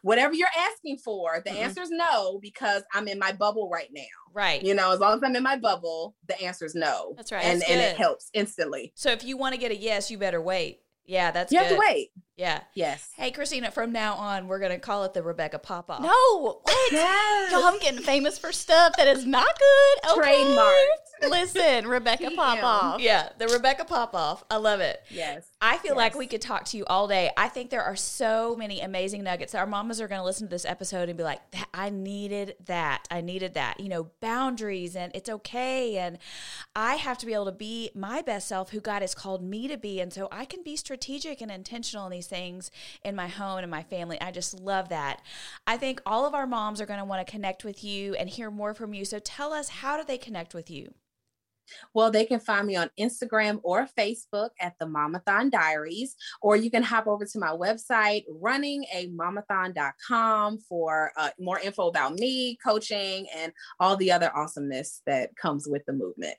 Whatever 0.03 0.35
you're 0.35 0.49
asking 0.57 0.99
for, 0.99 1.43
the 1.45 1.51
Mhm. 1.51 1.57
answer 1.57 1.83
is 1.83 1.91
no 1.91 2.39
because 2.41 2.83
I'm 2.95 3.09
in 3.09 3.19
my 3.19 3.33
bubble 3.33 3.69
right 3.69 3.89
now. 3.93 4.03
Right. 4.33 4.63
You 4.63 4.75
know, 4.75 4.93
as 4.93 5.01
long 5.01 5.17
as 5.19 5.23
I'm 5.25 5.35
in 5.37 5.43
my 5.43 5.57
bubble, 5.57 6.17
the 6.27 6.41
answer 6.41 6.65
is 6.65 6.75
no. 6.75 7.15
That's 7.17 7.33
right. 7.33 7.45
And 7.45 7.61
That's 7.61 7.71
and 7.71 7.81
it 7.81 7.97
helps 7.97 8.31
instantly. 8.33 8.93
So 8.95 9.11
if 9.11 9.25
you 9.25 9.37
want 9.37 9.55
to 9.55 9.61
get 9.61 9.71
a 9.73 9.77
yes, 9.77 10.11
you 10.11 10.19
better 10.19 10.41
wait. 10.41 10.81
Yeah, 11.05 11.33
that's 11.33 11.53
You 11.53 11.59
good. 11.59 11.67
have 11.67 11.75
to 11.75 11.81
wait. 11.81 12.11
Yeah. 12.40 12.61
Yes. 12.72 13.11
Hey, 13.16 13.33
Christina, 13.33 13.70
from 13.70 13.92
now 13.92 14.14
on, 14.14 14.48
we're 14.48 14.61
going 14.61 14.72
to 14.72 14.79
call 14.79 15.05
it 15.05 15.12
the 15.12 15.22
Rebecca 15.22 15.59
Pop 15.59 15.90
Off. 15.90 16.00
No, 16.00 16.40
what? 16.40 16.62
Yes. 16.90 17.53
Y'all, 17.53 17.64
I'm 17.64 17.79
getting 17.81 18.00
famous 18.00 18.38
for 18.38 18.50
stuff 18.50 18.96
that 18.96 19.07
is 19.07 19.26
not 19.26 19.46
good. 19.59 20.12
Okay? 20.12 20.42
Trademarked. 20.42 21.29
Listen, 21.29 21.87
Rebecca 21.87 22.31
TM. 22.31 22.37
Popoff. 22.37 23.03
Yeah, 23.03 23.29
the 23.37 23.46
Rebecca 23.48 23.85
Pop 23.85 24.14
Off. 24.14 24.42
I 24.50 24.57
love 24.57 24.81
it. 24.81 25.03
Yes. 25.11 25.46
I 25.61 25.76
feel 25.76 25.94
like 25.94 26.14
we 26.14 26.26
could 26.26 26.40
talk 26.40 26.64
to 26.66 26.79
you 26.79 26.87
all 26.87 27.07
day. 27.07 27.31
I 27.37 27.48
think 27.48 27.68
there 27.68 27.83
are 27.83 27.96
so 27.96 28.57
many 28.57 28.81
amazing 28.81 29.22
nuggets. 29.22 29.55
Our 29.55 29.66
mamas 29.66 30.00
are 30.00 30.09
going 30.09 30.20
to 30.20 30.24
listen 30.24 30.46
to 30.46 30.50
this 30.50 30.64
episode 30.64 31.11
and 31.11 31.18
be 31.18 31.24
like, 31.24 31.40
I 31.74 31.90
needed 31.90 32.55
that. 32.64 33.07
I 33.11 33.20
needed 33.20 33.53
that. 33.55 33.79
You 33.79 33.90
know, 33.90 34.11
boundaries 34.20 34.96
and 34.96 35.12
it's 35.14 35.29
okay. 35.29 35.98
And 35.98 36.16
I 36.74 36.94
have 36.94 37.18
to 37.18 37.26
be 37.26 37.35
able 37.35 37.44
to 37.44 37.53
be 37.53 37.90
my 37.94 38.22
best 38.22 38.48
self 38.48 38.70
who 38.70 38.81
God 38.81 39.03
has 39.03 39.14
called 39.14 39.42
me 39.42 39.68
to 39.68 39.76
be. 39.76 40.00
And 40.00 40.11
so 40.11 40.29
I 40.33 40.46
can 40.46 40.62
be 40.62 40.76
strategic 40.76 41.42
and 41.42 41.50
intentional 41.50 42.07
in 42.07 42.12
these 42.12 42.29
things 42.31 42.71
in 43.05 43.14
my 43.14 43.29
home 43.29 43.59
and 43.59 43.71
my 43.71 43.83
family. 43.83 44.19
I 44.21 44.31
just 44.31 44.59
love 44.59 44.88
that. 44.88 45.21
I 45.66 45.77
think 45.77 46.01
all 46.07 46.27
of 46.27 46.35
our 46.35 46.47
moms 46.47 46.81
are 46.81 46.87
going 46.87 46.99
to 46.99 47.05
want 47.05 47.27
to 47.27 47.31
connect 47.31 47.64
with 47.64 47.85
you 47.85 48.14
and 48.14 48.31
hear 48.31 48.51
more 48.51 48.73
from 48.73 48.95
you. 48.95 49.05
So 49.05 49.19
tell 49.19 49.53
us, 49.53 49.69
how 49.69 49.99
do 49.99 50.05
they 50.05 50.19
connect 50.19 50.55
with 50.55 50.71
you? 50.71 50.95
Well, 51.95 52.11
they 52.11 52.25
can 52.25 52.40
find 52.40 52.66
me 52.66 52.75
on 52.77 52.90
Instagram 52.99 53.61
or 53.62 53.87
Facebook 53.99 54.51
at 54.61 54.75
the 54.79 54.87
Mamathon 54.87 55.51
Diaries, 55.51 56.16
or 56.43 56.57
you 56.57 56.71
can 56.71 56.83
hop 56.83 57.07
over 57.07 57.25
to 57.25 57.38
my 57.38 57.51
website, 57.51 58.25
runningamamathon.com, 58.43 60.59
for 60.69 61.12
uh, 61.16 61.31
more 61.38 61.61
info 61.61 61.87
about 61.88 62.14
me, 62.14 62.59
coaching, 62.64 63.27
and 63.37 63.53
all 63.79 63.97
the 63.97 64.11
other 64.12 64.35
awesomeness 64.37 65.03
that 65.07 65.37
comes 65.37 65.69
with 65.69 65.85
the 65.87 65.93
movement. 65.93 66.37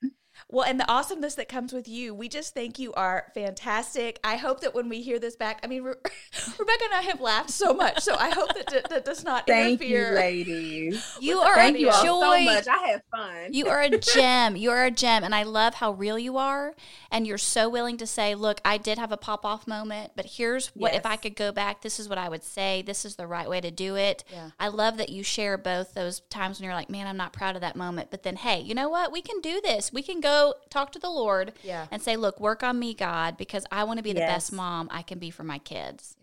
Well, 0.50 0.66
and 0.66 0.80
the 0.80 0.90
awesomeness 0.92 1.36
that 1.36 1.48
comes 1.48 1.72
with 1.74 1.88
you, 1.88 2.14
we 2.14 2.28
just 2.28 2.54
think 2.54 2.78
you 2.80 2.94
are 2.94 3.28
fantastic. 3.34 4.20
I 4.24 4.36
hope 4.36 4.62
that 4.62 4.74
when 4.76 4.90
we 4.90 5.02
hear 5.02 5.18
this 5.20 5.36
back, 5.36 5.60
I 5.64 5.68
mean, 5.68 5.84
Re- 5.84 5.94
Rebecca 6.60 6.84
and 6.86 6.94
I 6.94 7.02
have 7.04 7.22
laughed 7.22 7.52
so 7.52 7.74
much, 7.74 8.00
so 8.02 8.16
I 8.16 8.30
hope 8.32 8.54
that 8.56 8.68
that, 8.68 8.90
that 8.90 9.06
does 9.06 9.24
not 9.24 9.48
Thank 9.48 9.82
you, 9.82 9.96
interfere. 9.98 10.16
ladies. 10.16 11.18
You 11.22 11.38
With 11.38 11.46
the 11.46 11.50
are 11.52 11.56
Thank 11.56 11.76
a 11.78 11.80
you 11.80 11.86
joy. 11.92 12.02
so 12.02 12.42
much. 12.44 12.68
I 12.68 12.88
have 12.90 13.02
fun. 13.12 13.54
You 13.54 13.68
are 13.68 13.82
a 13.82 13.98
gem. 13.98 14.56
You 14.56 14.72
are 14.72 14.86
a 14.86 14.92
gem. 14.92 15.24
And 15.24 15.36
I 15.36 15.44
love 15.44 15.76
how 15.76 15.92
real 15.92 16.18
you 16.18 16.38
are. 16.38 16.74
And 17.12 17.28
you're 17.28 17.38
so 17.38 17.70
willing 17.70 17.98
to 17.98 18.08
say, 18.08 18.34
look, 18.36 18.60
I 18.66 18.78
did 18.78 18.98
have 18.98 19.12
a 19.12 19.18
pop 19.18 19.46
off 19.46 19.68
moment, 19.68 20.12
but 20.16 20.26
here's 20.26 20.68
what, 20.70 20.94
if 20.96 21.06
I 21.06 21.16
could 21.18 21.36
go 21.36 21.52
back, 21.52 21.82
this 21.82 22.00
is 22.00 22.10
what 22.10 22.18
I 22.18 22.30
would 22.30 22.44
say. 22.44 22.82
This 22.82 23.06
is 23.06 23.16
the 23.18 23.28
right 23.28 23.50
way 23.50 23.62
to 23.62 23.70
do 23.72 23.96
it. 23.96 24.24
Yeah. 24.32 24.52
I 24.60 24.70
love 24.70 24.98
that 24.98 25.10
you 25.10 25.22
share 25.24 25.58
both 25.58 25.94
those 25.94 26.22
times 26.30 26.60
when 26.60 26.66
you're 26.66 26.74
like, 26.76 26.90
man, 26.90 27.08
I'm 27.08 27.18
not 27.18 27.34
proud 27.34 27.56
of 27.56 27.62
that 27.62 27.76
moment. 27.76 28.10
But 28.12 28.24
then, 28.24 28.38
hey, 28.38 28.60
you 28.60 28.74
know 28.74 28.90
what? 28.90 29.12
We 29.12 29.22
can 29.22 29.42
do 29.42 29.60
this. 29.62 29.92
We 29.94 30.02
can 30.02 30.22
go 30.22 30.31
talk 30.70 30.92
to 30.94 31.00
the 31.00 31.10
Lord 31.10 31.54
Yeah. 31.64 31.88
and 31.92 32.02
say, 32.02 32.16
look, 32.16 32.40
work 32.40 32.64
on 32.64 32.80
me, 32.80 32.94
God, 32.94 33.38
because 33.38 33.66
I 33.72 33.84
want 33.84 33.98
to 33.98 34.04
be 34.04 34.14
the 34.14 34.20
best 34.20 34.52
mom 34.52 34.88
I 34.92 35.02
can 35.02 35.20
be 35.20 35.30
for 35.30 35.44
my 35.44 35.60
kids. 35.60 36.16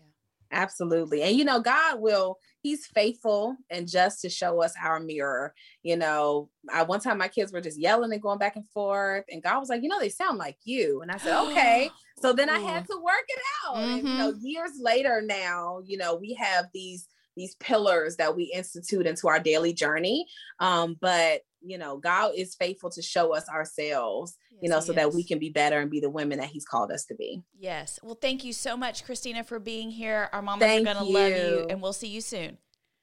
Absolutely. 0.51 1.21
And 1.21 1.35
you 1.35 1.45
know, 1.45 1.59
God 1.59 2.01
will, 2.01 2.37
He's 2.61 2.85
faithful 2.87 3.55
and 3.69 3.87
just 3.87 4.21
to 4.21 4.29
show 4.29 4.61
us 4.61 4.73
our 4.81 4.99
mirror. 4.99 5.53
You 5.83 5.95
know, 5.95 6.49
I 6.73 6.83
one 6.83 6.99
time 6.99 7.17
my 7.17 7.27
kids 7.27 7.53
were 7.53 7.61
just 7.61 7.79
yelling 7.79 8.11
and 8.11 8.21
going 8.21 8.39
back 8.39 8.55
and 8.55 8.67
forth, 8.69 9.25
and 9.29 9.43
God 9.43 9.59
was 9.59 9.69
like, 9.69 9.81
you 9.83 9.89
know, 9.89 9.99
they 9.99 10.09
sound 10.09 10.37
like 10.37 10.57
you. 10.65 11.01
And 11.01 11.11
I 11.11 11.17
said, 11.17 11.39
okay. 11.47 11.91
So 12.21 12.33
then 12.33 12.49
I 12.49 12.59
had 12.59 12.85
to 12.87 12.97
work 13.01 13.25
it 13.27 13.41
out. 13.65 13.75
Mm-hmm. 13.75 13.93
And 13.93 14.07
you 14.07 14.17
know, 14.17 14.31
mm-hmm. 14.31 14.45
years 14.45 14.71
later 14.81 15.21
now, 15.21 15.81
you 15.85 15.97
know, 15.97 16.15
we 16.15 16.33
have 16.33 16.65
these 16.73 17.07
these 17.37 17.55
pillars 17.55 18.17
that 18.17 18.35
we 18.35 18.51
institute 18.53 19.07
into 19.07 19.29
our 19.29 19.39
daily 19.39 19.71
journey. 19.71 20.25
Um, 20.59 20.97
but 20.99 21.41
you 21.61 21.77
know, 21.77 21.97
God 21.97 22.33
is 22.35 22.55
faithful 22.55 22.89
to 22.91 23.01
show 23.01 23.35
us 23.35 23.47
ourselves, 23.49 24.37
yes, 24.51 24.59
you 24.61 24.69
know, 24.69 24.79
so 24.79 24.91
is. 24.91 24.95
that 24.95 25.13
we 25.13 25.23
can 25.23 25.39
be 25.39 25.49
better 25.49 25.79
and 25.79 25.89
be 25.89 25.99
the 25.99 26.09
women 26.09 26.39
that 26.39 26.49
He's 26.49 26.65
called 26.65 26.91
us 26.91 27.05
to 27.05 27.15
be. 27.15 27.41
Yes. 27.57 27.99
Well, 28.03 28.17
thank 28.19 28.43
you 28.43 28.53
so 28.53 28.77
much, 28.77 29.05
Christina, 29.05 29.43
for 29.43 29.59
being 29.59 29.91
here. 29.91 30.29
Our 30.31 30.41
mamas 30.41 30.61
thank 30.61 30.87
are 30.87 30.93
going 30.93 31.05
to 31.05 31.11
love 31.11 31.31
you, 31.31 31.67
and 31.69 31.81
we'll 31.81 31.93
see 31.93 32.07
you 32.07 32.21
soon. 32.21 32.57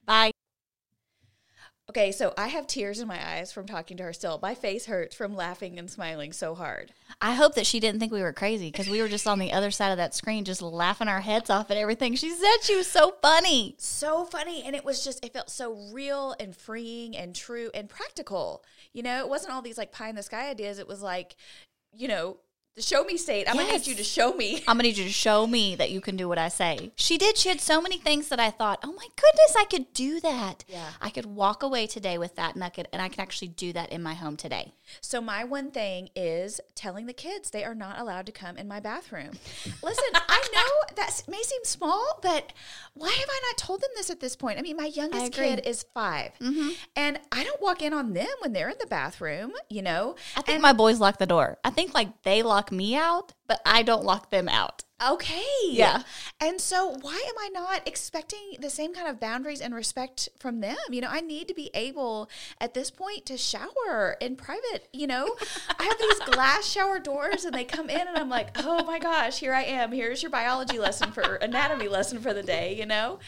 Bye. 0.04 0.35
Okay, 1.88 2.10
so 2.10 2.34
I 2.36 2.48
have 2.48 2.66
tears 2.66 2.98
in 2.98 3.06
my 3.06 3.34
eyes 3.34 3.52
from 3.52 3.66
talking 3.66 3.96
to 3.98 4.02
her 4.02 4.12
still. 4.12 4.40
My 4.42 4.56
face 4.56 4.86
hurts 4.86 5.14
from 5.14 5.36
laughing 5.36 5.78
and 5.78 5.88
smiling 5.88 6.32
so 6.32 6.56
hard. 6.56 6.92
I 7.20 7.34
hope 7.34 7.54
that 7.54 7.64
she 7.64 7.78
didn't 7.78 8.00
think 8.00 8.10
we 8.12 8.22
were 8.22 8.32
crazy 8.32 8.72
because 8.72 8.88
we 8.88 9.00
were 9.00 9.06
just 9.08 9.28
on 9.28 9.38
the 9.38 9.52
other 9.52 9.70
side 9.70 9.92
of 9.92 9.96
that 9.98 10.12
screen, 10.12 10.44
just 10.44 10.62
laughing 10.62 11.06
our 11.06 11.20
heads 11.20 11.48
off 11.48 11.70
at 11.70 11.76
everything 11.76 12.16
she 12.16 12.30
said. 12.30 12.56
She 12.62 12.74
was 12.74 12.88
so 12.88 13.14
funny. 13.22 13.76
So 13.78 14.24
funny. 14.24 14.64
And 14.64 14.74
it 14.74 14.84
was 14.84 15.04
just, 15.04 15.24
it 15.24 15.32
felt 15.32 15.48
so 15.48 15.74
real 15.92 16.34
and 16.40 16.56
freeing 16.56 17.16
and 17.16 17.36
true 17.36 17.70
and 17.72 17.88
practical. 17.88 18.64
You 18.92 19.04
know, 19.04 19.20
it 19.20 19.28
wasn't 19.28 19.52
all 19.52 19.62
these 19.62 19.78
like 19.78 19.92
pie 19.92 20.08
in 20.08 20.16
the 20.16 20.24
sky 20.24 20.50
ideas. 20.50 20.80
It 20.80 20.88
was 20.88 21.02
like, 21.02 21.36
you 21.94 22.08
know, 22.08 22.38
the 22.76 22.82
show 22.82 23.04
me 23.04 23.16
state. 23.16 23.48
I'm 23.48 23.56
yes. 23.56 23.64
gonna 23.64 23.78
need 23.78 23.86
you 23.86 23.94
to 23.94 24.04
show 24.04 24.34
me. 24.34 24.56
I'm 24.68 24.76
gonna 24.76 24.82
need 24.82 24.98
you 24.98 25.04
to 25.04 25.10
show 25.10 25.46
me 25.46 25.76
that 25.76 25.90
you 25.90 26.02
can 26.02 26.14
do 26.14 26.28
what 26.28 26.36
I 26.36 26.48
say. 26.48 26.92
She 26.96 27.16
did. 27.16 27.38
She 27.38 27.48
had 27.48 27.58
so 27.58 27.80
many 27.80 27.96
things 27.96 28.28
that 28.28 28.38
I 28.38 28.50
thought, 28.50 28.80
oh 28.84 28.92
my 28.92 29.06
goodness, 29.16 29.56
I 29.58 29.64
could 29.64 29.94
do 29.94 30.20
that. 30.20 30.62
Yeah. 30.68 30.90
I 31.00 31.08
could 31.08 31.24
walk 31.24 31.62
away 31.62 31.86
today 31.86 32.18
with 32.18 32.36
that 32.36 32.54
nugget 32.54 32.88
and 32.92 33.00
I 33.00 33.08
can 33.08 33.22
actually 33.22 33.48
do 33.48 33.72
that 33.72 33.90
in 33.92 34.02
my 34.02 34.12
home 34.12 34.36
today. 34.36 34.74
So 35.00 35.22
my 35.22 35.42
one 35.42 35.70
thing 35.70 36.10
is 36.14 36.60
telling 36.74 37.06
the 37.06 37.14
kids 37.14 37.50
they 37.50 37.64
are 37.64 37.74
not 37.74 37.98
allowed 37.98 38.26
to 38.26 38.32
come 38.32 38.58
in 38.58 38.68
my 38.68 38.78
bathroom. 38.78 39.30
Listen, 39.82 40.04
I 40.14 40.48
know 40.54 40.96
that 40.96 41.22
may 41.28 41.42
seem 41.42 41.64
small, 41.64 42.18
but 42.22 42.52
why 42.92 43.08
have 43.08 43.28
I 43.28 43.40
not 43.48 43.56
told 43.56 43.80
them 43.80 43.90
this 43.96 44.10
at 44.10 44.20
this 44.20 44.36
point? 44.36 44.58
I 44.58 44.62
mean, 44.62 44.76
my 44.76 44.86
youngest 44.86 45.32
kid 45.32 45.62
is 45.64 45.86
5 45.94 46.32
mm-hmm. 46.40 46.68
and 46.94 47.20
I 47.32 47.42
don't 47.42 47.60
walk 47.62 47.80
in 47.80 47.94
on 47.94 48.12
them 48.12 48.28
when 48.40 48.52
they're 48.52 48.68
in 48.68 48.76
the 48.78 48.86
bathroom. 48.86 49.52
You 49.70 49.80
know, 49.80 50.16
I 50.36 50.42
think 50.42 50.56
and, 50.56 50.62
my 50.62 50.74
boys 50.74 51.00
lock 51.00 51.16
the 51.16 51.26
door. 51.26 51.56
I 51.64 51.70
think 51.70 51.94
like 51.94 52.22
they 52.22 52.42
lock 52.42 52.65
me 52.72 52.94
out, 52.94 53.32
but 53.46 53.60
I 53.64 53.82
don't 53.82 54.04
lock 54.04 54.30
them 54.30 54.48
out. 54.48 54.84
Okay. 55.04 55.42
Yeah. 55.68 56.02
And 56.40 56.58
so 56.58 56.96
why 57.02 57.22
am 57.28 57.34
I 57.38 57.50
not 57.52 57.86
expecting 57.86 58.56
the 58.60 58.70
same 58.70 58.94
kind 58.94 59.08
of 59.08 59.20
boundaries 59.20 59.60
and 59.60 59.74
respect 59.74 60.30
from 60.38 60.60
them? 60.60 60.76
You 60.90 61.02
know, 61.02 61.10
I 61.10 61.20
need 61.20 61.48
to 61.48 61.54
be 61.54 61.70
able 61.74 62.30
at 62.62 62.72
this 62.72 62.90
point 62.90 63.26
to 63.26 63.36
shower 63.36 64.16
in 64.22 64.36
private, 64.36 64.88
you 64.94 65.06
know. 65.06 65.36
I 65.78 65.84
have 65.84 65.98
these 65.98 66.18
glass 66.34 66.66
shower 66.66 66.98
doors 66.98 67.44
and 67.44 67.54
they 67.54 67.64
come 67.64 67.90
in 67.90 68.08
and 68.08 68.16
I'm 68.16 68.30
like, 68.30 68.56
"Oh 68.56 68.84
my 68.84 68.98
gosh, 68.98 69.38
here 69.38 69.52
I 69.52 69.64
am. 69.64 69.92
Here's 69.92 70.22
your 70.22 70.30
biology 70.30 70.78
lesson 70.78 71.12
for 71.12 71.36
anatomy 71.36 71.88
lesson 71.88 72.18
for 72.18 72.32
the 72.32 72.42
day," 72.42 72.74
you 72.74 72.86
know? 72.86 73.18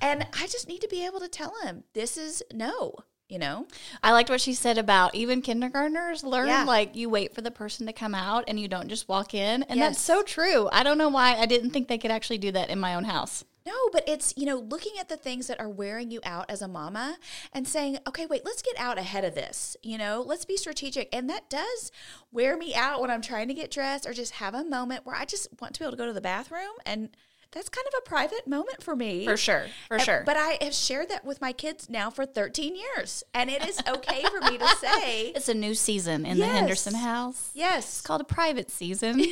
And 0.00 0.26
I 0.32 0.48
just 0.48 0.66
need 0.66 0.80
to 0.80 0.88
be 0.88 1.06
able 1.06 1.20
to 1.20 1.28
tell 1.28 1.54
him, 1.62 1.84
"This 1.92 2.16
is 2.16 2.42
no." 2.52 2.96
You 3.28 3.38
know 3.38 3.66
i 4.02 4.12
liked 4.12 4.28
what 4.28 4.40
she 4.40 4.52
said 4.52 4.78
about 4.78 5.14
even 5.14 5.40
kindergartners 5.40 6.22
learn 6.22 6.48
yeah. 6.48 6.64
like 6.64 6.94
you 6.94 7.08
wait 7.08 7.34
for 7.34 7.40
the 7.40 7.50
person 7.50 7.86
to 7.86 7.92
come 7.92 8.14
out 8.14 8.44
and 8.48 8.60
you 8.60 8.68
don't 8.68 8.88
just 8.88 9.08
walk 9.08 9.34
in 9.34 9.62
and 9.64 9.78
yes. 9.78 9.90
that's 9.94 10.00
so 10.00 10.22
true 10.22 10.68
i 10.72 10.82
don't 10.82 10.98
know 10.98 11.08
why 11.08 11.34
i 11.36 11.46
didn't 11.46 11.70
think 11.70 11.88
they 11.88 11.98
could 11.98 12.10
actually 12.10 12.38
do 12.38 12.52
that 12.52 12.68
in 12.68 12.78
my 12.78 12.94
own 12.94 13.04
house 13.04 13.44
no, 13.66 13.88
but 13.92 14.06
it's, 14.06 14.34
you 14.36 14.44
know, 14.44 14.56
looking 14.56 14.92
at 15.00 15.08
the 15.08 15.16
things 15.16 15.46
that 15.46 15.58
are 15.58 15.70
wearing 15.70 16.10
you 16.10 16.20
out 16.22 16.50
as 16.50 16.60
a 16.60 16.68
mama 16.68 17.16
and 17.50 17.66
saying, 17.66 17.98
okay, 18.06 18.26
wait, 18.26 18.44
let's 18.44 18.60
get 18.60 18.78
out 18.78 18.98
ahead 18.98 19.24
of 19.24 19.34
this. 19.34 19.74
You 19.82 19.96
know, 19.96 20.22
let's 20.24 20.44
be 20.44 20.58
strategic. 20.58 21.08
And 21.14 21.30
that 21.30 21.48
does 21.48 21.90
wear 22.30 22.58
me 22.58 22.74
out 22.74 23.00
when 23.00 23.10
I'm 23.10 23.22
trying 23.22 23.48
to 23.48 23.54
get 23.54 23.70
dressed 23.70 24.06
or 24.06 24.12
just 24.12 24.32
have 24.34 24.54
a 24.54 24.64
moment 24.64 25.06
where 25.06 25.16
I 25.16 25.24
just 25.24 25.48
want 25.62 25.72
to 25.74 25.80
be 25.80 25.84
able 25.84 25.92
to 25.92 25.96
go 25.96 26.04
to 26.04 26.12
the 26.12 26.20
bathroom 26.20 26.74
and 26.84 27.16
that's 27.54 27.68
kind 27.68 27.86
of 27.86 27.94
a 27.98 28.08
private 28.08 28.46
moment 28.46 28.82
for 28.82 28.96
me. 28.96 29.24
For 29.24 29.36
sure. 29.36 29.66
For 29.88 29.98
sure. 30.00 30.22
But 30.26 30.36
I 30.36 30.58
have 30.60 30.74
shared 30.74 31.08
that 31.10 31.24
with 31.24 31.40
my 31.40 31.52
kids 31.52 31.88
now 31.88 32.10
for 32.10 32.26
13 32.26 32.74
years. 32.74 33.22
And 33.32 33.48
it 33.48 33.64
is 33.66 33.80
okay 33.88 34.24
for 34.24 34.40
me 34.50 34.58
to 34.58 34.68
say. 34.76 35.30
It's 35.34 35.48
a 35.48 35.54
new 35.54 35.74
season 35.74 36.26
in 36.26 36.36
yes. 36.36 36.48
the 36.48 36.54
Henderson 36.54 36.94
house. 36.94 37.50
Yes. 37.54 37.84
It's 37.84 38.00
called 38.00 38.20
a 38.20 38.24
private 38.24 38.70
season. 38.70 39.22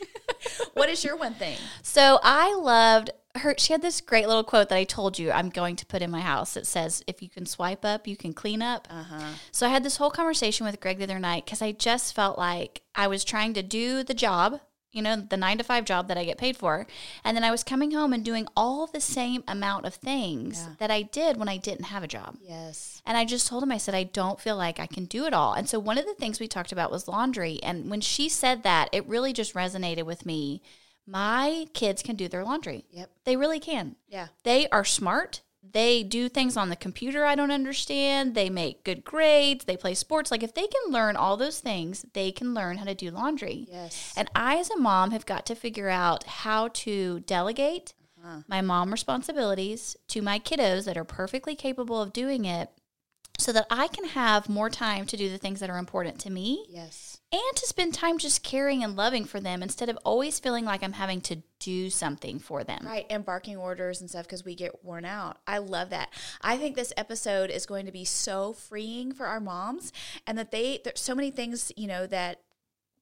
what 0.74 0.88
is 0.88 1.04
your 1.04 1.16
one 1.16 1.34
thing? 1.34 1.56
So 1.82 2.18
I 2.22 2.54
loved 2.54 3.10
her. 3.36 3.54
She 3.56 3.72
had 3.72 3.82
this 3.82 4.00
great 4.00 4.26
little 4.26 4.44
quote 4.44 4.68
that 4.68 4.76
I 4.76 4.84
told 4.84 5.18
you 5.18 5.30
I'm 5.30 5.48
going 5.48 5.76
to 5.76 5.86
put 5.86 6.02
in 6.02 6.10
my 6.10 6.20
house. 6.20 6.56
It 6.56 6.66
says, 6.66 7.02
if 7.06 7.22
you 7.22 7.28
can 7.28 7.46
swipe 7.46 7.84
up, 7.84 8.06
you 8.06 8.16
can 8.16 8.32
clean 8.32 8.62
up. 8.62 8.86
Uh-huh. 8.90 9.34
So 9.52 9.66
I 9.66 9.70
had 9.70 9.84
this 9.84 9.96
whole 9.96 10.10
conversation 10.10 10.66
with 10.66 10.80
Greg 10.80 10.98
the 10.98 11.04
other 11.04 11.18
night 11.18 11.44
because 11.44 11.62
I 11.62 11.72
just 11.72 12.14
felt 12.14 12.38
like 12.38 12.82
I 12.94 13.06
was 13.06 13.24
trying 13.24 13.54
to 13.54 13.62
do 13.62 14.02
the 14.02 14.14
job 14.14 14.60
you 14.94 15.02
know, 15.02 15.16
the 15.16 15.36
nine 15.36 15.58
to 15.58 15.64
five 15.64 15.84
job 15.84 16.08
that 16.08 16.16
I 16.16 16.24
get 16.24 16.38
paid 16.38 16.56
for. 16.56 16.86
And 17.24 17.36
then 17.36 17.44
I 17.44 17.50
was 17.50 17.64
coming 17.64 17.90
home 17.90 18.12
and 18.12 18.24
doing 18.24 18.46
all 18.56 18.86
the 18.86 19.00
same 19.00 19.42
amount 19.46 19.84
of 19.84 19.94
things 19.94 20.62
yeah. 20.62 20.74
that 20.78 20.90
I 20.90 21.02
did 21.02 21.36
when 21.36 21.48
I 21.48 21.56
didn't 21.56 21.86
have 21.86 22.04
a 22.04 22.08
job. 22.08 22.36
Yes. 22.40 23.02
And 23.04 23.18
I 23.18 23.24
just 23.24 23.48
told 23.48 23.62
him, 23.62 23.72
I 23.72 23.78
said, 23.78 23.94
I 23.94 24.04
don't 24.04 24.40
feel 24.40 24.56
like 24.56 24.78
I 24.78 24.86
can 24.86 25.04
do 25.04 25.26
it 25.26 25.34
all. 25.34 25.52
And 25.52 25.68
so 25.68 25.78
one 25.78 25.98
of 25.98 26.06
the 26.06 26.14
things 26.14 26.38
we 26.38 26.48
talked 26.48 26.72
about 26.72 26.92
was 26.92 27.08
laundry. 27.08 27.58
And 27.62 27.90
when 27.90 28.00
she 28.00 28.28
said 28.28 28.62
that, 28.62 28.88
it 28.92 29.06
really 29.06 29.32
just 29.32 29.54
resonated 29.54 30.04
with 30.04 30.24
me. 30.24 30.62
My 31.06 31.66
kids 31.74 32.02
can 32.02 32.16
do 32.16 32.28
their 32.28 32.44
laundry. 32.44 32.86
Yep. 32.92 33.10
They 33.24 33.36
really 33.36 33.60
can. 33.60 33.96
Yeah. 34.08 34.28
They 34.44 34.68
are 34.68 34.84
smart 34.84 35.42
they 35.72 36.02
do 36.02 36.28
things 36.28 36.56
on 36.56 36.68
the 36.68 36.76
computer 36.76 37.24
I 37.24 37.34
don't 37.34 37.50
understand. 37.50 38.34
They 38.34 38.50
make 38.50 38.84
good 38.84 39.04
grades. 39.04 39.64
They 39.64 39.76
play 39.76 39.94
sports. 39.94 40.30
Like, 40.30 40.42
if 40.42 40.54
they 40.54 40.66
can 40.66 40.92
learn 40.92 41.16
all 41.16 41.36
those 41.36 41.60
things, 41.60 42.04
they 42.12 42.30
can 42.32 42.54
learn 42.54 42.78
how 42.78 42.84
to 42.84 42.94
do 42.94 43.10
laundry. 43.10 43.66
Yes. 43.70 44.12
And 44.16 44.30
I, 44.34 44.58
as 44.58 44.70
a 44.70 44.76
mom, 44.76 45.10
have 45.10 45.26
got 45.26 45.46
to 45.46 45.54
figure 45.54 45.88
out 45.88 46.24
how 46.24 46.68
to 46.68 47.20
delegate 47.20 47.94
uh-huh. 48.22 48.42
my 48.48 48.60
mom 48.60 48.90
responsibilities 48.90 49.96
to 50.08 50.22
my 50.22 50.38
kiddos 50.38 50.84
that 50.84 50.96
are 50.96 51.04
perfectly 51.04 51.54
capable 51.54 52.00
of 52.00 52.12
doing 52.12 52.44
it 52.44 52.70
so 53.38 53.52
that 53.52 53.66
I 53.70 53.88
can 53.88 54.04
have 54.06 54.48
more 54.48 54.70
time 54.70 55.06
to 55.06 55.16
do 55.16 55.28
the 55.28 55.38
things 55.38 55.60
that 55.60 55.70
are 55.70 55.78
important 55.78 56.20
to 56.20 56.30
me. 56.30 56.66
Yes. 56.68 57.18
And 57.34 57.56
to 57.56 57.66
spend 57.66 57.94
time 57.94 58.18
just 58.18 58.44
caring 58.44 58.84
and 58.84 58.94
loving 58.94 59.24
for 59.24 59.40
them 59.40 59.60
instead 59.60 59.88
of 59.88 59.98
always 60.04 60.38
feeling 60.38 60.64
like 60.64 60.84
I'm 60.84 60.92
having 60.92 61.20
to 61.22 61.42
do 61.58 61.90
something 61.90 62.38
for 62.38 62.62
them. 62.62 62.86
Right. 62.86 63.06
And 63.10 63.24
barking 63.24 63.56
orders 63.56 64.00
and 64.00 64.08
stuff 64.08 64.24
because 64.24 64.44
we 64.44 64.54
get 64.54 64.84
worn 64.84 65.04
out. 65.04 65.38
I 65.44 65.58
love 65.58 65.90
that. 65.90 66.10
I 66.42 66.56
think 66.56 66.76
this 66.76 66.92
episode 66.96 67.50
is 67.50 67.66
going 67.66 67.86
to 67.86 67.92
be 67.92 68.04
so 68.04 68.52
freeing 68.52 69.12
for 69.12 69.26
our 69.26 69.40
moms 69.40 69.92
and 70.28 70.38
that 70.38 70.52
they, 70.52 70.80
there's 70.84 71.00
so 71.00 71.16
many 71.16 71.32
things, 71.32 71.72
you 71.76 71.88
know, 71.88 72.06
that 72.06 72.40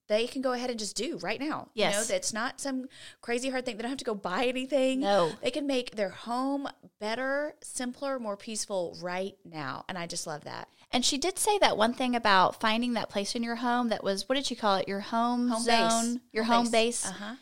they 0.09 0.27
can 0.27 0.41
go 0.41 0.53
ahead 0.53 0.71
and 0.71 0.79
just 0.79 0.97
do 0.97 1.19
right 1.19 1.39
now. 1.39 1.69
Yes. 1.75 1.93
You 1.93 2.01
know, 2.01 2.05
that's 2.07 2.33
not 2.33 2.59
some 2.59 2.87
crazy 3.21 3.51
hard 3.51 3.67
thing. 3.67 3.77
They 3.77 3.83
don't 3.83 3.91
have 3.91 3.99
to 3.99 4.05
go 4.05 4.15
buy 4.15 4.47
anything. 4.47 5.01
No. 5.01 5.31
They 5.43 5.51
can 5.51 5.67
make 5.67 5.95
their 5.95 6.09
home 6.09 6.69
better, 7.01 7.55
simpler, 7.61 8.19
more 8.19 8.39
peaceful 8.39 8.97
right 9.03 9.37
now. 9.45 9.85
And 9.91 9.99
I 9.99 10.07
just 10.07 10.27
love 10.27 10.45
that. 10.45 10.69
And 10.93 11.05
she 11.05 11.17
did 11.19 11.39
say 11.39 11.59
that 11.59 11.77
one 11.77 11.95
thing 11.95 12.15
about 12.15 12.61
finding 12.61 12.93
that 12.95 13.09
place 13.09 13.35
in 13.35 13.43
your 13.43 13.57
home 13.57 13.89
that 13.89 14.05
was, 14.05 14.29
what 14.29 14.35
did 14.35 14.47
she 14.47 14.55
call 14.55 14.77
it? 14.77 14.87
Your 14.89 15.01
home, 15.01 15.49
home 15.49 15.63
zone, 15.63 16.15
base. 16.15 16.23
your 16.33 16.45
home, 16.45 16.65
home 16.65 16.73
base. 16.73 17.05
base. 17.05 17.11
Uh-huh 17.11 17.35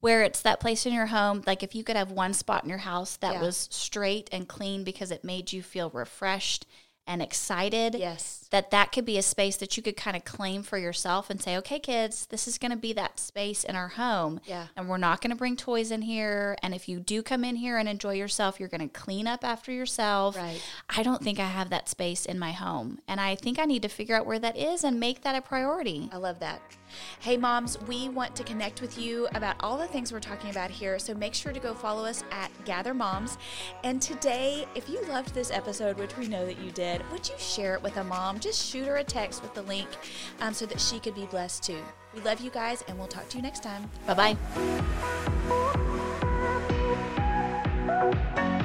where 0.00 0.22
it's 0.22 0.42
that 0.42 0.60
place 0.60 0.86
in 0.86 0.92
your 0.92 1.06
home 1.06 1.42
like 1.46 1.62
if 1.62 1.74
you 1.74 1.82
could 1.82 1.96
have 1.96 2.10
one 2.10 2.32
spot 2.32 2.62
in 2.62 2.68
your 2.68 2.78
house 2.78 3.16
that 3.16 3.34
yeah. 3.34 3.40
was 3.40 3.68
straight 3.70 4.28
and 4.32 4.46
clean 4.46 4.84
because 4.84 5.10
it 5.10 5.24
made 5.24 5.52
you 5.52 5.62
feel 5.62 5.90
refreshed 5.90 6.66
and 7.06 7.22
excited. 7.22 7.94
Yes. 7.94 8.37
That 8.50 8.70
that 8.70 8.92
could 8.92 9.04
be 9.04 9.18
a 9.18 9.22
space 9.22 9.56
that 9.56 9.76
you 9.76 9.82
could 9.82 9.96
kind 9.96 10.16
of 10.16 10.24
claim 10.24 10.62
for 10.62 10.78
yourself 10.78 11.28
and 11.30 11.40
say, 11.40 11.56
"Okay, 11.58 11.78
kids, 11.78 12.26
this 12.26 12.48
is 12.48 12.58
going 12.58 12.70
to 12.70 12.76
be 12.76 12.92
that 12.94 13.20
space 13.20 13.64
in 13.64 13.76
our 13.76 13.88
home." 13.88 14.40
Yeah. 14.46 14.68
And 14.76 14.88
we're 14.88 14.96
not 14.96 15.20
going 15.20 15.30
to 15.30 15.36
bring 15.36 15.56
toys 15.56 15.90
in 15.90 16.02
here, 16.02 16.56
and 16.62 16.74
if 16.74 16.88
you 16.88 17.00
do 17.00 17.22
come 17.22 17.44
in 17.44 17.56
here 17.56 17.76
and 17.76 17.88
enjoy 17.88 18.14
yourself, 18.14 18.58
you're 18.58 18.68
going 18.68 18.88
to 18.88 18.88
clean 18.88 19.26
up 19.26 19.44
after 19.44 19.72
yourself. 19.72 20.36
Right. 20.36 20.62
I 20.88 21.02
don't 21.02 21.22
think 21.22 21.38
I 21.38 21.46
have 21.46 21.70
that 21.70 21.88
space 21.88 22.24
in 22.24 22.38
my 22.38 22.52
home, 22.52 23.00
and 23.06 23.20
I 23.20 23.34
think 23.34 23.58
I 23.58 23.64
need 23.64 23.82
to 23.82 23.88
figure 23.88 24.16
out 24.16 24.26
where 24.26 24.38
that 24.38 24.56
is 24.56 24.84
and 24.84 24.98
make 24.98 25.22
that 25.22 25.34
a 25.34 25.42
priority. 25.42 26.08
I 26.12 26.16
love 26.16 26.40
that. 26.40 26.60
Hey, 27.20 27.36
moms, 27.36 27.78
we 27.82 28.08
want 28.08 28.34
to 28.36 28.44
connect 28.44 28.80
with 28.80 28.98
you 28.98 29.28
about 29.34 29.56
all 29.60 29.76
the 29.76 29.86
things 29.86 30.10
we're 30.10 30.20
talking 30.20 30.50
about 30.50 30.70
here. 30.70 30.98
So 30.98 31.12
make 31.14 31.34
sure 31.34 31.52
to 31.52 31.60
go 31.60 31.74
follow 31.74 32.04
us 32.04 32.24
at 32.30 32.50
Gather 32.64 32.94
Moms. 32.94 33.36
And 33.84 34.00
today, 34.00 34.66
if 34.74 34.88
you 34.88 35.04
loved 35.06 35.34
this 35.34 35.50
episode, 35.50 35.98
which 35.98 36.16
we 36.16 36.28
know 36.28 36.46
that 36.46 36.58
you 36.58 36.70
did, 36.70 37.02
would 37.10 37.28
you 37.28 37.34
share 37.38 37.74
it 37.74 37.82
with 37.82 37.96
a 37.98 38.04
mom? 38.04 38.37
Um, 38.38 38.40
just 38.40 38.70
shoot 38.70 38.86
her 38.86 38.98
a 38.98 39.04
text 39.04 39.42
with 39.42 39.52
the 39.54 39.62
link 39.62 39.88
um, 40.40 40.54
so 40.54 40.64
that 40.66 40.80
she 40.80 41.00
could 41.00 41.16
be 41.16 41.26
blessed 41.26 41.64
too. 41.64 41.82
We 42.14 42.20
love 42.20 42.40
you 42.40 42.50
guys, 42.50 42.84
and 42.86 42.96
we'll 42.96 43.08
talk 43.08 43.28
to 43.30 43.36
you 43.36 43.42
next 43.42 43.64
time. 43.64 43.90
Bye 44.06 44.36
bye. 48.38 48.57